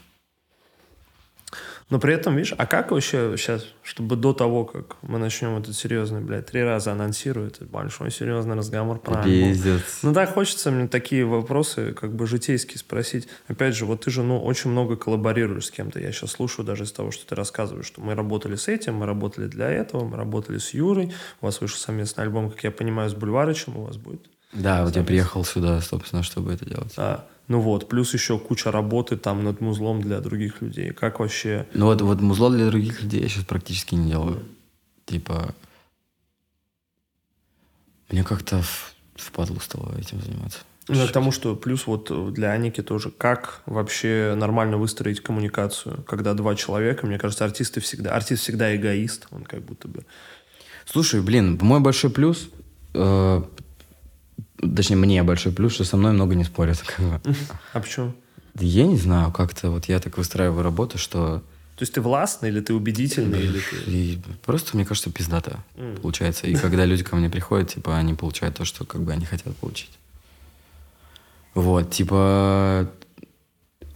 [1.90, 5.76] Но при этом, видишь, а как вообще сейчас, чтобы до того, как мы начнем этот
[5.76, 9.22] серьезный, блядь, три раза анонсирую этот большой серьезный разговор про.
[9.22, 10.00] Пиздец.
[10.02, 13.28] Ну да, хочется мне такие вопросы, как бы житейские спросить.
[13.48, 16.00] Опять же, вот ты же, ну, очень много коллаборируешь с кем-то.
[16.00, 19.06] Я сейчас слушаю даже из того, что ты рассказываешь, что мы работали с этим, мы
[19.06, 21.12] работали для этого, мы работали с Юрой.
[21.42, 24.26] У вас вышел совместный альбом, как я понимаю, с Бульварычем у вас будет.
[24.54, 26.94] Да, вот я приехал сюда, собственно, чтобы это делать.
[26.96, 30.92] А, ну вот, плюс еще куча работы там над музлом для других людей.
[30.92, 31.66] Как вообще...
[31.74, 34.42] Ну вот, вот музло для других людей я сейчас практически не делаю.
[35.04, 35.54] Типа...
[38.10, 38.62] Мне как-то
[39.16, 40.60] впадло стало этим заниматься.
[40.88, 46.34] Ну, к тому, что плюс вот для Аники тоже, как вообще нормально выстроить коммуникацию, когда
[46.34, 50.04] два человека, мне кажется, артисты всегда, артист всегда эгоист, он как будто бы...
[50.84, 52.50] Слушай, блин, мой большой плюс,
[52.92, 53.42] э,
[54.76, 56.82] точнее, мне большой плюс, что со мной много не спорят.
[57.72, 58.14] А почему?
[58.54, 61.42] Да я не знаю, как-то вот я так выстраиваю работу, что
[61.76, 63.76] То есть ты властный, или ты убедительный, или ты...
[63.90, 65.96] и просто, мне кажется, пиздато М.
[65.96, 66.46] получается.
[66.46, 69.56] И когда люди ко мне приходят, типа, они получают то, что как бы они хотят
[69.56, 69.90] получить.
[71.54, 72.88] Вот, типа,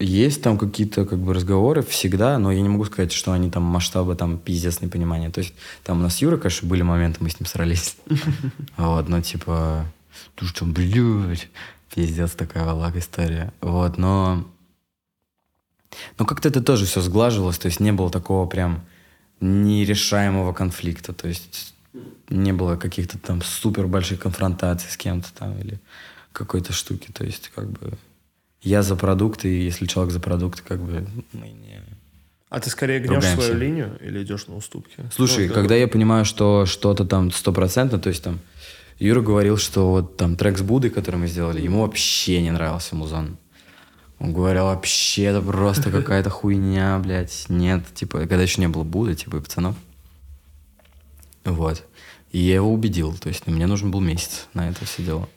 [0.00, 3.64] есть там какие-то как бы разговоры всегда, но я не могу сказать, что они там
[3.64, 5.30] масштаба там пиздец непонимания.
[5.30, 7.96] То есть там у нас с Юрой, конечно, были моменты, мы с ним срались.
[8.76, 9.86] Вот, но типа,
[10.34, 11.48] ты что, блядь,
[11.94, 13.52] пиздец такая лаг история.
[13.60, 14.46] Вот, но...
[16.18, 18.84] Но как-то это тоже все сглаживалось, то есть не было такого прям
[19.40, 21.12] нерешаемого конфликта.
[21.12, 21.74] То есть
[22.30, 25.80] Не было каких-то там супер больших конфронтаций с кем-то там или
[26.32, 27.10] какой-то штуки.
[27.12, 27.92] То есть, как бы,
[28.62, 31.80] я за продукты, и если человек за продукты, как бы, мы не...
[32.50, 33.42] А ты скорее гнешь Ругаемся.
[33.46, 35.04] свою линию или идешь на уступки?
[35.14, 38.38] Слушай, Ну, когда я понимаю, что что-то там стопроцентно, то есть там
[38.98, 42.96] Юра говорил, что вот там трек с Будой, который мы сделали, ему вообще не нравился
[42.96, 43.38] музон.
[44.18, 47.46] Он говорил, вообще это просто какая-то хуйня, блядь.
[47.48, 49.76] Нет, типа, когда еще не было Буды, типа, и пацанов.
[51.44, 51.84] Вот.
[52.32, 53.16] И я его убедил.
[53.16, 55.28] То есть мне нужен был месяц на это все дело.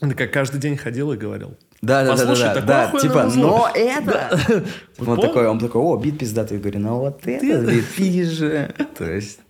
[0.00, 1.56] Ты как каждый день ходил и говорил.
[1.80, 2.60] Да, да, да, да, да,
[2.92, 4.38] да, типа, но это...
[4.98, 6.56] Он такой, он такой, о, бит пиздатый.
[6.56, 8.74] Я говорю, ну вот это, бит, же.
[8.96, 9.40] То есть...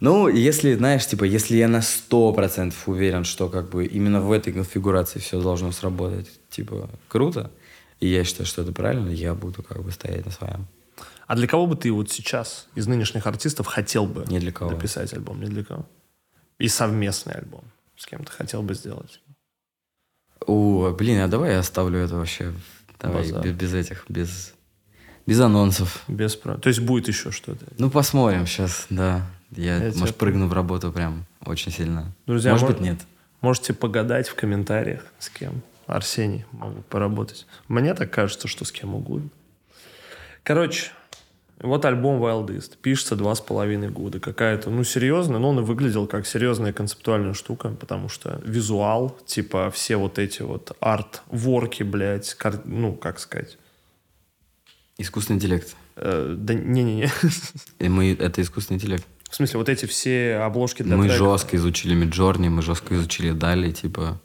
[0.00, 4.32] Ну, если, знаешь, типа, если я на сто процентов уверен, что как бы именно в
[4.32, 7.50] этой конфигурации все должно сработать, типа, круто,
[8.00, 10.66] и я считаю, что это правильно, я буду как бы стоять на своем.
[11.26, 14.70] А для кого бы ты вот сейчас из нынешних артистов хотел бы Ни для кого.
[14.70, 15.40] написать альбом?
[15.40, 15.86] Ни для кого.
[16.58, 17.62] И совместный альбом.
[17.96, 19.20] С кем ты хотел бы сделать?
[20.46, 22.52] О, блин, а давай я оставлю это вообще.
[22.98, 23.44] Давай, Базар.
[23.44, 24.54] без, без этих, без,
[25.26, 26.02] без анонсов.
[26.08, 26.56] Без про...
[26.56, 27.66] То есть будет еще что-то.
[27.78, 29.26] Ну, посмотрим сейчас, да.
[29.56, 32.12] Я, Я тебя может, прыгну в работу прям очень сильно.
[32.26, 32.98] Друзья, может мож- быть, нет.
[33.40, 37.46] Можете погадать в комментариях, с кем Арсений могут поработать.
[37.68, 39.28] Мне так кажется, что с кем угодно.
[40.42, 40.90] Короче,
[41.58, 42.76] вот альбом Wildest.
[42.80, 44.20] Пишется два с половиной года.
[44.20, 49.70] Какая-то, ну, серьезная, но он и выглядел как серьезная концептуальная штука, потому что визуал, типа
[49.70, 53.58] все вот эти вот арт-ворки, блядь, кар- ну, как сказать,
[54.98, 55.74] Искусственный интеллект.
[55.96, 57.08] э, да не-не-не.
[57.88, 59.06] Мы, это искусственный интеллект.
[59.30, 61.18] В смысле, вот эти все обложки для мы треков.
[61.40, 64.20] жестко изучили Миджорни, мы жестко изучили Дали, типа...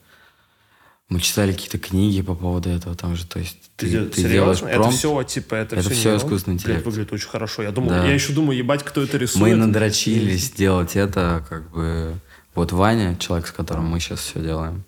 [1.08, 4.58] Мы читали какие-то книги по поводу этого, там же, то есть ты, Ты, ты делаешь
[4.58, 4.68] серьезно?
[4.68, 6.18] Это промпт, все, типа, это, Это все, нейрон?
[6.18, 6.86] искусственный Блядь, интеллект.
[6.88, 7.62] выглядит очень хорошо.
[7.62, 8.06] Я думал, Да.
[8.08, 9.42] я еще думаю, ебать, кто это рисует.
[9.44, 12.16] мы надрочились сделать это, как бы...
[12.56, 14.84] Вот Ваня, человек, с которым мы сейчас все делаем,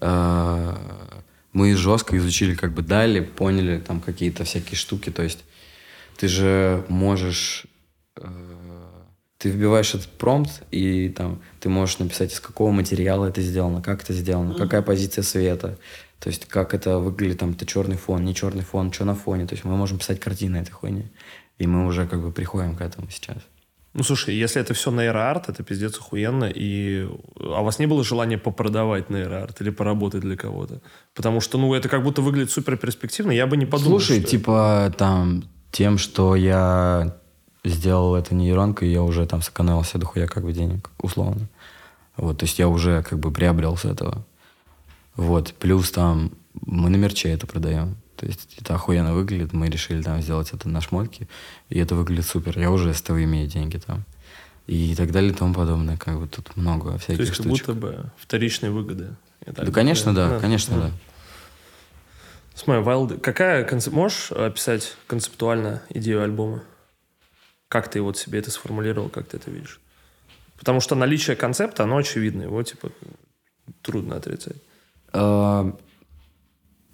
[0.00, 0.76] э,
[1.52, 5.40] мы жестко изучили как бы Дали, поняли там какие-то всякие штуки, то есть
[6.18, 7.66] ты же можешь...
[9.42, 14.04] ты вбиваешь этот промпт, и там ты можешь написать, из какого материала это сделано, как
[14.04, 15.78] это сделано, какая позиция света,
[16.20, 19.44] то есть как это выглядит, там, это черный фон, не черный фон, что на фоне.
[19.44, 21.10] То есть мы можем писать картины этой хуйни.
[21.58, 23.38] И мы уже как бы приходим к этому сейчас.
[23.94, 26.44] Ну, слушай, если это все нейроарт, это пиздец охуенно.
[26.44, 27.08] И...
[27.40, 30.80] А у вас не было желания попродавать нейроарт или поработать для кого-то?
[31.12, 33.32] Потому что, ну, это как будто выглядит супер перспективно.
[33.32, 37.16] Я бы не подумал, Слушай, что- типа там тем, что я
[37.64, 41.48] сделал это нейронкой, я уже там сэкономил себе дохуя как бы денег, условно.
[42.16, 44.24] Вот, то есть я уже как бы приобрел с этого.
[45.16, 47.96] Вот, плюс там мы на мерче это продаем.
[48.16, 51.26] То есть это охуенно выглядит, мы решили там сделать это на шмотке,
[51.70, 52.58] и это выглядит супер.
[52.58, 54.04] Я уже с того имею деньги там.
[54.68, 55.96] И так далее и тому подобное.
[55.96, 57.66] Как бы тут много всяких То есть как штучек.
[57.66, 59.16] будто бы вторичные выгоды.
[59.44, 60.40] Да, конечно, да, понимаю.
[60.40, 60.90] конечно, да.
[62.54, 63.18] Смотри, Wild...
[63.18, 63.92] Какая концеп...
[63.92, 66.62] Можешь описать концептуально идею альбома?
[67.72, 69.80] Как ты вот себе это сформулировал, как ты это видишь?
[70.58, 72.42] Потому что наличие концепта, оно очевидно.
[72.42, 72.90] Его, типа,
[73.80, 74.58] трудно отрицать.
[75.14, 75.74] А,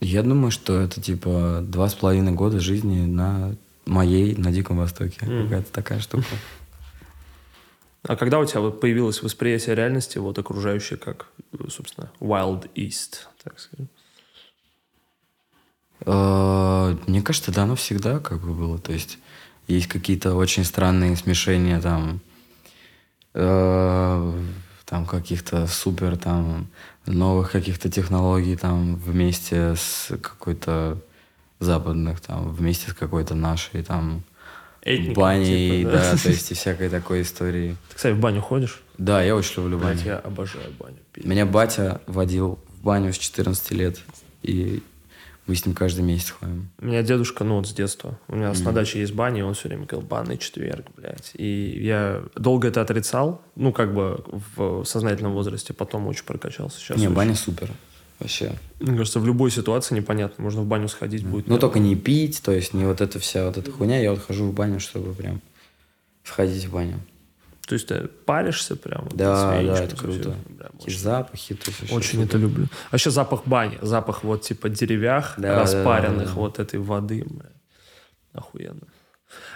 [0.01, 3.57] Я думаю, что это типа два с половиной года жизни на
[3.87, 5.19] моей, на Диком Востоке.
[5.19, 6.29] Какая-то такая штука.
[8.05, 11.27] А когда у тебя появилось восприятие реальности, вот окружающее, как,
[11.71, 13.89] собственно, Wild East, так сказать?
[16.07, 18.79] А, Мне кажется, да, оно всегда как бы было.
[18.79, 19.19] То есть
[19.69, 22.21] есть какие-то очень странные смешения там,
[23.35, 24.33] э,
[24.85, 26.69] там каких-то супер там
[27.07, 30.99] новых каких-то технологий там вместе с какой-то
[31.61, 34.23] западных там вместе с какой-то нашей там
[34.83, 37.77] Этникой, баней, типа, да, то есть и всякой такой истории.
[37.91, 38.81] Ты, кстати, в баню ходишь?
[38.97, 39.95] Да, я очень люблю баню.
[39.95, 40.97] Блядь, я обожаю баню.
[41.17, 43.99] Меня батя водил в баню с 14 лет,
[44.43, 44.83] и
[45.49, 46.69] мы с ним каждый месяц ходим.
[46.79, 48.19] У меня дедушка, ну, вот с детства.
[48.29, 51.33] У меня на даче есть баня, и он все время говорил, банный четверг, блядь.
[51.35, 54.23] И я долго это отрицал, ну, как бы
[54.57, 56.79] в сознательном возрасте, потом очень прокачался.
[56.79, 57.71] Сейчас Не, очень- баня супер.
[58.21, 58.53] Вообще.
[58.81, 60.43] Мне кажется, в любой ситуации непонятно.
[60.45, 61.47] Можно в баню сходить, будет...
[61.47, 64.01] Ну, только не пить, то есть не вот эта вся вот эта хуйня.
[64.01, 65.41] Я вот хожу в баню, чтобы прям
[66.25, 67.01] сходить в баню.
[67.69, 69.09] То есть ты паришься прям?
[69.13, 70.21] Да, да, это круто.
[70.21, 70.35] всем.
[70.57, 72.67] Бля, И очень- запахи, то есть вообще Очень это люблю.
[72.91, 76.41] Вообще запах бани, запах вот типа деревях, Да, распаренных, да, да, да.
[76.41, 77.25] вот этой воды.
[77.27, 77.51] бля.
[78.33, 78.81] Охуенно.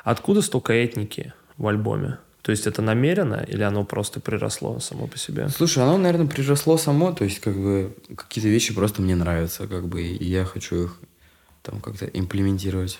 [0.04, 2.18] Откуда столько этники в альбоме?
[2.42, 5.48] То есть это намеренно или оно просто приросло само по себе?
[5.48, 9.86] Слушай, оно, наверное, приросло само, то есть как бы какие-то вещи просто мне нравятся, как
[9.86, 10.98] бы, и я хочу их
[11.62, 12.98] там как-то имплементировать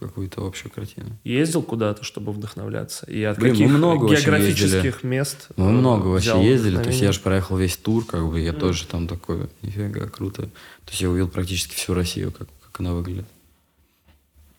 [0.00, 1.10] какую-то общую картину.
[1.24, 3.06] Ездил куда-то, чтобы вдохновляться?
[3.06, 5.48] И от Блин, мы каких много очень географических мест?
[5.56, 8.52] Мы э, много вообще ездили, то есть я же проехал весь тур, как бы я
[8.52, 10.42] тоже там такой, нифига, круто.
[10.42, 13.26] То есть я увидел практически всю Россию, как, как она выглядит.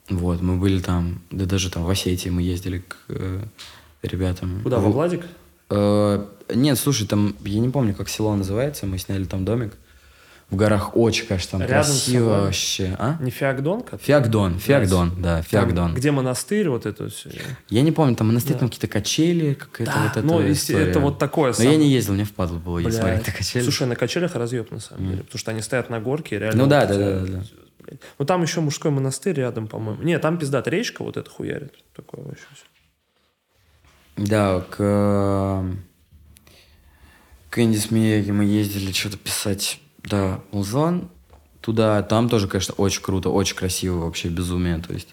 [0.10, 3.44] Вот, мы были там, да даже там в Осетии мы ездили к э,
[4.04, 4.62] ребятам.
[4.64, 5.26] Куда, во Владик?
[5.70, 9.74] Э, нет, слушай, там, я не помню, как село называется, мы сняли там домик.
[10.52, 12.96] В горах очень, конечно, там Рядом красиво вообще.
[13.00, 13.18] А?
[13.22, 13.98] Не Феогдонка?
[13.98, 15.94] Феогдон, Феогдон, да, Там, Феогдон.
[15.96, 17.30] где монастырь, вот это все.
[17.70, 18.60] Я не помню, там монастырь, Да.
[18.60, 20.88] там какие-то качели, какая-то вот эта ну, история.
[20.90, 22.92] это вот такое Но я сам- не ездил, мне впадло было Бля.
[22.92, 23.64] смотреть на качели.
[23.64, 25.24] Слушай, на качелях разъеб, на самом деле.
[25.24, 26.64] Потому что они стоят на горке, реально...
[26.64, 27.44] Ну да, вот да, да, да, да.
[28.20, 30.04] Ну там еще мужской монастырь рядом, по-моему.
[30.04, 31.76] Не, там пиздата речка вот эта хуярит.
[31.96, 32.66] Такое вообще всё.
[34.18, 35.64] Да, к
[37.50, 39.80] Кэнди Смеяги мы ездили что-то писать.
[40.04, 41.10] Да, Музон.
[41.62, 45.10] Туда, там тоже, конечно, очень круто, очень красиво, вообще безумие, то есть.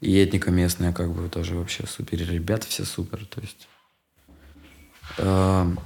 [0.00, 2.20] И этника местная, как бы, тоже вообще супер.
[2.20, 3.68] И ребята все супер, то есть.
[5.18, 5.78] Эм,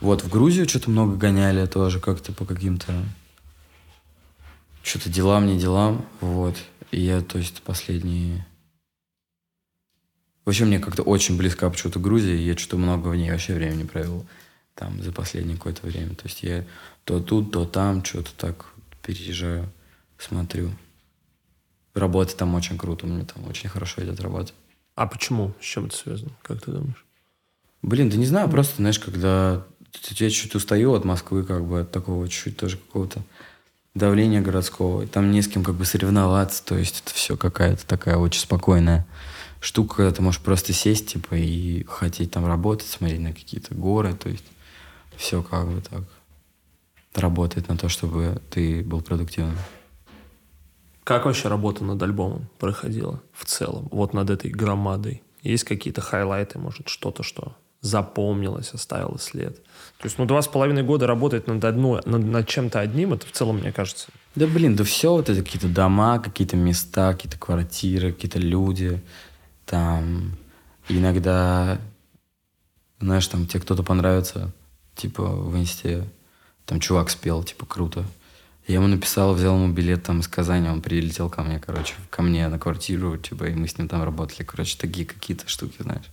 [0.00, 2.92] вот, в Грузию что-то много гоняли тоже, как-то по каким-то...
[4.82, 6.56] Что-то делам, не делам, вот.
[6.90, 8.46] И я, то есть, последние...
[10.44, 13.84] Вообще мне как-то очень близко почему-то Грузия, и я что-то много в ней вообще времени
[13.84, 14.26] провел
[14.74, 16.14] там за последнее какое-то время.
[16.14, 16.64] То есть я
[17.08, 18.66] то тут, то там что-то так
[19.02, 19.72] переезжаю,
[20.18, 20.70] смотрю.
[21.94, 24.52] Работа там очень круто, мне там очень хорошо идет работа.
[24.94, 25.54] А почему?
[25.58, 26.32] С чем это связано?
[26.42, 27.06] Как ты думаешь?
[27.80, 29.64] Блин, да не знаю, просто, знаешь, когда
[29.94, 33.22] я чуть-чуть устаю от Москвы, как бы от такого чуть-чуть тоже какого-то
[33.94, 37.86] давления городского, и там не с кем как бы соревноваться, то есть это все какая-то
[37.86, 39.06] такая очень спокойная
[39.60, 44.12] штука, когда ты можешь просто сесть, типа, и хотеть там работать, смотреть на какие-то горы,
[44.12, 44.44] то есть
[45.16, 46.02] все как бы так
[47.20, 49.56] работает на то, чтобы ты был продуктивным.
[51.04, 53.88] Как вообще работа над альбомом проходила в целом?
[53.90, 55.22] Вот над этой громадой.
[55.42, 59.56] Есть какие-то хайлайты, может, что-то, что запомнилось, оставило след?
[59.98, 63.26] То есть, ну, два с половиной года работать над, одной, над, над чем-то одним, это
[63.26, 67.38] в целом, мне кажется, Да блин, да все вот это какие-то дома, какие-то места, какие-то
[67.38, 69.00] квартиры, какие-то люди.
[69.64, 70.36] Там
[70.88, 71.78] иногда,
[73.00, 74.52] знаешь, там тебе кто-то понравится,
[74.94, 76.04] типа в инсте,
[76.68, 78.04] там чувак спел, типа круто.
[78.66, 82.20] Я ему написал, взял ему билет там из Казани, он прилетел ко мне, короче, ко
[82.20, 86.04] мне на квартиру, типа, и мы с ним там работали, короче, такие какие-то штуки, знаешь.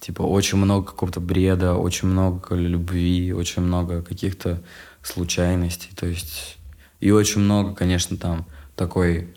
[0.00, 4.60] Типа, очень много какого-то бреда, очень много любви, очень много каких-то
[5.02, 6.58] случайностей, то есть...
[6.98, 9.32] И очень много, конечно, там такой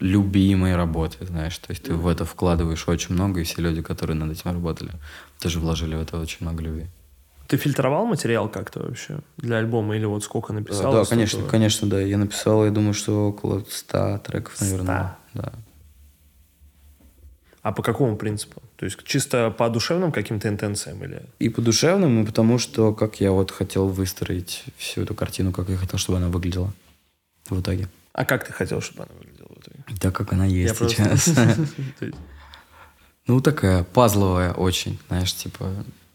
[0.00, 4.16] любимой работы, знаешь, то есть ты в это вкладываешь очень много, и все люди, которые
[4.16, 4.92] над этим работали,
[5.38, 6.86] тоже вложили в это очень много любви.
[7.50, 9.96] Ты фильтровал материал как-то вообще для альбома?
[9.96, 10.92] Или вот сколько написал?
[10.92, 12.00] да, столько- конечно, конечно, да.
[12.00, 15.16] Я написал, я думаю, что около 100 треков, наверное.
[15.34, 15.52] Да.
[17.62, 18.62] А по какому принципу?
[18.76, 21.24] То есть чисто по душевным каким-то интенциям или...
[21.40, 25.68] И по душевным, и потому что как я вот хотел выстроить всю эту картину, как
[25.70, 26.72] я хотел, чтобы она выглядела
[27.48, 27.88] в итоге.
[28.12, 29.98] А как ты хотел, чтобы она выглядела в итоге?
[29.98, 31.30] Так, как она есть Я сейчас.
[33.26, 35.68] Ну, такая пазловая очень, знаешь, типа,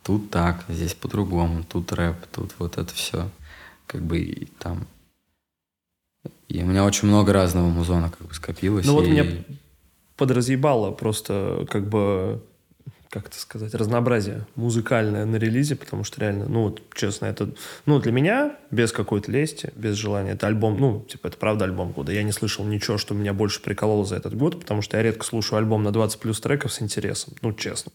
[0.05, 3.29] тут так, здесь по-другому, тут рэп, тут вот это все,
[3.87, 4.85] как бы и там.
[6.47, 8.85] И у меня очень много разного музона как бы скопилось.
[8.85, 9.43] Ну вот и- мне
[10.15, 12.41] подразъебало просто как бы
[13.15, 17.49] как это сказать, разнообразие музыкальное на релизе, потому что реально, ну вот, честно, это,
[17.85, 21.93] ну, для меня, без какой-то лести, без желания, это альбом, ну, типа, это правда альбом
[21.93, 22.11] года.
[22.11, 25.23] Я не слышал ничего, что меня больше прикололо за этот год, потому что я редко
[25.23, 27.93] слушаю альбом на 20 плюс треков с интересом, ну, честно.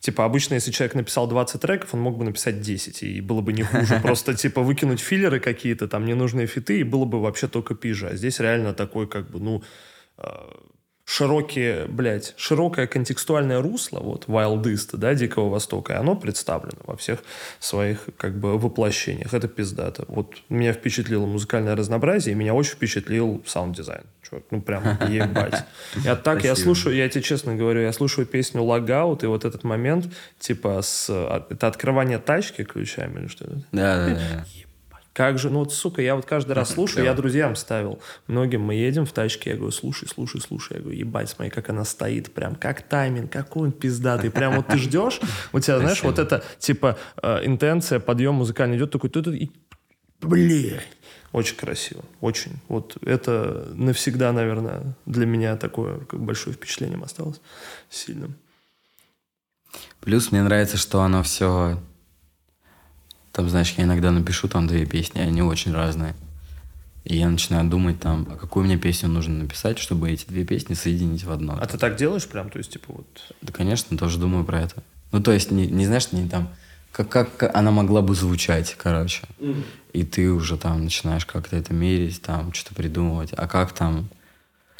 [0.00, 3.52] Типа, обычно, если человек написал 20 треков, он мог бы написать 10, и было бы
[3.52, 4.00] не хуже.
[4.02, 8.08] Просто, типа, выкинуть филлеры какие-то, там, ненужные фиты, и было бы вообще только пижа.
[8.08, 9.62] А здесь реально такой, как бы, ну,
[11.06, 16.96] широкие, блядь, широкое контекстуальное русло, вот, Wild East, да, Дикого Востока, и оно представлено во
[16.96, 17.20] всех
[17.60, 19.32] своих, как бы, воплощениях.
[19.32, 20.04] Это пиздато.
[20.08, 24.02] Вот меня впечатлило музыкальное разнообразие, и меня очень впечатлил саунд-дизайн.
[24.28, 25.64] Чувак, ну, прям ебать.
[26.02, 29.62] Я так, я слушаю, я тебе честно говорю, я слушаю песню «Logout», и вот этот
[29.62, 33.62] момент, типа, с, а, это открывание тачки ключами или что-то.
[33.70, 34.46] Да, да, да.
[35.16, 38.00] Как же, ну вот, сука, я вот каждый раз слушаю, я друзьям ставил.
[38.26, 40.74] Многим мы едем в тачке, я говорю, слушай, слушай, слушай.
[40.74, 44.30] Я говорю, ебать, смотри, как она стоит, прям как тайминг, какой он пиздатый.
[44.30, 45.18] Прям вот ты ждешь,
[45.54, 49.50] у тебя, знаешь, вот это, типа, э, интенция, подъем музыкальный идет, такой, тут и
[50.20, 50.80] Блин.
[51.32, 52.52] Очень красиво, очень.
[52.68, 57.40] Вот это навсегда, наверное, для меня такое как большое впечатлением осталось
[57.88, 58.34] сильным.
[60.00, 61.80] Плюс мне нравится, что оно все...
[63.36, 66.14] Там, знаешь, я иногда напишу там две песни, они очень разные.
[67.04, 70.72] И я начинаю думать там, а какую мне песню нужно написать, чтобы эти две песни
[70.72, 71.58] соединить в одно.
[71.60, 72.48] А ты так делаешь прям?
[72.48, 73.34] То есть, типа, вот...
[73.42, 74.82] Да, конечно, тоже думаю про это.
[75.12, 76.48] Ну, то есть, не, не знаешь, не там,
[76.92, 79.20] как, как она могла бы звучать, короче.
[79.38, 79.64] Mm-hmm.
[79.92, 83.34] И ты уже там начинаешь как-то это мерить, там, что-то придумывать.
[83.36, 84.08] А как там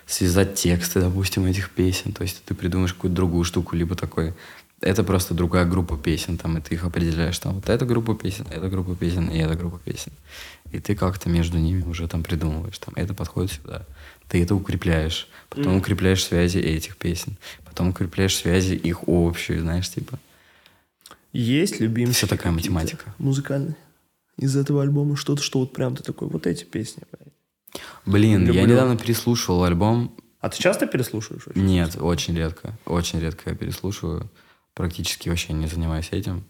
[0.06, 2.14] связать тексты, допустим, этих песен.
[2.14, 4.32] То есть ты придумаешь какую-то другую штуку, либо такой...
[4.82, 8.46] Это просто другая группа песен, там, и ты их определяешь, там, вот эта группа песен,
[8.50, 10.12] эта группа песен и эта группа песен.
[10.70, 13.86] И ты как-то между ними уже там придумываешь, там, это подходит сюда.
[14.28, 15.78] Ты это укрепляешь, потом mm.
[15.78, 20.18] укрепляешь связи этих песен, потом укрепляешь связи их общие, знаешь, типа.
[21.32, 22.12] Есть любимые.
[22.12, 23.14] Все такая математика.
[23.18, 23.76] Музыкальные.
[24.38, 27.02] Из этого альбома что-то, что вот прям ты такой, вот эти песни.
[28.04, 28.60] Блин, Люблю.
[28.60, 30.14] я недавно переслушивал альбом.
[30.40, 31.46] А ты часто переслушиваешь?
[31.48, 32.04] Очень Нет, часто?
[32.04, 32.78] очень редко.
[32.84, 34.30] Очень редко я переслушиваю.
[34.76, 36.44] Практически вообще не занимаюсь этим.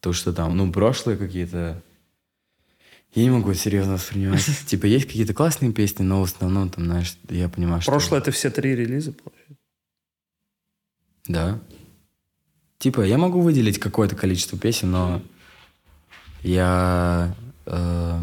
[0.00, 1.80] То, что там, ну, прошлые какие-то...
[3.14, 4.44] Я не могу серьезно воспринимать.
[4.66, 7.92] Типа, есть какие-то классные песни, но в основном, там, знаешь, я понимаю, что...
[7.92, 9.64] Прошлое— это все три релиза, получается?
[11.28, 11.60] Да.
[12.78, 15.22] Типа, я могу выделить какое-то количество песен, но
[16.42, 17.36] я...
[17.66, 18.20] Э,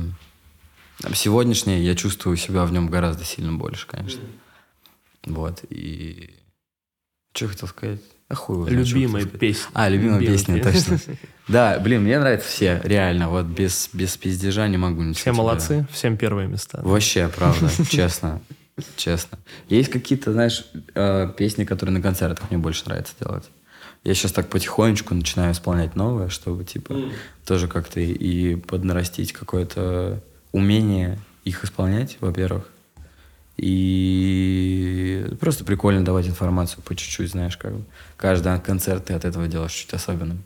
[1.13, 4.23] Сегодняшний я чувствую себя в нем гораздо сильно больше, конечно.
[5.23, 6.35] Вот, и...
[7.33, 8.01] Что хотел сказать?
[8.35, 9.69] А хуй Любимая песня.
[9.73, 10.99] А, любимая, любимая песня, точно.
[11.47, 13.29] Да, блин, мне нравятся все, реально.
[13.29, 15.21] Вот без, без пиздежа не могу ничего.
[15.21, 16.81] Все молодцы, всем первые места.
[16.81, 18.41] Вообще, правда, честно.
[18.97, 19.37] Честно.
[19.69, 23.45] Есть какие-то, знаешь, э, песни, которые на концертах мне больше нравится делать.
[24.03, 26.93] Я сейчас так потихонечку начинаю исполнять новое, чтобы, типа,
[27.45, 30.21] тоже как-то и поднарастить какое-то
[30.51, 32.69] умение их исполнять, во-первых.
[33.57, 37.85] И просто прикольно давать информацию по чуть-чуть, знаешь, как бы.
[38.17, 40.43] Каждый концерт ты от этого делаешь чуть особенным.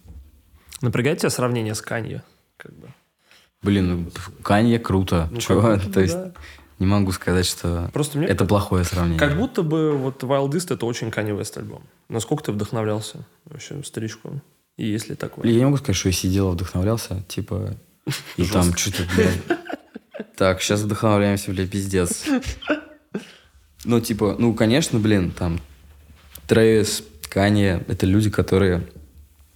[0.82, 2.24] Напрягает тебя сравнение с Канье?
[2.58, 2.88] Как бы?
[3.62, 4.12] Блин, ну,
[4.44, 5.28] Канье круто.
[5.32, 5.76] Ну, Чего?
[5.78, 6.02] То да.
[6.02, 6.18] есть
[6.80, 9.20] не могу сказать, что Просто мне это плохое сравнение.
[9.20, 11.84] Как будто бы вот Wildist это очень Kanye West альбом.
[12.08, 14.42] Насколько ты вдохновлялся вообще старичком?
[14.78, 15.46] И если такое?
[15.46, 17.76] Я не могу сказать, что я сидел вдохновлялся, типа,
[18.38, 19.04] и там что-то,
[20.38, 22.26] так, сейчас вдохновляемся, бля, пиздец.
[23.90, 25.60] Ну, типа, ну, конечно, блин, там,
[26.46, 28.88] Трэвис, Канье, это люди, которые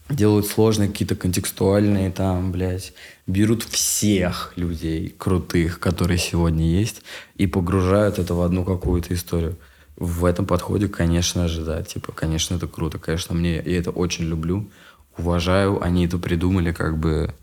[0.09, 2.93] делают сложные какие-то контекстуальные там, блядь,
[3.27, 7.03] берут всех людей крутых, которые сегодня есть,
[7.35, 9.55] и погружают это в одну какую-то историю.
[9.97, 14.25] В этом подходе, конечно же, да, типа, конечно, это круто, конечно, мне, я это очень
[14.25, 14.67] люблю,
[15.15, 17.35] уважаю, они это придумали, как бы,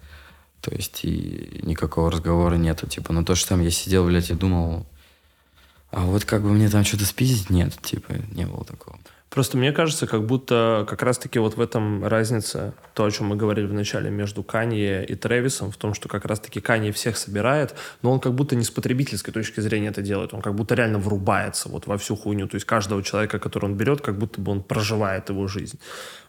[0.61, 2.89] то есть и никакого разговора нету.
[2.89, 4.87] Типа, ну то, что там я сидел, блядь, и думал,
[5.91, 8.99] а вот как бы мне там что-то спиздить, нет, типа, не было такого.
[9.31, 13.37] Просто мне кажется, как будто как раз-таки вот в этом разница, то, о чем мы
[13.37, 17.77] говорили в начале, между Канье и Трэвисом, в том, что как раз-таки Канье всех собирает,
[18.03, 20.99] но он как будто не с потребительской точки зрения это делает, он как будто реально
[20.99, 24.51] врубается вот во всю хуйню, то есть каждого человека, который он берет, как будто бы
[24.51, 25.79] он проживает его жизнь.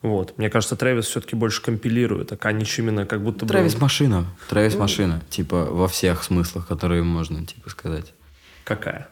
[0.04, 0.38] Вот.
[0.38, 3.52] Мне кажется, Трэвис все-таки больше компилирует, а Канье именно как будто бы...
[3.52, 4.80] Трэвис машина, Трэвис ну...
[4.80, 8.14] машина, типа во всех смыслах, которые можно, типа, сказать.
[8.64, 9.10] Какая?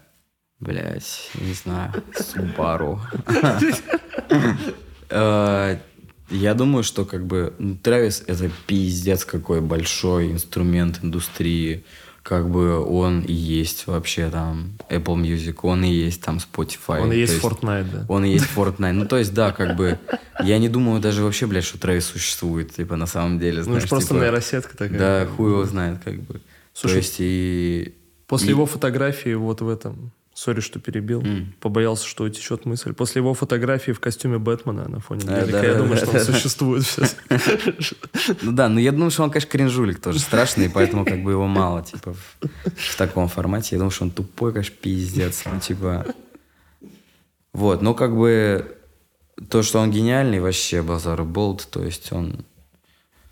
[0.60, 3.02] Блять, не знаю, Субару.
[5.12, 5.80] Э,
[6.30, 11.84] я думаю, что как бы ну, Трэвис это пиздец какой большой инструмент индустрии.
[12.22, 17.02] Как бы он и есть вообще там Apple Music, он и есть там Spotify.
[17.02, 18.06] Он и есть, Fortnite, да.
[18.08, 18.92] Он и есть Fortnite.
[18.92, 19.98] Ну, то есть, да, как бы
[20.44, 23.64] я не думаю даже вообще, блядь, что Трэвис существует, типа, на самом деле.
[23.66, 25.00] Ну, это просто типа, нейросетка такая.
[25.00, 26.42] Да, хуй его знает, как бы.
[26.74, 27.96] Слушай, то есть и...
[28.28, 28.52] После и...
[28.52, 31.22] его фотографии вот в этом Сори, что перебил.
[31.22, 31.48] Mm.
[31.60, 32.94] Побоялся, что утечет мысль.
[32.94, 36.06] После его фотографии в костюме Бэтмена на фоне а, да, я да, думаю, да, что
[36.06, 36.34] да, он да.
[36.34, 37.18] существует сейчас.
[38.42, 41.46] Ну да, но я думаю, что он, конечно, кринжулик тоже страшный, поэтому как бы его
[41.46, 43.76] мало, типа, в таком формате.
[43.76, 45.44] Я думаю, что он тупой, конечно, пиздец.
[45.46, 46.06] Ну, типа...
[47.52, 48.78] Вот, но как бы
[49.50, 52.46] то, что он гениальный, вообще базар болт, то есть он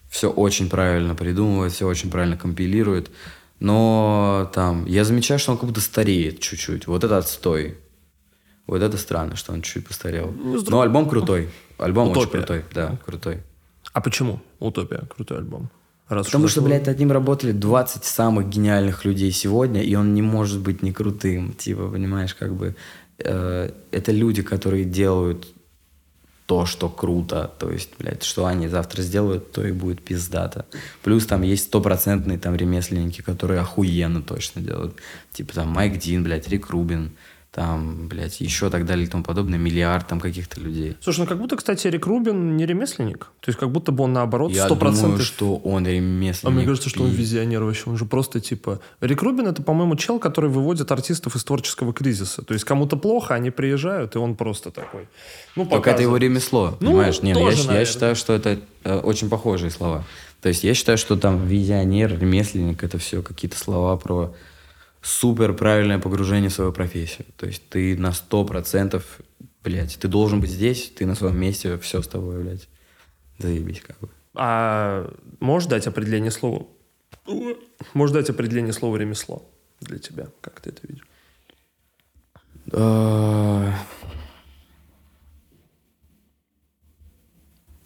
[0.09, 3.11] все очень правильно придумывает, все очень правильно компилирует.
[3.59, 6.88] Но там, я замечаю, что он как будто стареет чуть-чуть.
[6.88, 7.77] Вот это отстой.
[8.67, 10.31] Вот это странно, что он чуть-чуть постарел.
[10.31, 11.49] Ну, Но альбом крутой.
[11.77, 12.21] Альбом Утопия.
[12.21, 13.39] очень крутой, да, крутой.
[13.93, 15.69] А почему Утопия крутой альбом?
[16.09, 20.21] Раз Потому что, блядь, над ним работали 20 самых гениальных людей сегодня, и он не
[20.21, 21.53] может быть не крутым.
[21.53, 22.75] Типа, понимаешь, как бы...
[23.19, 25.47] Э, это люди, которые делают
[26.47, 30.65] то, что круто, то есть, блядь, что они завтра сделают, то и будет пиздато.
[31.03, 34.95] Плюс там есть стопроцентные там ремесленники, которые охуенно точно делают.
[35.33, 37.11] Типа там Майк Дин, блядь, Рик Рубин,
[37.57, 40.95] там, блядь, еще так далее и тому подобное, миллиард там каких-то людей.
[41.01, 43.31] Слушай, ну как будто, кстати, Эрик Рубин не ремесленник.
[43.39, 44.75] То есть как будто бы он наоборот Я 100%...
[45.01, 46.43] думаю, что он ремесленник.
[46.43, 47.89] А мне кажется, что он визионер вообще.
[47.89, 48.79] Он же просто типа...
[49.01, 52.43] Рик Рубин это, по-моему, чел, который выводит артистов из творческого кризиса.
[52.43, 55.07] То есть кому-то плохо, они приезжают, и он просто такой.
[55.55, 56.01] Ну, Только это показывает.
[56.01, 57.23] его ремесло, Ну, понимаешь?
[57.23, 57.85] Не, ну, я, тоже, я наверное.
[57.91, 60.03] считаю, что это э, очень похожие слова.
[60.41, 64.31] То есть я считаю, что там визионер, ремесленник, это все какие-то слова про
[65.01, 67.25] супер правильное погружение в свою профессию.
[67.37, 69.19] То есть ты на сто процентов,
[69.63, 72.67] блядь, ты должен быть здесь, ты на своем месте, все с тобой, блядь.
[73.39, 74.09] Заебись как бы.
[74.33, 76.67] А можешь дать определение слова?
[77.93, 79.49] Можешь дать определение слова ремесло
[79.81, 80.27] для тебя?
[80.41, 81.07] Как ты это видишь?
[82.71, 83.73] А,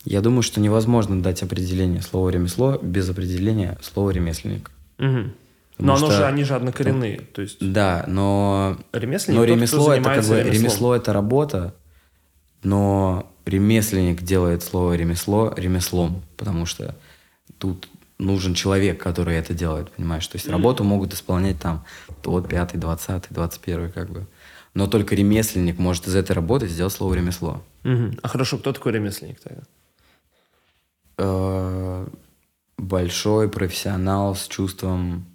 [0.03, 4.71] Я думаю, что невозможно дать определение слова ремесло без определения слова ремесленник.
[4.97, 5.33] Мгм.
[5.81, 7.19] Но оно что- же, они же однокоренные.
[7.21, 10.53] То есть Да, но ремесленник Но тот, ремесло это как бы ремеслом.
[10.53, 11.75] ремесло это работа,
[12.63, 16.95] но ремесленник делает слово ремесло ремеслом, потому что
[17.57, 17.87] тут
[18.19, 20.27] нужен человек, который это делает, понимаешь?
[20.27, 21.83] То есть работу могут исполнять там
[22.21, 24.27] тот, пятый, двадцатый, двадцать первый, как бы.
[24.75, 27.63] Но только ремесленник может из этой работы сделать слово ремесло.
[27.83, 28.19] Мгм.
[28.21, 29.63] А хорошо, кто такой ремесленник тогда?
[31.17, 32.07] Э,
[32.77, 35.25] Большой профессионал с чувством,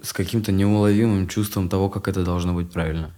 [0.00, 3.12] с каким-то неуловимым чувством того, как это должно быть правильно.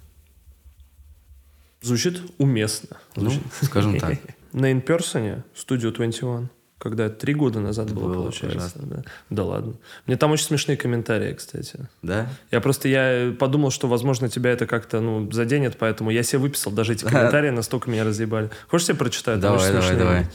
[1.83, 2.97] Звучит уместно.
[3.15, 3.53] Ну, Звучит.
[3.63, 4.19] скажем так.
[4.53, 6.49] На инперсоне, студию 21,
[6.79, 8.59] когда три года назад было, Было получается.
[8.59, 8.83] ужасно.
[8.85, 9.03] Да.
[9.31, 9.75] да ладно.
[10.07, 11.89] Мне там очень смешные комментарии, кстати.
[12.03, 12.29] Да?
[12.51, 16.73] Я просто я подумал, что, возможно, тебя это как-то ну, заденет, поэтому я себе выписал
[16.73, 18.51] даже эти комментарии, настолько меня разъебали.
[18.69, 19.41] Хочешь, я прочитаю?
[19.41, 20.05] Там Давай, очень давай, смешные.
[20.05, 20.27] давай.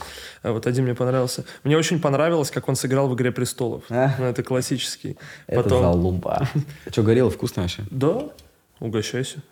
[0.42, 1.44] А Вот один мне понравился.
[1.62, 3.84] Мне очень понравилось, как он сыграл в «Игре престолов».
[3.90, 4.14] А?
[4.18, 5.18] Ну, это классический.
[5.46, 5.82] Это Потом...
[5.82, 6.48] залупа.
[6.90, 7.84] Что, горело вкусно вообще?
[7.90, 8.30] Да,
[8.80, 9.42] угощайся.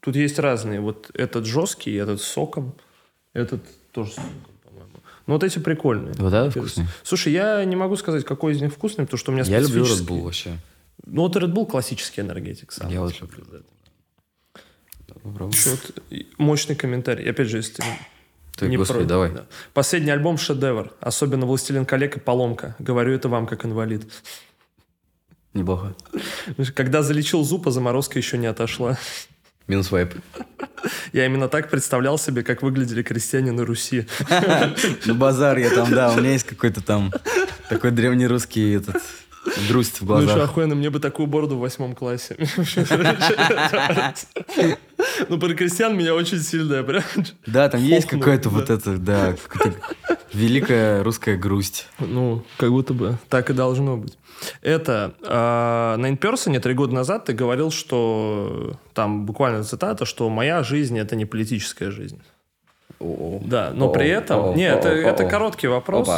[0.00, 0.80] Тут есть разные.
[0.80, 2.74] Вот этот жесткий, этот с соком,
[3.32, 4.34] этот тоже с соком,
[5.28, 5.34] по-моему.
[5.34, 6.14] Ну, вот эти прикольные.
[6.14, 6.86] Вот это вкусный?
[7.02, 9.82] Слушай, я не могу сказать, какой из них вкусный, потому что у меня Я люблю
[9.82, 10.14] Red специфический.
[10.14, 10.58] Bull вообще.
[11.06, 12.90] Ну, вот Red Bull классический энергетик сам.
[12.90, 13.44] Я вот люблю.
[15.22, 17.28] Вот и мощный комментарий.
[17.30, 17.82] Опять же, если
[18.56, 19.30] ты не господи, против, давай.
[19.32, 19.46] да.
[19.74, 20.92] Последний альбом шедевр.
[21.00, 22.76] Особенно «Властелин коллег» и «Поломка».
[22.78, 24.10] Говорю это вам, как инвалид.
[25.54, 25.94] Неплохо.
[26.74, 28.98] Когда залечил зуб, а заморозка еще не отошла.
[29.68, 30.14] Минус вайп.
[31.12, 34.06] Я именно так представлял себе, как выглядели крестьяне на Руси.
[35.04, 37.12] Ну, базар я там, да, у меня есть какой-то там
[37.68, 39.02] такой древнерусский этот
[39.68, 40.50] грусть в Ну, еще глазах.
[40.50, 42.36] охуенно, мне бы такую бороду в восьмом классе.
[45.28, 47.02] Ну, про крестьян меня очень сильно прям...
[47.46, 48.40] Да, там есть да.
[48.50, 49.78] вот это, да, какая-то
[50.32, 51.88] великая русская грусть.
[51.98, 54.18] Ну, как будто бы так и должно быть.
[54.62, 60.62] Это э, на инперсоне три года назад ты говорил, что там буквально цитата, что моя
[60.62, 62.20] жизнь это не политическая жизнь.
[63.00, 64.56] Да, но при этом...
[64.56, 66.08] Не, это, это короткий вопрос.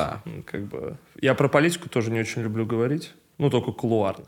[0.47, 3.13] Как бы, я про политику тоже не очень люблю говорить.
[3.41, 4.27] Ну, только кулуарно.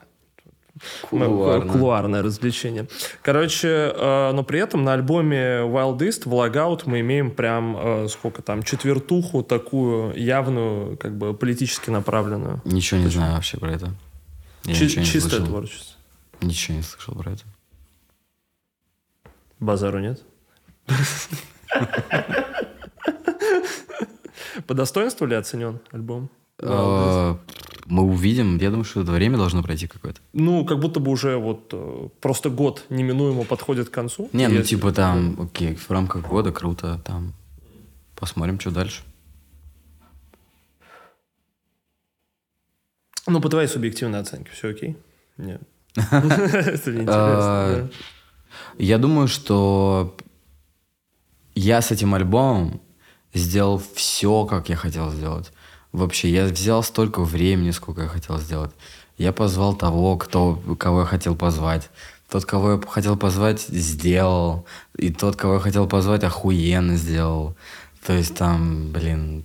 [1.02, 1.70] Кулуарно.
[1.70, 2.88] Кулуарное развлечение.
[3.20, 8.08] Короче, э, но при этом на альбоме Wild East, в Logout мы имеем прям, э,
[8.08, 12.62] сколько там, четвертуху такую явную, как бы политически направленную.
[12.64, 13.90] Ничего не знаю вообще про это.
[14.64, 15.46] Я Чи- ничего не чистое слышал.
[15.46, 15.96] творчество.
[16.40, 17.42] Ничего не слышал про это.
[19.60, 20.22] Базару нет?
[24.66, 26.30] По достоинству ли оценен альбом?
[27.82, 30.20] А, Мы увидим, я думаю, что это время должно пройти какое-то.
[30.32, 34.28] Ну, как будто бы уже вот э, просто год неминуемо подходит к концу.
[34.32, 37.32] Не, ну типа там, окей, в рамках года круто, там
[38.16, 39.02] посмотрим, что дальше.
[43.26, 44.96] Ну, по твоей субъективной оценке все окей?
[45.36, 45.60] Нет.
[45.94, 47.06] Это А, неинтересно.
[47.06, 47.88] да.
[48.78, 50.16] Я думаю, что
[51.54, 52.80] я с этим альбомом
[53.34, 55.52] сделал все, как я хотел сделать.
[55.92, 58.72] Вообще, я взял столько времени, сколько я хотел сделать.
[59.18, 61.90] Я позвал того, кто, кого я хотел позвать.
[62.30, 64.64] Тот, кого я хотел позвать, сделал.
[64.96, 67.54] И тот, кого я хотел позвать, охуенно сделал.
[68.06, 69.44] То есть там, блин,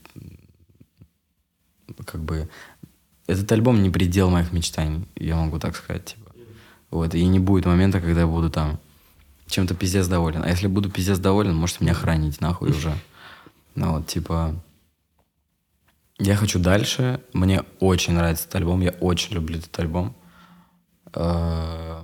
[2.06, 2.50] как бы...
[3.28, 6.32] Этот альбом не предел моих мечтаний, я могу так сказать, типа.
[6.92, 8.80] Вот, и не будет момента, когда я буду там
[9.48, 10.44] чем-то пиздец доволен.
[10.44, 12.98] А если буду пиздец доволен, можете меня хранить нахуй уже.
[13.76, 14.56] Ну вот, типа...
[16.20, 17.22] Я хочу дальше.
[17.34, 18.82] Мне очень нравится этот альбом.
[18.82, 20.16] Я очень люблю этот альбом.
[21.14, 22.02] Э,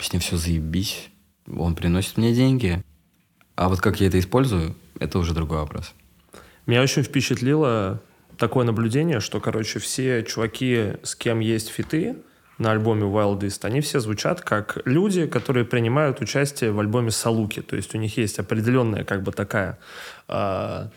[0.00, 1.10] С ним все заебись.
[1.46, 2.84] Он приносит мне деньги.
[3.56, 5.92] А вот как я это использую, это уже другой вопрос.
[6.66, 8.00] Меня очень впечатлило
[8.36, 12.16] такое наблюдение, что, короче, все чуваки, с кем есть фиты,
[12.58, 17.62] на альбоме Wildest, они все звучат как люди, которые принимают участие в альбоме Салуки.
[17.62, 19.78] То есть у них есть определенная как бы такая
[20.28, 20.88] э,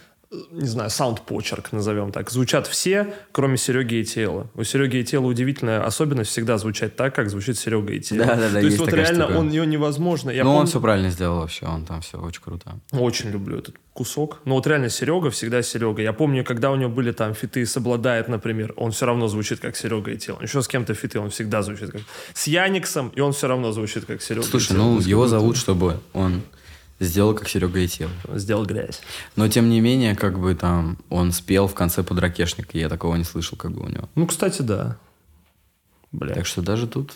[0.52, 2.32] не знаю, саунд-почерк, назовем так.
[2.32, 4.48] Звучат все, кроме Сереги и Тела.
[4.56, 8.26] У Сереги и Тела удивительная особенность всегда звучать так, как звучит Серега и Тела.
[8.26, 8.60] Да, да, да.
[8.62, 9.38] То есть, вот реально штука.
[9.38, 10.30] он ее невозможно.
[10.30, 10.62] Я ну, помню...
[10.62, 12.80] он все правильно сделал вообще, он там все очень круто.
[12.92, 14.40] Очень люблю этот кусок.
[14.46, 16.02] Но вот реально Серега всегда Серега.
[16.02, 19.76] Я помню, когда у него были там фиты «Собладает», например, он все равно звучит как
[19.76, 20.40] Серега и Тело.
[20.42, 22.02] Еще с кем-то фиты, он всегда звучит как...
[22.34, 26.42] С Яниксом, и он все равно звучит как Серега Слушай, ну его зовут, чтобы он
[27.02, 28.10] Сделал, как Серега и Тел.
[28.36, 29.02] Сделал грязь.
[29.36, 32.90] Но, тем не менее, как бы там он спел в конце под ракешник, и я
[32.90, 34.08] такого не слышал, как бы у него.
[34.14, 34.98] Ну, кстати, да.
[36.12, 36.36] Бля.
[36.36, 37.14] Так что даже тут...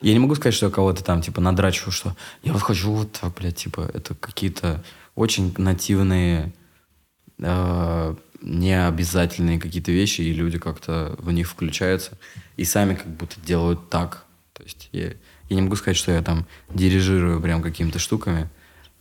[0.00, 3.12] Я не могу сказать, что я кого-то там, типа, надрачиваю, что я вот хочу вот
[3.12, 4.84] так, блядь, типа, это какие-то
[5.16, 6.52] очень нативные,
[7.38, 12.18] э, необязательные какие-то вещи, и люди как-то в них включаются
[12.56, 14.24] и сами как будто делают так.
[14.52, 15.14] То есть я,
[15.48, 18.48] я не могу сказать, что я там дирижирую прям какими-то штуками,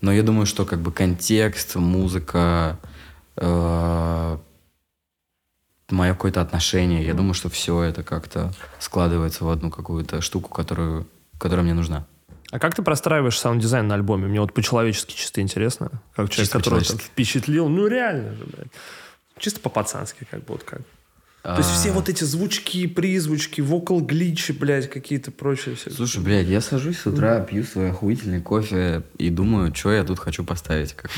[0.02, 2.80] но я думаю, что как бы контекст, музыка,
[3.36, 4.38] э,
[5.90, 11.08] мое какое-то отношение, я думаю, что все это как-то складывается в одну какую-то штуку, которую,
[11.38, 12.06] которая мне нужна.
[12.52, 14.28] А как ты простраиваешь саунд-дизайн на альбоме?
[14.28, 15.90] Мне вот по-человечески чисто интересно.
[16.16, 17.68] Как человек, чисто который впечатлил.
[17.68, 18.72] Ну, реально же, блядь.
[19.38, 20.82] Чисто по-пацански, как бы вот как.
[21.56, 21.94] То есть все а.
[21.94, 25.90] вот эти звучки, призвучки, вокал глитчи, блядь, какие-то прочие все.
[25.92, 30.20] Слушай, блядь, я сажусь с утра, пью свой охуительный кофе и думаю, что я тут
[30.20, 30.92] хочу поставить.
[30.92, 31.10] Как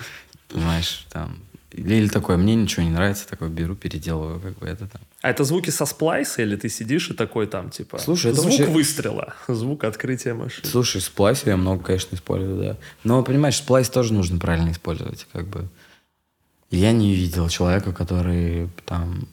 [0.48, 1.38] Понимаешь, там...
[1.72, 5.00] Или такое, мне ничего не нравится, такое беру, переделываю, как бы это там.
[5.22, 8.58] А это звуки со сплайса, или ты сидишь и такой там, типа, Слушай, это звук
[8.58, 8.66] вообще...
[8.66, 10.66] выстрела, звук открытия машины?
[10.66, 12.76] Слушай, сплайс я много, конечно, использую, да.
[13.04, 15.68] Но, понимаешь, сплайс тоже нужно правильно использовать, как бы.
[16.70, 19.28] Я не видел человека, который там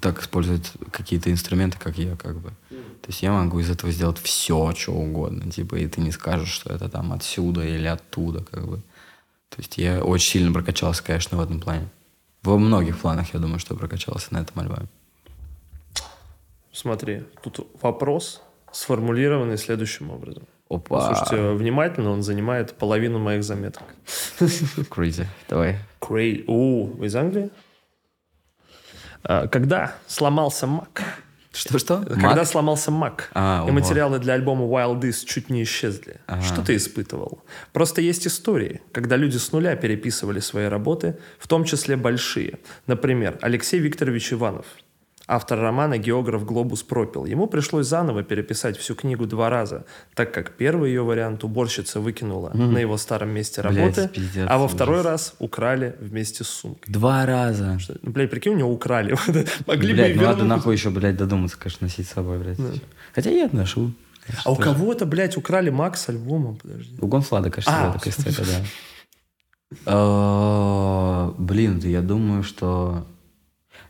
[0.00, 2.50] так использовать какие-то инструменты, как я, как бы.
[2.68, 6.50] То есть я могу из этого сделать все, что угодно, типа, и ты не скажешь,
[6.50, 8.76] что это там отсюда или оттуда, как бы.
[9.48, 11.88] То есть я очень сильно прокачался, конечно, в этом плане.
[12.42, 14.88] Во многих планах, я думаю, что прокачался на этом альбоме.
[16.72, 18.42] Смотри, тут вопрос
[18.72, 20.44] сформулированный следующим образом.
[20.68, 21.14] Опа.
[21.14, 23.82] Слушайте, внимательно, он занимает половину моих заметок.
[24.38, 25.26] Crazy.
[25.48, 25.80] Давай.
[26.00, 26.44] Crazy.
[26.46, 27.50] О, из Англии?
[29.24, 31.02] А, когда сломался Mac,
[31.52, 32.02] что-что?
[32.02, 32.44] Когда Mac?
[32.44, 36.20] сломался Mac, а, и материалы для альбома Wild East чуть не исчезли.
[36.26, 36.42] Ага.
[36.42, 37.42] Что ты испытывал?
[37.72, 42.60] Просто есть истории, когда люди с нуля переписывали свои работы, в том числе большие.
[42.86, 44.66] Например, Алексей Викторович Иванов–
[45.32, 47.24] Автор романа «Географ Глобус пропил».
[47.24, 49.84] Ему пришлось заново переписать всю книгу два раза,
[50.14, 52.66] так как первый ее вариант уборщица выкинула mm-hmm.
[52.66, 55.06] на его старом месте работы, блядь, пиздец, а во второй ужас.
[55.06, 56.92] раз украли вместе с сумкой.
[56.92, 57.78] Два раза.
[57.78, 59.14] Что, ну, блядь, прикинь, у него украли.
[59.68, 62.58] Могли блядь, бы ну надо нахуй еще, блядь, додуматься, конечно, носить с собой, блядь.
[62.58, 62.72] Да.
[63.14, 63.92] Хотя я отношу.
[64.44, 66.98] А у кого-то, блядь, украли Макс альбомом, подожди.
[67.00, 68.64] У Гонфлада, кажется, а, такая история, да.
[69.86, 73.06] А, блин, я думаю, что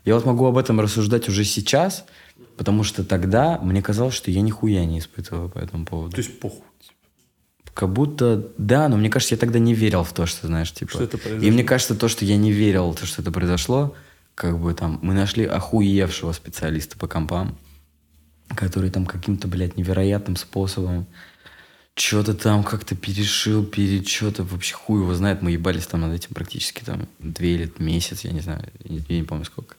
[0.05, 2.05] я вот могу об этом рассуждать уже сейчас,
[2.57, 6.11] потому что тогда мне казалось, что я нихуя не испытываю по этому поводу.
[6.11, 6.63] То есть похуй.
[7.73, 10.91] Как будто, да, но мне кажется, я тогда не верил в то, что, знаешь, типа...
[10.91, 11.47] Что это произошло?
[11.47, 13.95] И мне кажется, то, что я не верил, то, что это произошло,
[14.35, 17.57] как бы там, мы нашли охуевшего специалиста по компам,
[18.49, 21.07] который там каким-то, блядь, невероятным способом
[21.93, 26.33] что-то там как-то перешил, перед что-то, вообще хуй его знает, мы ебались там над этим
[26.33, 29.75] практически там две или месяц, я не знаю, я не помню сколько.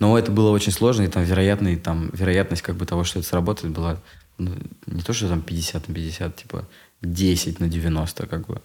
[0.00, 3.28] Но это было очень сложно, и там, вероятно, там вероятность как бы того, что это
[3.28, 4.00] сработает, была
[4.38, 4.54] ну,
[4.86, 6.68] не то, что там 50 на 50, типа
[7.02, 8.60] 10 на 90, как бы.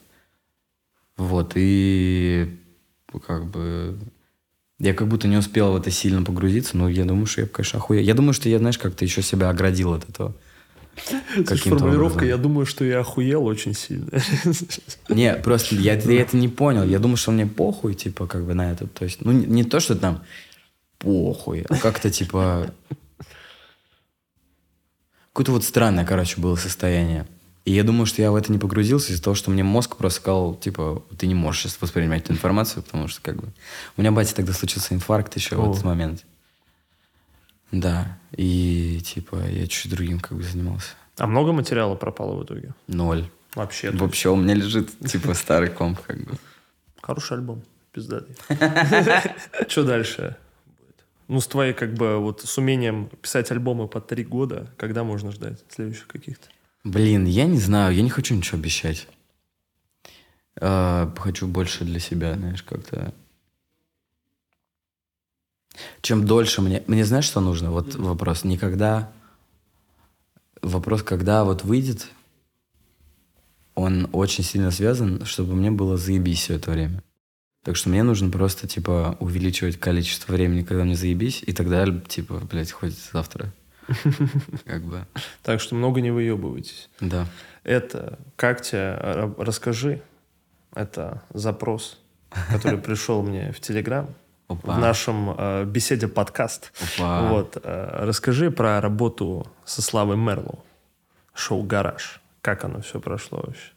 [1.18, 2.58] Вот, и
[3.28, 3.98] как бы
[4.80, 7.80] я как будто не успел в это сильно погрузиться, но я думаю, что я, конечно,
[7.80, 8.02] охуел.
[8.02, 10.36] Я думаю, что я, знаешь, как-то еще себя оградил от этого.
[11.46, 12.28] Формулировка, образом.
[12.28, 14.08] я думаю, что я охуел очень сильно.
[15.10, 16.84] Не, просто я, я это не понял.
[16.84, 18.88] Я думаю, что мне похуй, типа, как бы на это.
[18.88, 20.24] То есть, ну, не, не то, что там
[21.06, 21.66] похуй.
[21.70, 22.74] А как-то типа...
[25.32, 27.28] Какое-то вот странное, короче, было состояние.
[27.66, 30.22] И я думаю, что я в это не погрузился из-за того, что мне мозг просто
[30.22, 33.48] сказал, типа, ты не можешь сейчас воспринимать эту информацию, потому что, как бы...
[33.98, 35.62] У меня, батя, тогда случился инфаркт еще О.
[35.62, 36.24] в этот момент.
[37.72, 38.18] Да.
[38.32, 40.92] И, типа, я чуть другим как бы занимался.
[41.18, 42.74] А много материала пропало в итоге?
[42.88, 43.30] Ноль.
[43.56, 43.92] Вообще?
[43.92, 46.38] Вообще у меня лежит, типа, старый комп, как бы.
[47.02, 47.64] Хороший альбом.
[47.92, 48.36] Пиздатый.
[49.68, 50.38] Что дальше?
[51.28, 55.32] Ну, с твоей, как бы, вот с умением писать альбомы по три года, когда можно
[55.32, 56.48] ждать следующих каких-то?
[56.84, 59.08] Блин, я не знаю, я не хочу ничего обещать.
[60.62, 63.14] А, хочу больше для себя, знаешь, как-то...
[66.02, 66.84] чем дольше мне...
[66.86, 67.72] Мне знаешь, что нужно?
[67.72, 68.44] Вот вопрос.
[68.44, 69.12] Никогда...
[70.62, 72.08] Вопрос, когда вот выйдет,
[73.76, 77.04] он очень сильно связан, чтобы мне было заебись все это время.
[77.66, 82.36] Так что мне нужно просто, типа, увеличивать количество времени, когда мне заебись, и тогда, типа,
[82.36, 83.52] блядь, хоть завтра.
[84.66, 85.08] Как бы.
[85.42, 86.90] Так что много не выебывайтесь.
[87.00, 87.26] Да.
[87.64, 90.02] Это, как тебе, ра- расскажи,
[90.76, 92.00] это запрос,
[92.52, 94.10] который пришел мне в Телеграм,
[94.48, 94.76] Опа.
[94.76, 96.72] в нашем э, беседе подкаст.
[96.98, 97.30] Опа.
[97.30, 100.64] Вот, э, расскажи про работу со Славой Мерлоу,
[101.34, 102.22] шоу «Гараж».
[102.42, 103.72] Как оно все прошло вообще?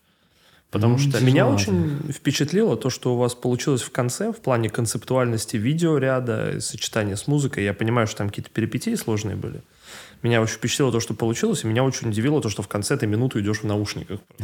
[0.71, 1.55] Потому Ну, что меня тяжело.
[1.55, 7.17] очень впечатлило то, что у вас получилось в конце, в плане концептуальности видеоряда, и сочетания
[7.17, 7.65] с музыкой.
[7.65, 9.63] Я понимаю, что там какие-то перипетии сложные были.
[10.23, 13.07] Меня очень впечатлило то, что получилось, и меня очень удивило то, что в конце ты
[13.07, 14.21] минуту идешь в наушниках.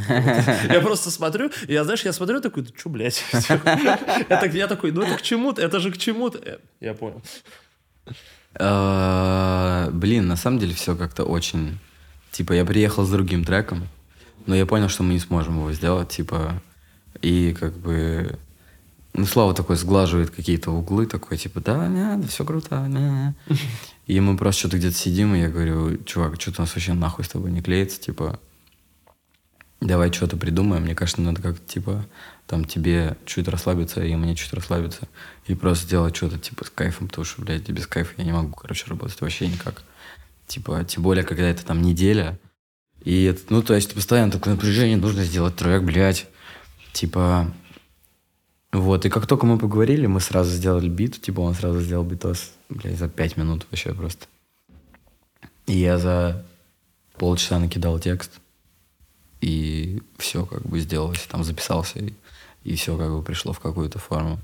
[0.68, 3.22] Я просто смотрю, я, знаешь, я смотрю такой, что, блядь?
[4.52, 6.38] Я такой, ну это к чему-то, это же к чему-то.
[6.38, 7.20] Э, Я понял.
[8.54, 11.78] Э, Блин, на самом деле все как-то очень...
[12.30, 13.86] Типа, я приехал с другим треком,
[14.46, 16.62] но я понял, что мы не сможем его сделать, типа...
[17.22, 18.38] И как бы...
[19.14, 23.34] Ну, Слава такой сглаживает какие-то углы, такой, типа, да, не, да все круто, не».
[24.06, 27.24] И мы просто что-то где-то сидим, и я говорю, чувак, что-то у нас вообще нахуй
[27.24, 28.38] с тобой не клеится, типа,
[29.80, 30.82] давай что-то придумаем.
[30.82, 32.04] Мне кажется, надо как-то, типа,
[32.46, 35.08] там, тебе чуть расслабиться, и мне чуть расслабиться.
[35.46, 38.50] И просто сделать что-то, типа, с кайфом, потому что, блядь, без кайфа я не могу,
[38.50, 39.82] короче, работать вообще никак.
[40.46, 42.38] Типа, тем более, когда это там неделя.
[43.04, 46.26] И, ну, то есть, постоянно такое напряжение, нужно сделать трек, блядь.
[46.92, 47.52] Типа,
[48.72, 52.52] вот, и как только мы поговорили, мы сразу сделали бит, типа, он сразу сделал битос,
[52.68, 54.26] блядь, за пять минут вообще просто.
[55.66, 56.44] И я за
[57.16, 58.32] полчаса накидал текст,
[59.40, 62.14] и все как бы сделалось, там записался, и,
[62.64, 64.40] и все как бы пришло в какую-то форму.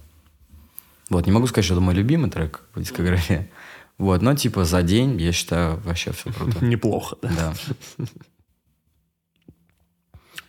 [1.09, 3.51] Вот, не могу сказать, что это мой любимый трек в дискографии,
[3.99, 6.65] вот, но типа за день, я считаю, вообще все круто.
[6.65, 7.55] Неплохо, да.
[7.99, 8.05] Да.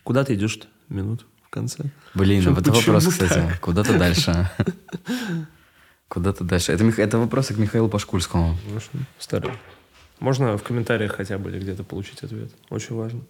[0.04, 0.66] Куда ты идешь-то?
[0.88, 1.84] Минут в конце.
[2.14, 3.32] Блин, Причем это вопрос, почему кстати.
[3.32, 3.60] так?
[3.60, 4.50] Куда-то дальше.
[6.08, 6.72] Куда-то дальше.
[6.72, 8.56] Это, Мих- это вопросы к Михаилу Пашкульскому.
[9.18, 9.52] Старый.
[10.20, 12.52] Можно в комментариях хотя бы или где-то получить ответ.
[12.68, 13.20] Очень важно.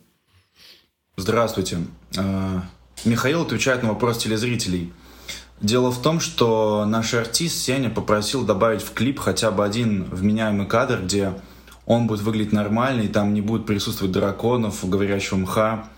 [1.16, 1.78] Здравствуйте.
[2.16, 2.60] Э,
[3.04, 4.92] Михаил отвечает на вопрос телезрителей.
[5.60, 10.66] Дело в том, что наш артист Сеня попросил добавить в клип хотя бы один вменяемый
[10.66, 11.34] кадр, где
[11.86, 15.88] он будет выглядеть нормально, и там не будет присутствовать драконов, говорящего мха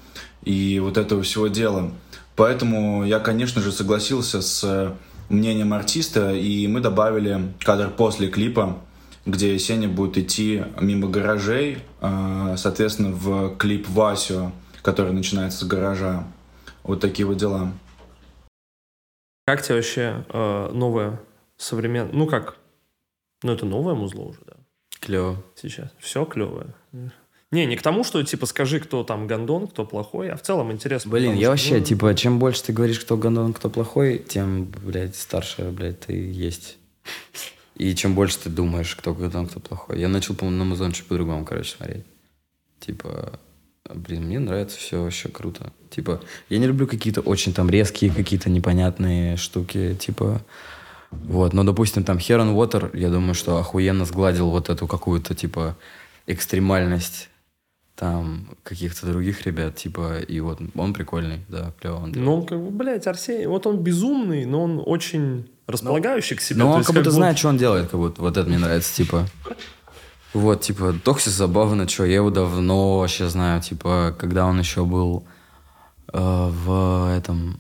[0.45, 1.91] и вот этого всего дела.
[2.37, 4.97] Поэтому я, конечно же, согласился с
[5.29, 8.79] мнением артиста, и мы добавили кадр после клипа,
[9.27, 14.53] где Сеня будет идти мимо гаражей, э, соответственно, в клип Васю,
[14.83, 16.27] который начинается с гаража.
[16.83, 17.73] Вот такие вот дела.
[19.47, 21.21] Как тебе вообще э, новое
[21.57, 22.13] современное...
[22.13, 22.57] Ну как?
[23.43, 24.55] Ну это новое музло уже, да,
[25.01, 25.43] Клево.
[25.55, 25.91] сейчас.
[25.99, 26.75] Все клевое.
[27.55, 30.73] Не, не к тому, что типа скажи, кто там гондон, кто плохой, а в целом
[30.73, 31.13] интересно.
[31.13, 34.19] Блин, потому я что, вообще, ну, типа, чем больше ты говоришь, кто гандон, кто плохой,
[34.19, 36.79] тем, блядь, старше, блядь, ты есть.
[37.77, 40.01] И чем больше ты думаешь, кто гандон, кто плохой.
[40.01, 42.05] Я начал, по-моему, на Музон чуть по-другому, короче, смотреть.
[42.81, 43.39] Типа,
[43.95, 45.73] блин, мне нравится все вообще круто.
[45.91, 50.43] Типа, я не люблю какие-то очень там резкие, какие-то непонятные штуки, типа...
[51.13, 55.77] Вот, но, допустим, там Heron Water, я думаю, что охуенно сгладил вот эту какую-то, типа,
[56.27, 57.29] экстремальность
[57.97, 62.13] там каких-то других ребят, типа, и вот он прикольный, да, клево он.
[62.13, 66.59] Ну, он как бы, блядь, Арсений, вот он безумный, но он очень располагающий к себе.
[66.61, 68.49] Но То он есть как будто бы- знает, что он делает, как будто, вот это
[68.49, 69.27] мне нравится, типа.
[70.33, 75.25] Вот, типа, Токсис забавно, что я его давно вообще знаю, типа, когда он еще был
[76.13, 77.59] э, в этом...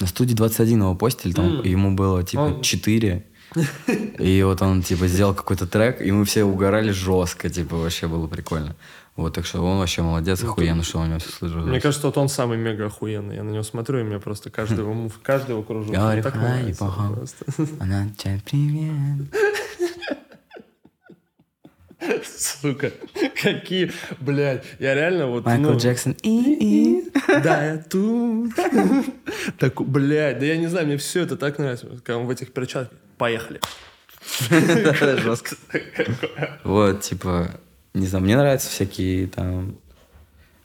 [0.00, 1.62] На студии 21 его постили, там М.
[1.64, 3.24] ему было, типа, Он- 4.
[4.18, 8.26] И вот он, типа, сделал какой-то трек, и мы все угорали жестко, типа, вообще было
[8.26, 8.74] прикольно.
[9.14, 11.66] Вот, так что он вообще молодец, охуенно, что у него все сложилось.
[11.66, 13.36] Мне кажется, вот он самый мега охуенный.
[13.36, 15.94] Я на него смотрю, и мне просто каждый его мув, каждый его кружок.
[15.94, 16.34] Говорю, так.
[17.80, 19.28] Она тебе привет.
[22.24, 22.92] Сука,
[23.42, 25.44] какие, блядь, я реально вот...
[25.44, 26.16] Майкл ну, Джексон.
[26.22, 27.10] И-и.
[27.42, 28.52] Да, я тут.
[29.58, 31.86] Так, блядь, да я не знаю, мне все это так нравится.
[32.04, 32.98] Когда он в этих перчатках.
[33.18, 33.60] Поехали.
[35.20, 35.56] Жестко.
[36.64, 37.50] Вот, типа,
[37.94, 39.76] не знаю, мне нравятся всякие там...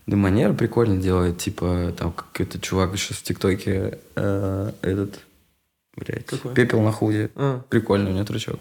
[0.06, 5.20] Да, манеры прикольно делает, типа, там какой-то чувак сейчас в ТикТоке, э, этот,
[5.98, 6.54] блядь, Какой?
[6.54, 7.30] пепел на худе.
[7.36, 7.62] А.
[7.68, 8.60] Прикольный у него трючок.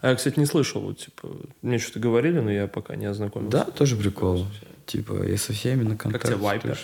[0.00, 1.28] А я, кстати, не слышал, вот, типа,
[1.60, 3.58] мне что-то говорили, но я пока не ознакомился.
[3.58, 4.46] Да, тоже прикол.
[4.86, 6.28] Типа, я со всеми на контакте.
[6.28, 6.78] тебе Вайпер?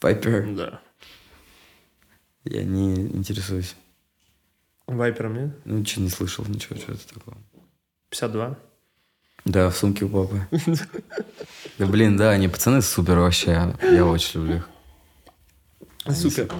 [0.00, 0.54] Вайпер.
[0.54, 0.80] Да.
[2.44, 3.76] Я не интересуюсь.
[4.86, 5.56] Вайпером нет?
[5.64, 7.36] Ну, что не слышал ничего, что это такое.
[8.10, 8.58] 52.
[9.44, 10.40] Да, в сумке у папы.
[11.78, 13.76] Да блин, да, они пацаны супер вообще.
[13.82, 14.68] Я очень люблю их.
[16.16, 16.52] Супер.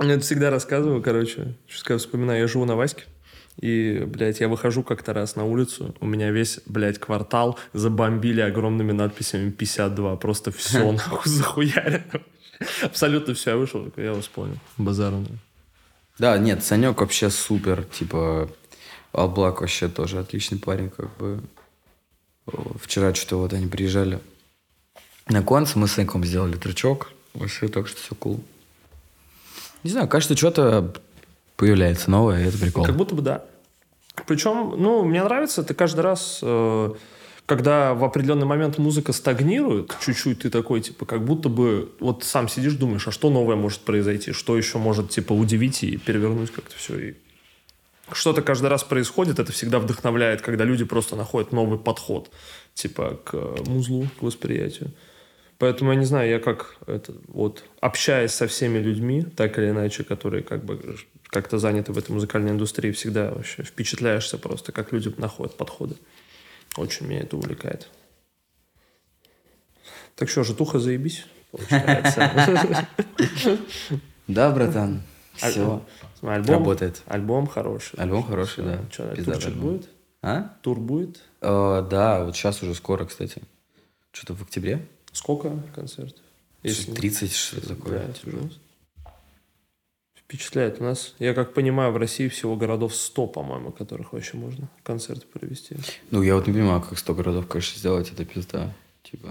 [0.00, 1.54] Я это всегда рассказываю, короче.
[1.68, 3.04] Сейчас вспоминаю, я живу на Ваське.
[3.60, 8.92] И, блядь, я выхожу как-то раз на улицу, у меня весь, блядь, квартал забомбили огромными
[8.92, 10.16] надписями 52.
[10.16, 12.04] Просто все нахуй захуяли.
[12.82, 13.50] Абсолютно все.
[13.50, 14.56] Я вышел, я вас понял.
[14.78, 15.24] Базару.
[16.18, 17.84] Да, нет, Санек вообще супер.
[17.84, 18.48] Типа,
[19.12, 21.40] Алблак вообще тоже отличный парень, как бы.
[22.80, 24.18] Вчера что-то вот они приезжали
[25.28, 27.12] на конце, мы с Саньком сделали трючок.
[27.34, 28.42] Вообще так что все кул.
[29.84, 30.92] Не знаю, кажется, что-то
[31.56, 32.84] появляется новое, и это прикол.
[32.84, 33.44] Как будто бы да.
[34.26, 36.94] Причем, ну, мне нравится, ты каждый раз, э,
[37.46, 42.48] когда в определенный момент музыка стагнирует, чуть-чуть ты такой, типа, как будто бы, вот сам
[42.48, 46.76] сидишь, думаешь, а что новое может произойти, что еще может, типа, удивить и перевернуть как-то
[46.76, 46.98] все.
[46.98, 47.14] И
[48.12, 52.30] что-то каждый раз происходит, это всегда вдохновляет, когда люди просто находят новый подход,
[52.74, 53.32] типа, к
[53.66, 54.90] музлу, к восприятию.
[55.62, 60.02] Поэтому я не знаю, я как это, вот общаясь со всеми людьми, так или иначе,
[60.02, 60.96] которые как бы
[61.28, 65.94] как-то заняты в этой музыкальной индустрии, всегда вообще впечатляешься просто, как люди находят подходы.
[66.76, 67.88] Очень меня это увлекает.
[70.16, 72.88] Так что, житуха заебись, получается.
[74.26, 75.02] Да, братан,
[75.34, 75.86] все.
[76.22, 77.02] Альбом, Работает.
[77.06, 78.00] Альбом хороший.
[78.00, 78.80] Альбом хороший, да.
[78.90, 79.88] Что, турчик будет?
[80.22, 80.56] А?
[80.62, 81.22] Тур будет?
[81.40, 83.42] Э, да, вот сейчас уже скоро, кстати.
[84.10, 84.88] Что-то в октябре?
[85.12, 86.22] Сколько концертов?
[86.62, 88.06] Если- 30, что такое.
[88.24, 89.12] Да.
[90.14, 90.80] Впечатляет.
[90.80, 95.26] У нас, я как понимаю, в России всего городов 100, по-моему, которых вообще можно концерты
[95.26, 95.76] провести.
[96.10, 98.72] Ну, я вот не понимаю, как 100 городов, конечно, сделать, это пизда.
[99.02, 99.30] Типа...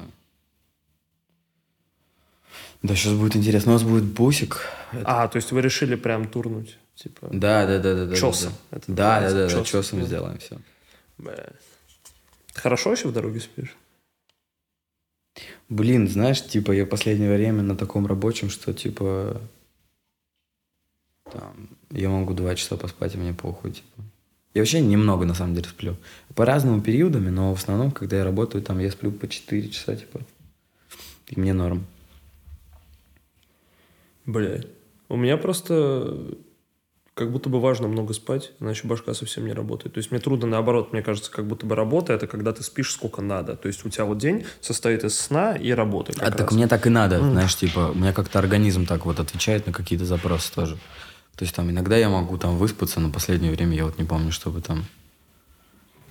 [2.83, 3.71] Да, сейчас будет интересно.
[3.71, 4.67] У нас будет бусик.
[5.03, 6.77] А, то есть вы решили прям турнуть?
[6.95, 8.05] Типа, Да, да, да, да.
[8.05, 8.53] да Чосом.
[8.69, 9.99] Да, да, да, да, да, чосом.
[10.01, 10.05] Да.
[10.05, 10.59] сделаем все.
[11.17, 11.49] бля.
[12.53, 13.75] Ты хорошо вообще в дороге спишь?
[15.71, 19.39] Блин, знаешь, типа, я последнее время на таком рабочем, что, типа,
[21.31, 24.03] там, я могу два часа поспать, и мне похуй, типа.
[24.53, 25.95] Я вообще немного, на самом деле, сплю.
[26.35, 29.95] По разному периодами, но в основном, когда я работаю, там, я сплю по 4 часа,
[29.95, 30.19] типа.
[31.27, 31.85] И мне норм.
[34.25, 34.67] Блядь.
[35.07, 36.35] У меня просто
[37.21, 39.93] как будто бы важно много спать, иначе башка совсем не работает.
[39.93, 42.91] То есть мне трудно наоборот, мне кажется, как будто бы работа это когда ты спишь
[42.91, 43.55] сколько надо.
[43.55, 46.13] То есть у тебя вот день состоит из сна и работы.
[46.17, 46.51] А так раз.
[46.53, 50.03] мне так и надо, знаешь, типа, у меня как-то организм так вот отвечает на какие-то
[50.03, 50.79] запросы тоже.
[51.35, 54.31] То есть там иногда я могу там выспаться, но последнее время я вот не помню,
[54.31, 54.85] чтобы там...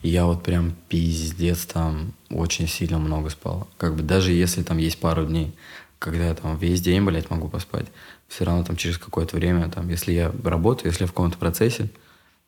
[0.03, 3.67] Я вот прям пиздец там очень сильно много спал.
[3.79, 5.53] Как бы даже если там есть пару дней,
[6.01, 7.87] когда я там весь день, блядь, могу поспать,
[8.27, 11.91] все равно там через какое-то время, там, если я работаю, если я в каком-то процессе,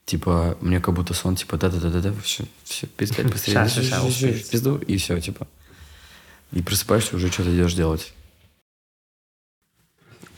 [0.06, 5.46] типа, мне как будто сон, типа, да-да-да-да-да, все, все, пиздец, быстрее, пизду, и все, типа.
[6.50, 8.14] И просыпаешься, уже что-то идешь делать.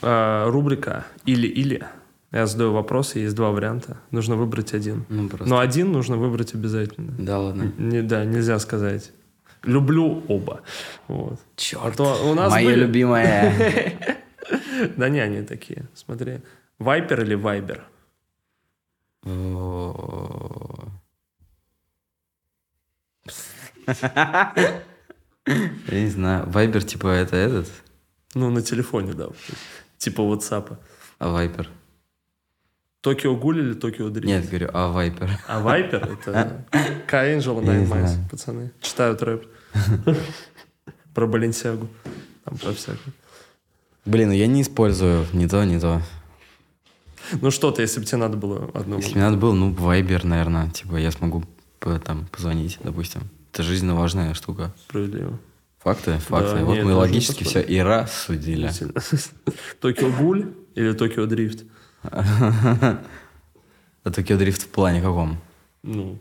[0.03, 1.87] А, рубрика «Или-или».
[2.33, 3.97] Я задаю вопросы, есть два варианта.
[4.11, 5.07] Нужно выбрать один.
[5.09, 5.49] Ну, просто.
[5.49, 7.13] Но один нужно выбрать обязательно.
[7.17, 7.73] Да, ладно.
[7.79, 9.13] Не, да, нельзя сказать.
[9.65, 10.63] Люблю оба.
[11.09, 11.41] Вот.
[11.57, 11.99] Черт.
[12.01, 13.93] А у нас Моя были- любимая.
[14.97, 15.87] Да не, они такие.
[15.95, 16.41] Смотри.
[16.79, 17.85] Вайпер или Вайбер?
[25.47, 26.49] Я не знаю.
[26.51, 27.69] Вайбер, типа, это этот?
[28.35, 29.29] Ну, на телефоне, да.
[29.99, 30.77] Типа WhatsApp.
[31.19, 31.69] А Вайпер?
[33.01, 34.27] Токио Гуль или Токио Дрифт?
[34.27, 35.31] Нет, говорю, а Вайпер.
[35.47, 36.65] А Вайпер это
[37.61, 38.29] Nine Miles, знаю.
[38.31, 38.73] пацаны.
[38.81, 39.47] Читают рэп.
[41.15, 41.89] Про Баленсиагу.
[42.45, 43.13] Там про всякое.
[44.05, 46.03] Блин, ну я не использую ни то, ни то.
[47.41, 48.97] Ну что-то, если бы тебе надо было одно.
[48.97, 50.69] Если мне надо было, ну, Вайбер, наверное.
[50.71, 51.45] Типа, я смогу
[51.79, 53.23] по- там позвонить, допустим.
[53.53, 54.75] Это жизненно важная штука.
[54.89, 55.39] Справедливо.
[55.79, 56.57] Факты, факты.
[56.59, 58.71] Да, вот нет, мы логически все и рассудили.
[59.81, 61.65] Токио Гуль или Токио Дрифт?
[64.05, 65.39] А Токио Дрифт в плане каком?
[65.83, 66.19] Ну,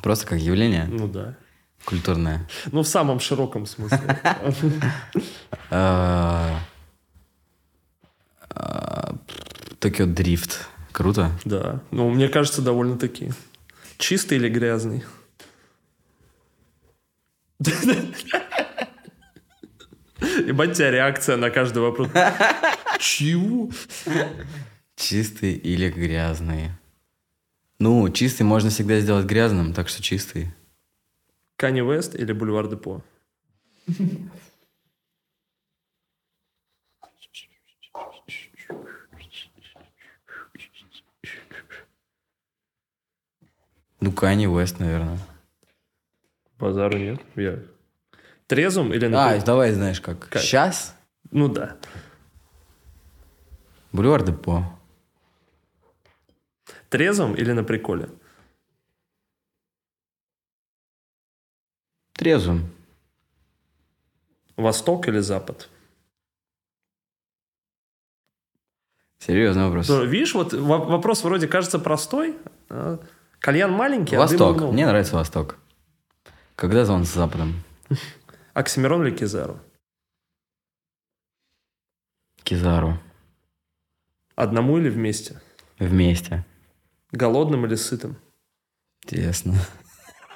[0.00, 1.36] Просто как явление ну да.
[1.84, 2.48] Культурное.
[2.72, 4.18] Ну, в самом широком смысле.
[5.72, 6.58] А,
[8.50, 9.14] а,
[9.78, 10.66] Токио Дрифт.
[10.90, 11.30] Круто.
[11.44, 11.80] Да.
[11.92, 13.30] Ну, мне кажется, довольно-таки.
[13.98, 15.04] Чистый или грязный?
[20.20, 22.08] Ебать, тебя реакция на каждый вопрос.
[22.98, 23.70] Чего?
[24.96, 26.70] Чистый или грязный?
[27.78, 30.52] Ну, чистый можно всегда сделать грязным, так что чистый.
[31.60, 33.02] Канни Вест или Бульвар Депо?
[44.00, 45.18] Ну, Канни Уэст, наверное.
[46.58, 47.20] Базару нет.
[47.36, 47.58] Я...
[48.46, 49.12] Трезум или...
[49.12, 50.30] А, давай, знаешь, как.
[50.30, 50.40] как?
[50.40, 50.96] Сейчас?
[51.30, 51.76] Ну да.
[53.92, 54.64] Бульвар Депо.
[56.88, 58.08] Трезум или на приколе?
[62.20, 62.70] Трезвым.
[64.58, 65.70] Восток или Запад?
[69.20, 69.88] Серьезный вопрос.
[69.88, 72.36] Ну, видишь, вот во- вопрос вроде кажется простой.
[72.68, 72.98] а
[73.38, 74.58] Кальян маленький, а Восток.
[74.58, 74.72] много.
[74.74, 75.56] Мне нравится Восток.
[76.56, 77.54] Когда он с Западом?
[78.52, 79.58] Оксимирон или Кизару?
[82.42, 82.98] Кизару.
[84.34, 85.40] Одному или вместе?
[85.78, 86.44] Вместе.
[87.12, 88.16] Голодным или сытым?
[89.04, 89.54] Интересно.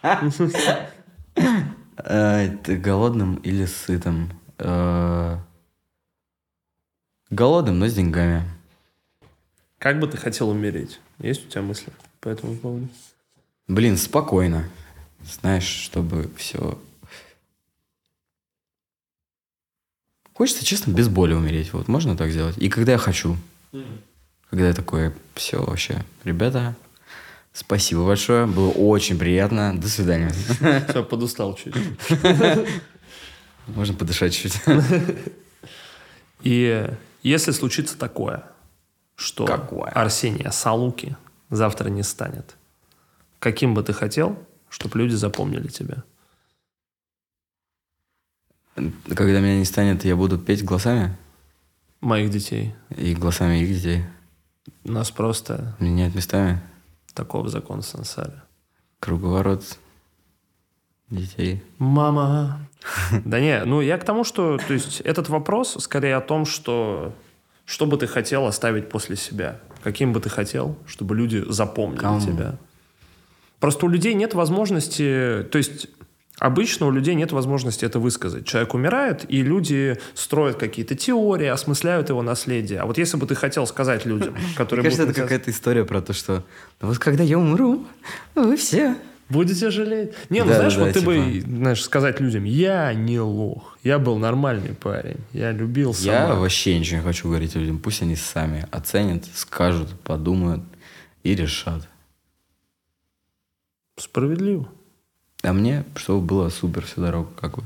[1.96, 4.30] Э, Ты голодным или сытым?
[4.58, 5.38] Э,
[7.30, 8.44] Голодным, но с деньгами.
[9.78, 11.00] Как бы ты хотел умереть?
[11.18, 12.88] Есть у тебя мысли по этому поводу?
[13.66, 14.68] Блин, спокойно.
[15.24, 16.78] Знаешь, чтобы все...
[20.32, 21.72] Хочется, честно, без боли умереть.
[21.72, 22.56] Вот можно так сделать?
[22.58, 23.36] И когда я хочу.
[24.50, 26.04] Когда я такой, все вообще.
[26.24, 26.74] Ребята,
[27.54, 28.44] спасибо большое.
[28.46, 29.74] Было очень приятно.
[29.80, 30.30] До свидания.
[30.88, 31.74] Все, подустал чуть.
[33.66, 34.60] Можно подышать чуть.
[36.42, 36.90] И
[37.22, 38.44] если случится такое,
[39.16, 39.90] что Какое?
[39.90, 41.16] Арсения Салуки
[41.48, 42.56] завтра не станет,
[43.38, 44.36] каким бы ты хотел,
[44.68, 46.02] чтобы люди запомнили тебя?
[48.74, 51.16] Когда меня не станет, я буду петь голосами
[52.00, 52.74] Моих детей.
[52.94, 54.04] и голосами их детей.
[54.82, 56.60] Нас просто Менять местами.
[57.14, 58.42] Такого закон сансары.
[59.00, 59.78] Круговорот
[61.10, 61.62] детей.
[61.78, 62.60] Мама.
[63.24, 67.14] Да не, ну я к тому, что, то есть этот вопрос скорее о том, что
[67.64, 72.20] что бы ты хотел оставить после себя, каким бы ты хотел, чтобы люди запомнили Кому?
[72.20, 72.56] тебя.
[73.58, 75.88] Просто у людей нет возможности, то есть
[76.38, 78.46] обычно у людей нет возможности это высказать.
[78.46, 82.80] Человек умирает, и люди строят какие-то теории, осмысляют его наследие.
[82.80, 86.00] А вот если бы ты хотел сказать людям, которые Мне кажется, это какая-то история про
[86.00, 86.44] то, что
[86.80, 87.86] «Ну вот когда я умру,
[88.34, 88.96] вы все
[89.28, 90.12] Будете жалеть?
[90.28, 91.12] Не, ну Да, знаешь, да, вот ты типа.
[91.12, 96.40] бы, знаешь, сказать людям, я не лох, я был нормальный парень, я любил Я сама».
[96.40, 97.78] вообще ничего не хочу говорить людям.
[97.78, 100.62] Пусть они сами оценят, скажут, подумают
[101.22, 101.88] и решат.
[103.96, 104.68] Справедливо.
[105.44, 107.64] А мне, чтобы было супер всю дорогу, как бы.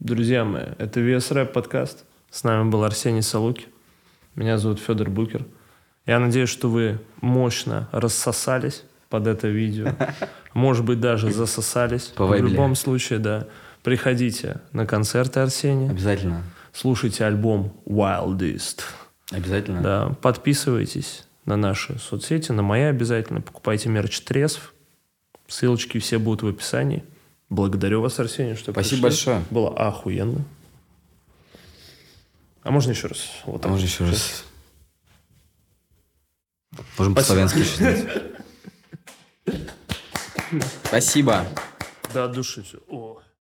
[0.00, 2.04] Друзья мои, это VS Rap подкаст.
[2.28, 3.66] С нами был Арсений Салуки.
[4.34, 5.46] Меня зовут Федор Букер.
[6.06, 9.94] Я надеюсь, что вы мощно рассосались под это видео.
[10.54, 12.12] Может быть, даже засосались.
[12.16, 13.46] В любом случае, да.
[13.84, 15.88] Приходите на концерты Арсения.
[15.88, 16.42] Обязательно.
[16.72, 18.80] Слушайте альбом Wildest.
[19.30, 19.82] Обязательно.
[19.82, 23.40] Да, подписывайтесь на наши соцсети, на мои обязательно.
[23.40, 24.73] Покупайте мерч Трезв.
[25.54, 27.04] Ссылочки все будут в описании.
[27.48, 29.32] Благодарю вас, Арсений, что Спасибо пришли.
[29.32, 29.44] большое.
[29.52, 30.44] Было охуенно.
[32.64, 33.20] А можно еще раз?
[33.46, 34.46] Вот А можно еще раз?
[36.98, 38.04] Можем по-славянски считать.
[40.88, 41.46] Спасибо.
[42.12, 42.78] Да, от души все.
[42.88, 43.22] О.